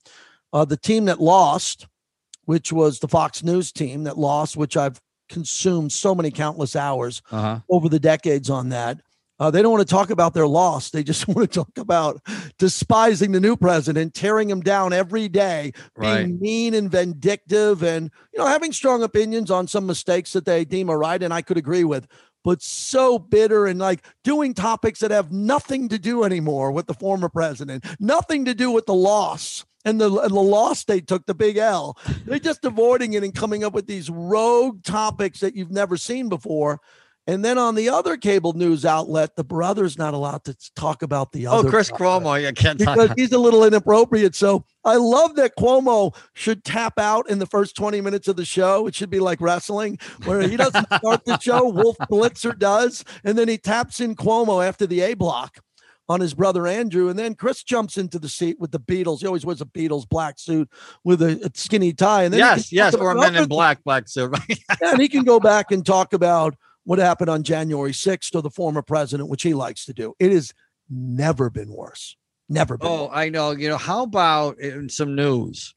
Uh, 0.52 0.64
the 0.64 0.78
team 0.78 1.04
that 1.04 1.20
lost, 1.20 1.86
which 2.46 2.72
was 2.72 3.00
the 3.00 3.08
Fox 3.08 3.42
News 3.42 3.70
team 3.70 4.04
that 4.04 4.16
lost, 4.16 4.56
which 4.56 4.76
I've 4.78 4.98
consumed 5.30 5.92
so 5.92 6.14
many 6.14 6.30
countless 6.30 6.76
hours 6.76 7.22
Uh 7.32 7.40
huh. 7.40 7.58
over 7.70 7.88
the 7.88 7.98
decades 8.00 8.50
on 8.50 8.68
that. 8.68 9.00
Uh, 9.38 9.50
they 9.50 9.62
don't 9.62 9.72
want 9.72 9.80
to 9.88 9.90
talk 9.90 10.10
about 10.10 10.34
their 10.34 10.46
loss. 10.46 10.90
They 10.90 11.02
just 11.02 11.26
want 11.32 11.50
to 11.50 11.58
talk 11.64 11.78
about 11.78 12.20
despising 12.58 13.32
the 13.32 13.40
new 13.40 13.56
president, 13.56 14.12
tearing 14.12 14.50
him 14.50 14.60
down 14.60 14.92
every 14.92 15.28
day, 15.28 15.72
being 15.98 16.38
mean 16.40 16.74
and 16.74 16.90
vindictive, 16.90 17.82
and 17.82 18.10
you 18.34 18.38
know 18.38 18.46
having 18.46 18.70
strong 18.72 19.02
opinions 19.02 19.50
on 19.50 19.66
some 19.66 19.86
mistakes 19.86 20.34
that 20.34 20.44
they 20.44 20.66
deem 20.66 20.90
are 20.90 20.98
right, 20.98 21.22
and 21.22 21.32
I 21.32 21.40
could 21.40 21.56
agree 21.56 21.84
with. 21.84 22.06
But 22.44 22.60
so 22.62 23.18
bitter 23.18 23.66
and 23.66 23.78
like 23.78 24.04
doing 24.24 24.52
topics 24.54 25.00
that 25.00 25.10
have 25.10 25.32
nothing 25.32 25.88
to 25.88 25.98
do 25.98 26.24
anymore 26.24 26.70
with 26.72 26.86
the 26.86 26.94
former 26.94 27.28
president, 27.30 27.84
nothing 27.98 28.44
to 28.46 28.54
do 28.54 28.70
with 28.70 28.84
the 28.86 28.94
loss 28.94 29.64
and 29.84 30.00
the, 30.00 30.10
and 30.18 30.30
the 30.30 30.40
loss 30.40 30.84
they 30.84 31.00
took, 31.00 31.26
the 31.26 31.34
big 31.34 31.56
L. 31.56 31.96
They're 32.26 32.38
just 32.38 32.64
avoiding 32.64 33.14
it 33.14 33.24
and 33.24 33.34
coming 33.34 33.64
up 33.64 33.72
with 33.72 33.86
these 33.86 34.10
rogue 34.10 34.82
topics 34.82 35.40
that 35.40 35.56
you've 35.56 35.70
never 35.70 35.96
seen 35.96 36.28
before. 36.28 36.80
And 37.26 37.44
then 37.44 37.58
on 37.58 37.76
the 37.76 37.90
other 37.90 38.16
cable 38.16 38.54
news 38.54 38.84
outlet, 38.84 39.36
the 39.36 39.44
brother's 39.44 39.96
not 39.96 40.14
allowed 40.14 40.42
to 40.44 40.56
talk 40.74 41.02
about 41.02 41.30
the 41.32 41.46
oh, 41.46 41.58
other. 41.58 41.68
Oh. 41.68 41.70
Chris 41.70 41.90
brother 41.90 42.24
Cuomo, 42.24 42.42
you 42.42 42.52
can't 42.52 42.80
talk. 42.80 42.96
Because 42.96 43.14
he's 43.16 43.30
a 43.32 43.38
little 43.38 43.64
inappropriate. 43.64 44.34
So 44.34 44.64
I 44.84 44.96
love 44.96 45.36
that 45.36 45.54
Cuomo 45.56 46.16
should 46.32 46.64
tap 46.64 46.98
out 46.98 47.30
in 47.30 47.38
the 47.38 47.46
first 47.46 47.76
20 47.76 48.00
minutes 48.00 48.26
of 48.26 48.36
the 48.36 48.44
show. 48.44 48.86
It 48.86 48.94
should 48.94 49.10
be 49.10 49.20
like 49.20 49.40
wrestling, 49.40 49.98
where 50.24 50.40
he 50.40 50.56
doesn't 50.56 50.86
start 50.86 51.24
the 51.24 51.38
show, 51.38 51.68
Wolf 51.68 51.96
Blitzer 52.10 52.58
does, 52.58 53.04
and 53.22 53.38
then 53.38 53.48
he 53.48 53.58
taps 53.58 54.00
in 54.00 54.16
Cuomo 54.16 54.66
after 54.66 54.86
the 54.86 55.02
A 55.02 55.14
block 55.14 55.60
on 56.10 56.20
his 56.20 56.34
brother 56.34 56.66
Andrew. 56.66 57.08
And 57.08 57.16
then 57.16 57.36
Chris 57.36 57.62
jumps 57.62 57.96
into 57.96 58.18
the 58.18 58.28
seat 58.28 58.58
with 58.58 58.72
the 58.72 58.80
Beatles. 58.80 59.20
He 59.20 59.28
always 59.28 59.46
wears 59.46 59.60
a 59.60 59.64
Beatles 59.64 60.08
black 60.08 60.40
suit 60.40 60.68
with 61.04 61.22
a, 61.22 61.50
skinny 61.54 61.92
tie. 61.92 62.24
And 62.24 62.34
then 62.34 62.40
he 62.40 62.44
yes, 62.44 62.72
yes, 62.72 62.94
or 62.96 63.14
men 63.14 63.36
in 63.36 63.46
black, 63.46 63.84
black 63.84 64.08
suit. 64.08 64.36
and 64.82 65.00
he 65.00 65.08
can 65.08 65.22
go 65.22 65.38
back 65.38 65.70
and 65.70 65.86
talk 65.86 66.12
about 66.12 66.56
what 66.82 66.98
happened 66.98 67.30
on 67.30 67.44
January 67.44 67.92
6th 67.92 68.30
to 68.30 68.40
the 68.40 68.50
former 68.50 68.82
president, 68.82 69.28
which 69.28 69.44
he 69.44 69.54
likes 69.54 69.84
to 69.84 69.92
do. 69.92 70.12
It 70.18 70.32
has 70.32 70.52
never 70.90 71.48
been 71.48 71.70
worse. 71.70 72.16
Never 72.48 72.76
been. 72.76 72.88
Oh, 72.88 73.02
worse. 73.04 73.12
I 73.14 73.28
know. 73.28 73.52
You 73.52 73.68
know, 73.68 73.76
how 73.76 74.02
about 74.02 74.58
in 74.58 74.88
some 74.88 75.14
news? 75.14 75.76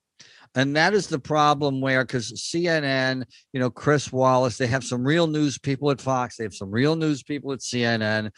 And 0.55 0.75
that 0.75 0.95
is 0.95 1.07
the 1.07 1.19
problem 1.19 1.79
where, 1.79 2.03
because 2.03 2.31
CNN, 2.31 3.25
you 3.53 3.59
know, 3.59 3.69
Chris 3.69 4.11
Wallace, 4.11 4.57
they 4.57 4.67
have 4.67 4.83
some 4.83 5.05
real 5.05 5.27
news 5.27 5.59
people 5.59 5.91
at 5.91 6.01
Fox, 6.01 6.37
they 6.37 6.43
have 6.43 6.55
some 6.55 6.71
real 6.71 6.95
news 6.95 7.21
people 7.21 7.51
at 7.51 7.59
CNN, 7.59 8.31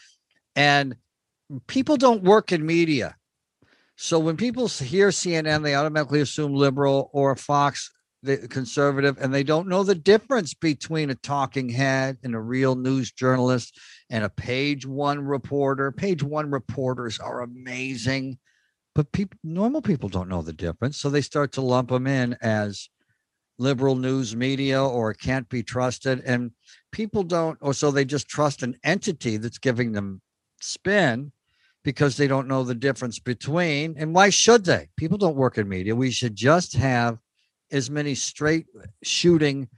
and 0.54 0.94
people 1.66 1.96
don't 1.96 2.22
work 2.22 2.52
in 2.52 2.64
media. 2.64 3.16
So 3.96 4.18
when 4.18 4.36
people 4.36 4.68
hear 4.68 5.08
CNN, 5.08 5.62
they 5.62 5.74
automatically 5.74 6.20
assume 6.20 6.54
liberal 6.54 7.10
or 7.12 7.34
Fox, 7.34 7.90
the 8.22 8.48
conservative, 8.48 9.16
and 9.20 9.32
they 9.32 9.42
don't 9.42 9.68
know 9.68 9.84
the 9.84 9.94
difference 9.94 10.52
between 10.52 11.10
a 11.10 11.14
talking 11.14 11.68
head 11.68 12.18
and 12.22 12.34
a 12.34 12.40
real 12.40 12.74
news 12.74 13.12
journalist 13.12 13.78
and 14.10 14.24
a 14.24 14.28
page 14.28 14.84
one 14.84 15.20
reporter. 15.20 15.92
Page 15.92 16.22
one 16.22 16.50
reporters 16.50 17.18
are 17.18 17.40
amazing, 17.40 18.38
but 18.94 19.12
people, 19.12 19.38
normal 19.42 19.80
people 19.80 20.08
don't 20.08 20.28
know 20.28 20.42
the 20.42 20.52
difference. 20.52 20.98
So 20.98 21.08
they 21.08 21.22
start 21.22 21.52
to 21.52 21.62
lump 21.62 21.88
them 21.88 22.06
in 22.06 22.36
as 22.42 22.90
liberal 23.58 23.96
news 23.96 24.36
media 24.36 24.82
or 24.84 25.14
can't 25.14 25.48
be 25.48 25.62
trusted. 25.62 26.20
And 26.26 26.50
people 26.92 27.22
don't, 27.22 27.56
or 27.62 27.72
so 27.72 27.90
they 27.90 28.04
just 28.04 28.28
trust 28.28 28.62
an 28.62 28.76
entity 28.84 29.38
that's 29.38 29.58
giving 29.58 29.92
them 29.92 30.20
spin 30.60 31.32
because 31.86 32.16
they 32.16 32.26
don't 32.26 32.48
know 32.48 32.64
the 32.64 32.74
difference 32.74 33.20
between. 33.20 33.94
And 33.96 34.12
why 34.12 34.28
should 34.28 34.64
they? 34.64 34.88
People 34.96 35.18
don't 35.18 35.36
work 35.36 35.56
in 35.56 35.68
media. 35.68 35.94
We 35.94 36.10
should 36.10 36.34
just 36.34 36.74
have 36.74 37.18
as 37.70 37.88
many 37.88 38.16
straight 38.16 38.66
shooting 39.04 39.68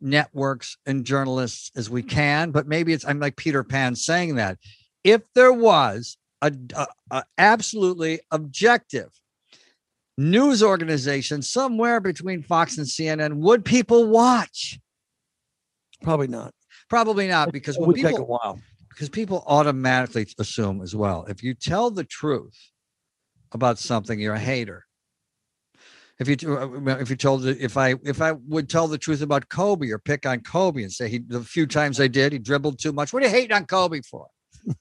networks 0.00 0.76
and 0.86 1.04
journalists 1.04 1.72
as 1.74 1.90
we 1.90 2.02
mm-hmm. 2.02 2.10
can. 2.10 2.50
But 2.52 2.68
maybe 2.68 2.92
it's 2.92 3.04
I'm 3.04 3.18
like 3.18 3.34
Peter 3.34 3.64
Pan 3.64 3.96
saying 3.96 4.36
that. 4.36 4.58
If 5.02 5.22
there 5.34 5.52
was 5.52 6.16
a, 6.42 6.52
a, 6.76 6.86
a 7.10 7.24
absolutely 7.38 8.20
objective 8.30 9.10
news 10.16 10.62
organization 10.62 11.42
somewhere 11.42 11.98
between 11.98 12.44
Fox 12.44 12.78
and 12.78 12.86
CNN, 12.86 13.38
would 13.38 13.64
people 13.64 14.06
watch? 14.06 14.78
Probably 16.02 16.28
not. 16.28 16.54
Probably 16.88 17.26
not, 17.26 17.50
because 17.50 17.76
it 17.76 17.82
would 17.82 17.96
take 17.96 18.16
a 18.16 18.22
while. 18.22 18.60
Because 18.98 19.08
people 19.08 19.44
automatically 19.46 20.26
assume 20.40 20.82
as 20.82 20.92
well. 20.92 21.24
If 21.28 21.40
you 21.40 21.54
tell 21.54 21.88
the 21.88 22.02
truth 22.02 22.58
about 23.52 23.78
something 23.78 24.18
you're 24.18 24.34
a 24.34 24.40
hater. 24.40 24.86
If 26.18 26.26
you 26.26 26.58
uh, 26.58 26.96
if 26.96 27.08
you 27.08 27.14
told 27.14 27.46
if 27.46 27.76
i 27.76 27.94
if 28.04 28.20
i 28.20 28.32
would 28.32 28.68
tell 28.68 28.88
the 28.88 28.98
truth 28.98 29.22
about 29.22 29.48
kobe 29.48 29.90
or 29.90 30.00
pick 30.00 30.26
on 30.26 30.40
kobe 30.40 30.82
and 30.82 30.92
say 30.92 31.08
he 31.08 31.18
the 31.20 31.42
few 31.42 31.64
times 31.64 32.00
i 32.00 32.08
did 32.08 32.32
he 32.32 32.40
dribbled 32.40 32.80
too 32.80 32.92
much 32.92 33.12
what 33.12 33.22
are 33.22 33.26
you 33.26 33.30
hating 33.30 33.52
on 33.52 33.66
kobe 33.66 34.00
for 34.00 34.26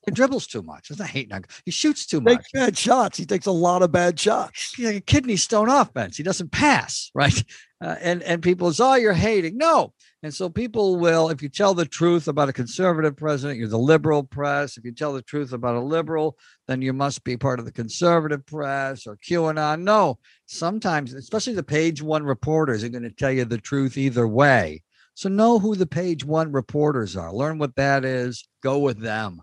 he 0.05 0.11
dribbles 0.11 0.47
too 0.47 0.61
much 0.61 0.89
it's 0.89 0.99
not 0.99 1.09
hating 1.09 1.33
on 1.33 1.43
he 1.65 1.71
shoots 1.71 2.05
too 2.05 2.21
much 2.21 2.37
Takes 2.37 2.51
bad 2.51 2.77
shots. 2.77 3.17
He 3.17 3.25
takes 3.25 3.45
a 3.45 3.51
lot 3.51 3.81
of 3.81 3.91
bad 3.91 4.19
shots. 4.19 4.73
He's 4.75 4.85
like 4.85 4.95
a 4.95 5.01
kidney 5.01 5.35
stone 5.35 5.69
offense. 5.69 6.17
He 6.17 6.23
doesn't 6.23 6.51
pass, 6.51 7.11
right? 7.15 7.43
Uh, 7.81 7.95
and 8.01 8.23
and 8.23 8.41
people 8.41 8.71
say, 8.73 8.83
"Oh, 8.83 8.95
you're 8.95 9.13
hating." 9.13 9.57
No, 9.57 9.93
and 10.23 10.33
so 10.33 10.49
people 10.49 10.97
will, 10.97 11.29
if 11.29 11.43
you 11.43 11.49
tell 11.49 11.75
the 11.75 11.85
truth 11.85 12.27
about 12.27 12.49
a 12.49 12.53
conservative 12.53 13.15
president, 13.15 13.59
you're 13.59 13.67
the 13.67 13.77
liberal 13.77 14.23
press. 14.23 14.77
If 14.77 14.83
you 14.83 14.91
tell 14.91 15.13
the 15.13 15.21
truth 15.21 15.53
about 15.53 15.75
a 15.75 15.81
liberal, 15.81 16.37
then 16.67 16.81
you 16.81 16.91
must 16.91 17.23
be 17.23 17.37
part 17.37 17.59
of 17.59 17.65
the 17.65 17.71
conservative 17.71 18.45
press 18.45 19.05
or 19.05 19.17
QAnon. 19.17 19.81
No, 19.81 20.17
sometimes, 20.47 21.13
especially 21.13 21.53
the 21.53 21.63
page 21.63 22.01
one 22.01 22.23
reporters, 22.23 22.83
are 22.83 22.89
going 22.89 23.03
to 23.03 23.11
tell 23.11 23.31
you 23.31 23.45
the 23.45 23.59
truth 23.59 23.95
either 23.95 24.27
way. 24.27 24.81
So 25.13 25.29
know 25.29 25.59
who 25.59 25.75
the 25.75 25.87
page 25.87 26.25
one 26.25 26.51
reporters 26.51 27.15
are. 27.15 27.33
Learn 27.33 27.57
what 27.59 27.75
that 27.75 28.05
is. 28.05 28.47
Go 28.63 28.79
with 28.79 28.99
them. 28.99 29.41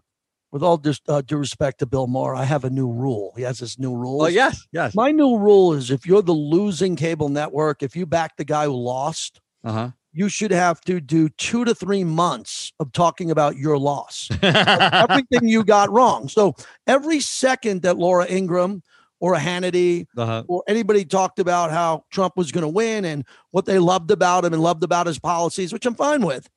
With 0.55 0.63
all 0.63 0.77
due, 0.77 0.95
uh, 1.09 1.21
due 1.21 1.39
respect 1.39 1.81
to 1.81 1.87
Bill 1.87 2.07
Maher, 2.07 2.37
I 2.37 2.45
have 2.45 2.63
a 2.63 2.71
new 2.71 2.89
rule. 2.89 3.33
He 3.37 3.43
has 3.43 3.59
this 3.59 3.77
new 3.77 3.93
rule. 3.93 4.23
Oh 4.23 4.27
yes, 4.29 4.65
yes. 4.71 4.95
My 4.95 5.11
new 5.11 5.37
rule 5.37 5.73
is 5.73 5.91
if 5.91 6.07
you're 6.07 6.23
the 6.23 6.31
losing 6.31 6.95
cable 6.95 7.29
network, 7.29 7.83
if 7.83 7.97
you 7.97 8.07
back 8.07 8.37
the 8.37 8.45
guy 8.45 8.67
who 8.67 8.73
lost, 8.77 9.41
Uh 9.65 9.73
huh. 9.73 9.91
you 10.13 10.29
should 10.29 10.53
have 10.53 10.81
to 10.83 11.01
do 11.01 11.29
two 11.29 11.65
to 11.65 11.75
three 11.75 12.05
months 12.05 12.73
of 12.79 12.93
talking 12.93 13.33
about 13.33 13.57
your 13.57 13.77
loss. 13.79 14.29
Everything 14.43 15.49
you 15.49 15.65
got 15.65 15.91
wrong. 15.91 16.29
So 16.29 16.55
every 16.87 17.19
second 17.19 17.83
that 17.83 17.99
Laura 17.99 18.25
Ingraham 18.31 18.85
or 19.19 19.35
a 19.35 19.41
Hannity 19.41 20.07
uh-huh. 20.17 20.45
or 20.47 20.63
anybody 20.69 21.05
talked 21.05 21.41
about 21.41 21.73
how 21.73 22.05
Trump 22.13 22.37
was 22.37 22.53
going 22.53 22.63
to 22.63 22.69
win 22.69 23.05
and 23.05 23.25
what 23.51 23.65
they 23.65 23.81
loved 23.81 24.13
about 24.13 24.45
him 24.45 24.53
and 24.53 24.63
loved 24.63 24.85
about 24.85 25.09
his 25.09 25.19
policies, 25.19 25.73
which 25.73 25.85
I'm 25.85 25.97
fine 25.97 26.25
with. 26.25 26.49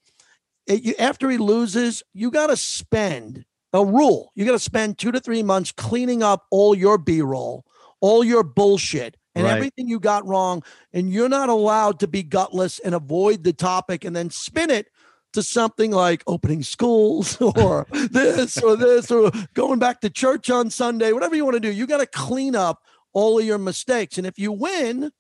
It- 0.68 0.84
you, 0.84 0.94
after 1.00 1.32
he 1.32 1.40
loses, 1.40 2.04
you 2.14 2.30
got 2.30 2.48
to 2.48 2.58
spend 2.58 3.44
a 3.78 3.86
rule. 3.86 4.32
You 4.36 4.46
got 4.46 4.54
to 4.54 4.60
spend 4.60 4.98
two 4.98 5.12
to 5.12 5.20
three 5.20 5.44
months 5.44 5.72
cleaning 5.72 6.24
up 6.24 6.46
all 6.52 6.76
your 6.76 6.98
B 6.98 7.22
roll, 7.22 7.66
all 8.02 8.24
your 8.24 8.44
bullshit, 8.44 9.16
and 9.36 9.46
Right. 9.46 9.54
everything 9.54 9.88
you 9.88 10.00
got 10.00 10.26
wrong. 10.26 10.64
And 10.94 11.12
you're 11.12 11.30
not 11.30 11.50
allowed 11.50 12.00
to 12.00 12.08
be 12.08 12.24
gutless 12.24 12.80
and 12.80 12.96
avoid 12.96 13.44
the 13.44 13.54
topic 13.54 14.04
and 14.04 14.16
then 14.16 14.32
spin 14.32 14.72
it 14.72 14.88
to 15.34 15.44
something 15.44 15.92
like 15.92 16.24
opening 16.26 16.64
schools 16.64 17.38
or 17.42 17.86
this 17.92 18.58
or 18.58 18.76
this 18.76 19.12
or 19.12 19.32
going 19.54 19.78
back 19.78 20.02
to 20.02 20.10
church 20.10 20.50
on 20.50 20.72
Sunday, 20.72 21.14
whatever 21.14 21.36
you 21.36 21.46
want 21.46 21.56
to 21.56 21.60
do. 21.60 21.72
You 21.72 21.86
got 21.86 22.00
to 22.00 22.08
clean 22.08 22.56
up 22.56 22.82
all 23.14 23.38
of 23.38 23.46
your 23.46 23.60
mistakes. 23.60 24.18
And 24.18 24.26
if 24.26 24.40
you 24.40 24.52
win, 24.52 25.12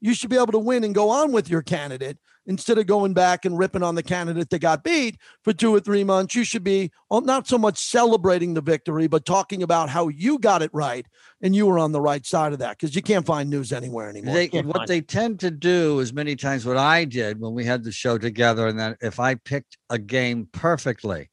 you 0.00 0.14
should 0.14 0.30
be 0.30 0.36
able 0.36 0.52
to 0.52 0.58
win 0.58 0.84
and 0.84 0.94
go 0.94 1.10
on 1.10 1.32
with 1.32 1.50
your 1.50 1.62
candidate 1.62 2.18
instead 2.46 2.78
of 2.78 2.86
going 2.86 3.12
back 3.12 3.44
and 3.44 3.58
ripping 3.58 3.82
on 3.82 3.94
the 3.94 4.02
candidate 4.02 4.50
that 4.50 4.58
got 4.60 4.84
beat 4.84 5.18
for 5.42 5.52
two 5.52 5.74
or 5.74 5.80
three 5.80 6.04
months. 6.04 6.34
You 6.34 6.44
should 6.44 6.64
be 6.64 6.90
not 7.10 7.46
so 7.46 7.58
much 7.58 7.78
celebrating 7.78 8.54
the 8.54 8.60
victory, 8.60 9.06
but 9.06 9.24
talking 9.24 9.62
about 9.62 9.88
how 9.88 10.08
you 10.08 10.38
got 10.38 10.62
it 10.62 10.70
right 10.72 11.06
and 11.42 11.54
you 11.54 11.66
were 11.66 11.78
on 11.78 11.92
the 11.92 12.00
right 12.00 12.24
side 12.24 12.52
of 12.52 12.60
that 12.60 12.78
because 12.78 12.94
you 12.94 13.02
can't 13.02 13.26
find 13.26 13.50
news 13.50 13.72
anywhere 13.72 14.08
anymore. 14.08 14.34
They, 14.34 14.48
what 14.48 14.76
find 14.78 14.88
they 14.88 15.00
tend 15.00 15.40
to 15.40 15.50
do 15.50 16.00
is 16.00 16.12
many 16.12 16.36
times 16.36 16.64
what 16.64 16.76
I 16.76 17.04
did 17.04 17.40
when 17.40 17.54
we 17.54 17.64
had 17.64 17.84
the 17.84 17.92
show 17.92 18.18
together, 18.18 18.66
and 18.66 18.78
then 18.78 18.96
if 19.00 19.20
I 19.20 19.34
picked 19.34 19.76
a 19.90 19.98
game 19.98 20.48
perfectly, 20.52 21.30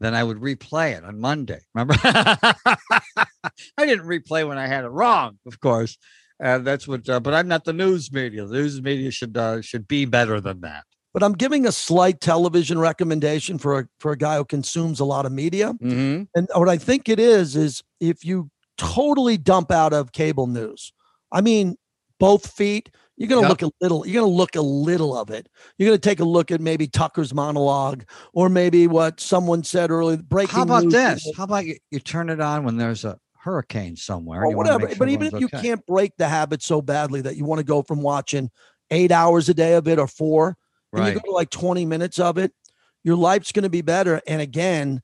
then 0.00 0.14
I 0.14 0.24
would 0.24 0.38
replay 0.38 0.96
it 0.96 1.04
on 1.04 1.20
Monday. 1.20 1.60
Remember, 1.74 1.94
I 2.04 3.26
didn't 3.78 4.06
replay 4.06 4.46
when 4.46 4.58
I 4.58 4.66
had 4.66 4.84
it 4.84 4.88
wrong, 4.88 5.38
of 5.46 5.60
course. 5.60 5.96
And 6.42 6.66
that's 6.66 6.86
what. 6.88 7.08
Uh, 7.08 7.20
but 7.20 7.32
I'm 7.34 7.46
not 7.48 7.64
the 7.64 7.72
news 7.72 8.10
media. 8.12 8.44
The 8.44 8.54
news 8.54 8.82
media 8.82 9.10
should 9.10 9.36
uh, 9.36 9.62
should 9.62 9.86
be 9.88 10.04
better 10.04 10.40
than 10.40 10.60
that. 10.62 10.84
but 11.14 11.22
I'm 11.22 11.34
giving 11.34 11.66
a 11.66 11.72
slight 11.72 12.20
television 12.20 12.78
recommendation 12.78 13.58
for 13.58 13.78
a 13.78 13.84
for 14.00 14.12
a 14.12 14.16
guy 14.18 14.36
who 14.38 14.44
consumes 14.44 14.98
a 15.00 15.04
lot 15.04 15.24
of 15.26 15.32
media. 15.32 15.72
Mm-hmm. 15.74 16.24
And 16.34 16.48
what 16.54 16.68
I 16.68 16.78
think 16.78 17.08
it 17.08 17.20
is 17.20 17.54
is 17.56 17.82
if 18.00 18.24
you 18.24 18.50
totally 18.76 19.36
dump 19.36 19.70
out 19.70 19.92
of 19.92 20.12
cable 20.12 20.46
news, 20.48 20.92
I 21.30 21.42
mean, 21.42 21.76
both 22.18 22.50
feet, 22.50 22.90
you're 23.16 23.28
going 23.28 23.42
to 23.42 23.48
Yep. 23.48 23.62
look 23.62 23.70
a 23.70 23.74
little, 23.84 24.06
you're 24.06 24.20
going 24.22 24.32
to 24.32 24.36
look 24.36 24.56
a 24.56 24.60
little 24.62 25.16
of 25.16 25.30
it. 25.30 25.48
You're 25.78 25.88
going 25.90 26.00
to 26.00 26.08
take 26.08 26.20
a 26.20 26.24
look 26.24 26.50
at 26.50 26.60
maybe 26.60 26.88
Tucker's 26.88 27.32
monologue 27.34 28.04
or 28.32 28.48
maybe 28.48 28.86
what 28.88 29.20
someone 29.20 29.62
said 29.62 29.90
earlier. 29.90 30.16
Breaking 30.16 30.56
How 30.56 30.62
about 30.62 30.90
this? 30.90 31.30
How 31.36 31.44
about 31.44 31.66
you, 31.66 31.76
you 31.90 32.00
turn 32.00 32.30
it 32.30 32.40
on 32.40 32.64
when 32.64 32.76
there's 32.78 33.04
a 33.04 33.18
hurricane 33.42 33.96
somewhere? 33.96 34.44
or 34.44 34.54
whatever. 34.54 34.88
sure 34.88 34.98
but 34.98 35.08
even 35.08 35.26
if 35.26 35.40
you 35.40 35.46
okay? 35.46 35.60
can't 35.60 35.86
break 35.86 36.12
the 36.16 36.28
habit 36.28 36.62
so 36.62 36.80
badly 36.80 37.20
that 37.20 37.36
you 37.36 37.44
want 37.44 37.58
to 37.58 37.64
go 37.64 37.82
from 37.82 38.00
watching 38.00 38.50
eight 38.90 39.10
hours 39.10 39.48
a 39.48 39.54
day 39.54 39.74
of 39.74 39.88
it 39.88 39.98
or 39.98 40.06
four, 40.06 40.56
and 40.92 41.00
right? 41.00 41.14
you 41.14 41.20
go 41.20 41.26
to 41.26 41.30
like 41.32 41.50
20 41.50 41.84
minutes 41.86 42.18
of 42.18 42.38
it, 42.38 42.52
your 43.04 43.16
life's 43.16 43.52
going 43.52 43.64
to 43.64 43.70
be 43.70 43.82
better. 43.82 44.20
And 44.26 44.40
again, 44.40 45.02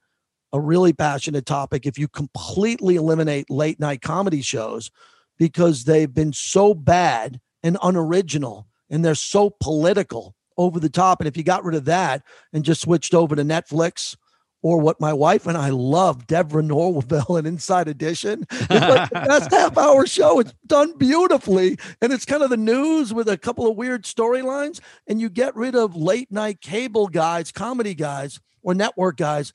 a 0.52 0.60
really 0.60 0.92
passionate 0.92 1.46
topic 1.46 1.84
if 1.84 1.98
you 1.98 2.08
completely 2.08 2.96
eliminate 2.96 3.50
late 3.50 3.80
night 3.80 4.02
comedy 4.02 4.40
shows 4.40 4.90
because 5.38 5.84
they've 5.84 6.12
been 6.12 6.32
so 6.32 6.74
bad 6.74 7.40
and 7.62 7.76
unoriginal 7.82 8.66
and 8.88 9.04
they're 9.04 9.14
so 9.14 9.54
political 9.60 10.34
over 10.56 10.80
the 10.80 10.88
top. 10.88 11.20
And 11.20 11.28
if 11.28 11.36
you 11.36 11.42
got 11.42 11.64
rid 11.64 11.76
of 11.76 11.84
that 11.86 12.22
and 12.52 12.64
just 12.64 12.80
switched 12.80 13.14
over 13.14 13.36
to 13.36 13.42
Netflix 13.42 14.16
or 14.62 14.80
what 14.80 15.00
my 15.00 15.12
wife 15.12 15.46
and 15.46 15.56
I 15.56 15.70
love, 15.70 16.26
Deborah 16.26 16.62
Norville 16.62 17.36
and 17.36 17.46
Inside 17.46 17.88
Edition, 17.88 18.44
it's 18.50 18.70
like 18.70 19.10
the 19.10 19.14
best 19.26 19.52
half 19.52 19.78
hour 19.78 20.06
show. 20.06 20.40
It's 20.40 20.54
done 20.66 20.96
beautifully. 20.98 21.78
And 22.02 22.12
it's 22.12 22.24
kind 22.24 22.42
of 22.42 22.50
the 22.50 22.56
news 22.56 23.14
with 23.14 23.28
a 23.28 23.38
couple 23.38 23.68
of 23.68 23.76
weird 23.76 24.04
storylines. 24.04 24.80
And 25.06 25.20
you 25.20 25.28
get 25.28 25.54
rid 25.54 25.74
of 25.74 25.96
late 25.96 26.30
night 26.32 26.60
cable 26.60 27.08
guys, 27.08 27.52
comedy 27.52 27.94
guys, 27.94 28.40
or 28.62 28.74
network 28.74 29.16
guys 29.16 29.52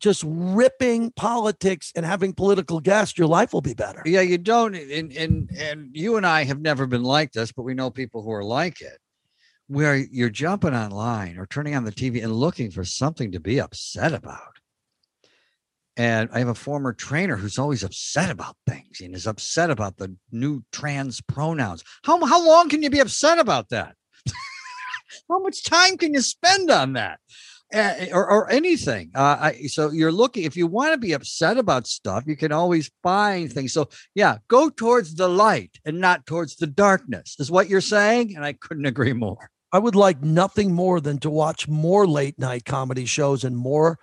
just 0.00 0.22
ripping 0.26 1.10
politics 1.12 1.92
and 1.96 2.04
having 2.04 2.32
political 2.32 2.80
guests, 2.80 3.16
your 3.16 3.26
life 3.26 3.52
will 3.52 3.62
be 3.62 3.74
better. 3.74 4.02
Yeah, 4.04 4.20
you 4.20 4.38
don't. 4.38 4.74
And, 4.74 5.12
and 5.12 5.50
and 5.56 5.90
you 5.92 6.16
and 6.16 6.26
I 6.26 6.44
have 6.44 6.60
never 6.60 6.86
been 6.86 7.02
like 7.02 7.32
this, 7.32 7.52
but 7.52 7.62
we 7.62 7.74
know 7.74 7.90
people 7.90 8.22
who 8.22 8.32
are 8.32 8.44
like 8.44 8.80
it, 8.80 8.98
where 9.68 9.96
you're 9.96 10.30
jumping 10.30 10.74
online 10.74 11.38
or 11.38 11.46
turning 11.46 11.74
on 11.74 11.84
the 11.84 11.92
TV 11.92 12.22
and 12.22 12.32
looking 12.32 12.70
for 12.70 12.84
something 12.84 13.32
to 13.32 13.40
be 13.40 13.60
upset 13.60 14.12
about. 14.12 14.60
And 15.96 16.28
I 16.32 16.40
have 16.40 16.48
a 16.48 16.54
former 16.54 16.92
trainer 16.92 17.36
who's 17.36 17.58
always 17.58 17.82
upset 17.82 18.30
about 18.30 18.56
things 18.66 19.00
and 19.00 19.14
is 19.14 19.26
upset 19.26 19.70
about 19.70 19.96
the 19.96 20.14
new 20.30 20.62
trans 20.70 21.20
pronouns. 21.22 21.82
How 22.04 22.24
how 22.24 22.46
long 22.46 22.68
can 22.68 22.82
you 22.82 22.90
be 22.90 23.00
upset 23.00 23.38
about 23.38 23.70
that? 23.70 23.94
how 25.28 25.38
much 25.38 25.64
time 25.64 25.96
can 25.96 26.12
you 26.12 26.20
spend 26.20 26.70
on 26.70 26.92
that? 26.92 27.18
uh, 27.74 27.94
or, 28.12 28.30
or 28.30 28.50
anything. 28.50 29.10
Uh, 29.14 29.36
I, 29.40 29.52
so 29.66 29.90
you're 29.90 30.12
looking, 30.12 30.44
if 30.44 30.56
you 30.56 30.66
want 30.66 30.92
to 30.92 30.98
be 30.98 31.12
upset 31.12 31.58
about 31.58 31.86
stuff, 31.86 32.24
you 32.26 32.36
can 32.36 32.52
always 32.52 32.90
find 33.02 33.52
things. 33.52 33.72
So, 33.72 33.88
yeah, 34.14 34.38
go 34.48 34.70
towards 34.70 35.14
the 35.14 35.28
light 35.28 35.78
and 35.84 36.00
not 36.00 36.26
towards 36.26 36.56
the 36.56 36.66
darkness, 36.66 37.36
is 37.38 37.50
what 37.50 37.68
you're 37.68 37.80
saying. 37.80 38.36
And 38.36 38.44
I 38.44 38.52
couldn't 38.52 38.86
agree 38.86 39.12
more. 39.12 39.50
I 39.72 39.78
would 39.78 39.94
like 39.94 40.22
nothing 40.22 40.72
more 40.72 41.00
than 41.00 41.18
to 41.18 41.30
watch 41.30 41.68
more 41.68 42.06
late 42.06 42.38
night 42.38 42.64
comedy 42.64 43.04
shows 43.04 43.44
and 43.44 43.56
more 43.56 43.98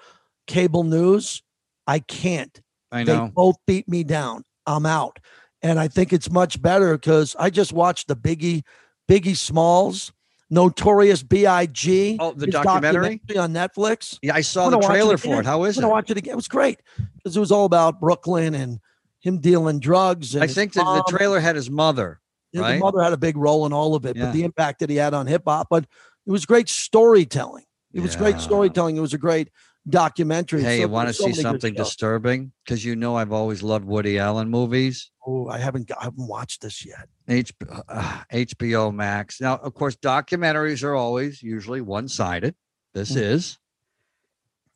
cable 0.47 0.83
news. 0.83 1.41
I 1.87 1.99
can't. 1.99 2.61
I 2.91 3.03
know. 3.03 3.25
They 3.25 3.31
both 3.31 3.55
beat 3.65 3.87
me 3.87 4.03
down. 4.03 4.43
I'm 4.65 4.85
out. 4.85 5.19
And 5.61 5.79
I 5.79 5.87
think 5.87 6.13
it's 6.13 6.29
much 6.29 6.61
better 6.61 6.97
because 6.97 7.35
I 7.39 7.49
just 7.49 7.73
watched 7.73 8.07
the 8.07 8.15
Biggie, 8.15 8.63
Biggie 9.09 9.37
Smalls 9.37 10.11
Notorious 10.53 11.23
B.I.G. 11.23 12.17
Oh, 12.19 12.31
the 12.33 12.45
documentary? 12.45 13.17
documentary? 13.17 13.37
on 13.37 13.53
Netflix. 13.53 14.19
Yeah, 14.21 14.35
I 14.35 14.41
saw 14.41 14.69
the 14.69 14.79
trailer 14.79 15.15
it 15.15 15.19
for 15.19 15.39
it. 15.39 15.45
How 15.45 15.63
is 15.63 15.79
I'm 15.79 15.85
it? 15.85 15.87
watch 15.87 16.11
it 16.11 16.17
again. 16.17 16.33
It 16.33 16.35
was 16.35 16.47
great 16.47 16.79
because 17.15 17.35
it 17.35 17.39
was 17.39 17.51
all 17.51 17.65
about 17.65 17.99
Brooklyn 17.99 18.53
and 18.53 18.79
him 19.19 19.39
dealing 19.39 19.79
drugs. 19.79 20.35
I 20.35 20.45
think 20.45 20.73
that 20.73 20.83
the 20.83 21.17
trailer 21.17 21.39
had 21.39 21.55
his 21.55 21.71
mother. 21.71 22.19
Right? 22.61 22.73
The 22.73 22.79
mother 22.79 23.01
had 23.01 23.13
a 23.13 23.17
big 23.17 23.35
role 23.37 23.65
in 23.65 23.73
all 23.73 23.95
of 23.95 24.05
it, 24.05 24.15
Yeah. 24.15 24.25
but 24.25 24.33
the 24.33 24.43
impact 24.43 24.79
that 24.79 24.89
he 24.89 24.95
had 24.97 25.13
on 25.13 25.27
hip 25.27 25.43
hop. 25.47 25.67
But 25.69 25.85
it 26.25 26.31
was 26.31 26.45
great 26.45 26.69
storytelling. 26.69 27.65
It 27.93 28.01
was 28.01 28.15
great 28.15 28.39
storytelling. 28.39 28.97
It 28.97 29.01
was 29.01 29.13
a 29.13 29.17
great 29.19 29.49
documentary. 29.87 30.61
Hey, 30.63 30.77
So 30.77 30.81
you 30.81 30.87
want 30.89 31.09
to 31.09 31.13
so 31.13 31.25
see 31.25 31.33
something 31.33 31.73
disturbing? 31.73 32.51
Because 32.63 32.83
you 32.83 32.95
know 32.95 33.15
I've 33.17 33.31
always 33.31 33.61
loved 33.61 33.85
Woody 33.85 34.17
Allen 34.17 34.49
movies. 34.49 35.11
Oh, 35.27 35.47
I 35.47 35.57
haven't 35.59 35.91
I 35.99 36.05
haven't 36.05 36.27
watched 36.27 36.61
this 36.61 36.85
yet. 36.85 37.07
H, 37.27 37.53
uh, 37.69 38.23
HBO 38.33 38.93
Max. 38.93 39.39
Now, 39.39 39.57
of 39.57 39.73
course, 39.73 39.95
documentaries 39.95 40.83
are 40.83 40.95
always 40.95 41.43
usually 41.43 41.81
one 41.81 42.07
sided. 42.07 42.55
This 42.93 43.11
Mm. 43.13 43.21
is. 43.21 43.57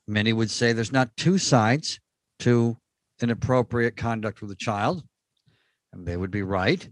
Many 0.08 0.32
would 0.34 0.50
say 0.52 0.72
there's 0.74 0.92
not 0.92 1.16
two 1.18 1.38
sides 1.38 2.00
to 2.40 2.78
inappropriate 3.22 3.98
conduct 3.98 4.42
with 4.42 4.52
a 4.52 4.56
child, 4.56 5.04
and 5.92 6.06
they 6.08 6.16
would 6.18 6.32
be 6.32 6.44
right. 6.44 6.88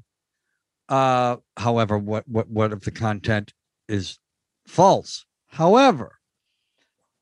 Uh, 0.87 1.37
however, 1.57 1.97
what 1.97 2.27
what 2.27 2.49
what 2.49 2.71
if 2.71 2.81
the 2.81 2.91
content 2.91 3.53
is 3.87 4.19
false? 4.67 5.25
However, 5.47 6.19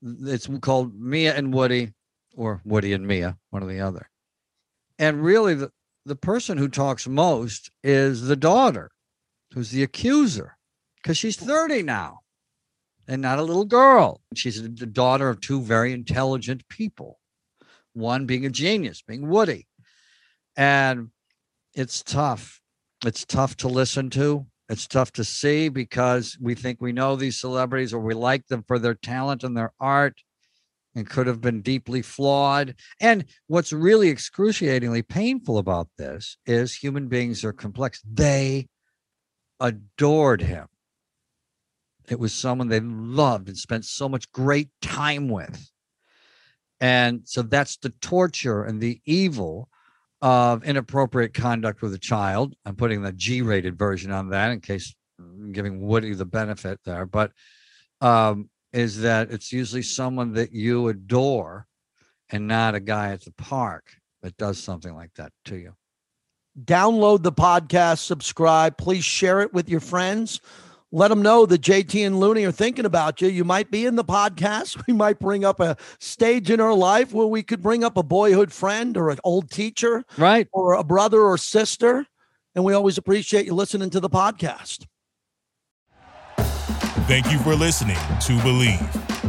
it's 0.01 0.49
called 0.61 0.93
Mia 0.99 1.35
and 1.35 1.53
Woody, 1.53 1.93
or 2.35 2.61
Woody 2.65 2.93
and 2.93 3.07
Mia, 3.07 3.37
one 3.51 3.63
or 3.63 3.67
the 3.67 3.79
other. 3.79 4.09
And 4.99 5.23
really, 5.23 5.53
the, 5.53 5.71
the 6.05 6.15
person 6.15 6.57
who 6.57 6.67
talks 6.67 7.07
most 7.07 7.71
is 7.83 8.23
the 8.23 8.35
daughter, 8.35 8.91
who's 9.53 9.71
the 9.71 9.83
accuser, 9.83 10.57
because 11.01 11.17
she's 11.17 11.37
30 11.37 11.83
now 11.83 12.19
and 13.07 13.21
not 13.21 13.39
a 13.39 13.43
little 13.43 13.65
girl. 13.65 14.21
She's 14.35 14.61
the 14.61 14.85
daughter 14.85 15.29
of 15.29 15.41
two 15.41 15.61
very 15.61 15.93
intelligent 15.93 16.67
people, 16.69 17.19
one 17.93 18.25
being 18.25 18.45
a 18.45 18.49
genius, 18.49 19.01
being 19.01 19.29
Woody. 19.29 19.67
And 20.55 21.09
it's 21.73 22.03
tough. 22.03 22.61
It's 23.05 23.25
tough 23.25 23.57
to 23.57 23.67
listen 23.67 24.09
to. 24.11 24.45
It's 24.69 24.87
tough 24.87 25.11
to 25.13 25.25
see 25.25 25.67
because 25.67 26.37
we 26.39 26.55
think 26.55 26.79
we 26.79 26.93
know 26.93 27.15
these 27.15 27.39
celebrities 27.39 27.93
or 27.93 27.99
we 27.99 28.13
like 28.13 28.47
them 28.47 28.63
for 28.65 28.79
their 28.79 28.95
talent 28.95 29.43
and 29.43 29.57
their 29.57 29.73
art 29.79 30.21
and 30.95 31.09
could 31.09 31.27
have 31.27 31.41
been 31.41 31.61
deeply 31.61 32.01
flawed. 32.01 32.75
And 33.01 33.25
what's 33.47 33.73
really 33.73 34.09
excruciatingly 34.09 35.01
painful 35.01 35.57
about 35.57 35.89
this 35.97 36.37
is 36.45 36.75
human 36.75 37.09
beings 37.09 37.43
are 37.43 37.51
complex. 37.51 38.01
They 38.09 38.67
adored 39.59 40.41
him. 40.41 40.67
It 42.09 42.19
was 42.19 42.33
someone 42.33 42.69
they 42.69 42.79
loved 42.79 43.47
and 43.49 43.57
spent 43.57 43.85
so 43.85 44.07
much 44.07 44.31
great 44.31 44.69
time 44.81 45.29
with. 45.29 45.69
And 46.79 47.21
so 47.25 47.41
that's 47.41 47.77
the 47.77 47.91
torture 48.01 48.63
and 48.63 48.81
the 48.81 49.01
evil 49.05 49.69
of 50.23 50.63
inappropriate 50.63 51.33
conduct 51.33 51.81
with 51.81 51.93
a 51.93 51.99
child. 51.99 52.55
I'm 52.65 52.77
putting 52.77 53.01
the 53.01 53.11
G 53.11 53.41
rated 53.41 53.77
version 53.77 54.09
on 54.09 54.29
that 54.29 54.51
in 54.51 54.61
case 54.61 54.95
I'm 55.19 55.51
giving 55.51 55.81
Woody 55.81 56.13
the 56.13 56.25
benefit 56.25 56.79
there. 56.85 57.05
But 57.05 57.33
um, 57.99 58.49
is 58.71 59.01
that 59.01 59.31
it's 59.31 59.51
usually 59.51 59.81
someone 59.81 60.31
that 60.33 60.53
you 60.53 60.87
adore 60.87 61.67
and 62.29 62.47
not 62.47 62.73
a 62.73 62.79
guy 62.79 63.11
at 63.11 63.25
the 63.25 63.33
park 63.33 63.97
that 64.21 64.37
does 64.37 64.57
something 64.57 64.95
like 64.95 65.13
that 65.15 65.33
to 65.45 65.57
you. 65.57 65.73
download 66.57 67.23
the 67.23 67.31
podcast, 67.33 67.99
subscribe. 67.99 68.77
Please 68.77 69.03
share 69.03 69.41
it 69.41 69.53
with 69.53 69.67
your 69.67 69.81
friends. 69.81 70.39
Let 70.95 71.07
them 71.07 71.23
know 71.23 71.47
that 71.47 71.61
JT 71.61 72.05
and 72.05 72.19
Looney 72.19 72.45
are 72.45 72.51
thinking 72.51 72.85
about 72.85 73.19
you. 73.19 73.27
You 73.27 73.43
might 73.43 73.71
be 73.71 73.87
in 73.87 73.95
the 73.95 74.03
podcast. 74.05 74.79
We 74.87 74.93
might 74.93 75.17
bring 75.17 75.43
up 75.43 75.59
a 75.59 75.75
stage 75.99 76.51
in 76.51 76.59
our 76.61 76.73
life 76.75 77.11
where 77.13 77.25
we 77.25 77.41
could 77.41 77.63
bring 77.63 77.83
up 77.83 77.97
a 77.97 78.03
boyhood 78.03 78.51
friend 78.53 78.95
or 78.95 79.09
an 79.09 79.17
old 79.23 79.49
teacher 79.49 80.03
Right. 80.17 80.47
or 80.53 80.73
a 80.73 80.83
brother 80.83 81.21
or 81.21 81.37
sister. 81.39 82.05
And 82.53 82.63
we 82.63 82.73
always 82.73 82.99
appreciate 82.99 83.47
you 83.47 83.55
listening 83.55 83.89
to 83.89 83.99
the 83.99 84.09
podcast. 84.09 84.85
Thank 87.07 87.31
you 87.31 87.39
for 87.39 87.55
listening 87.55 87.95
to 87.95 88.33
Bleav. 88.43 89.12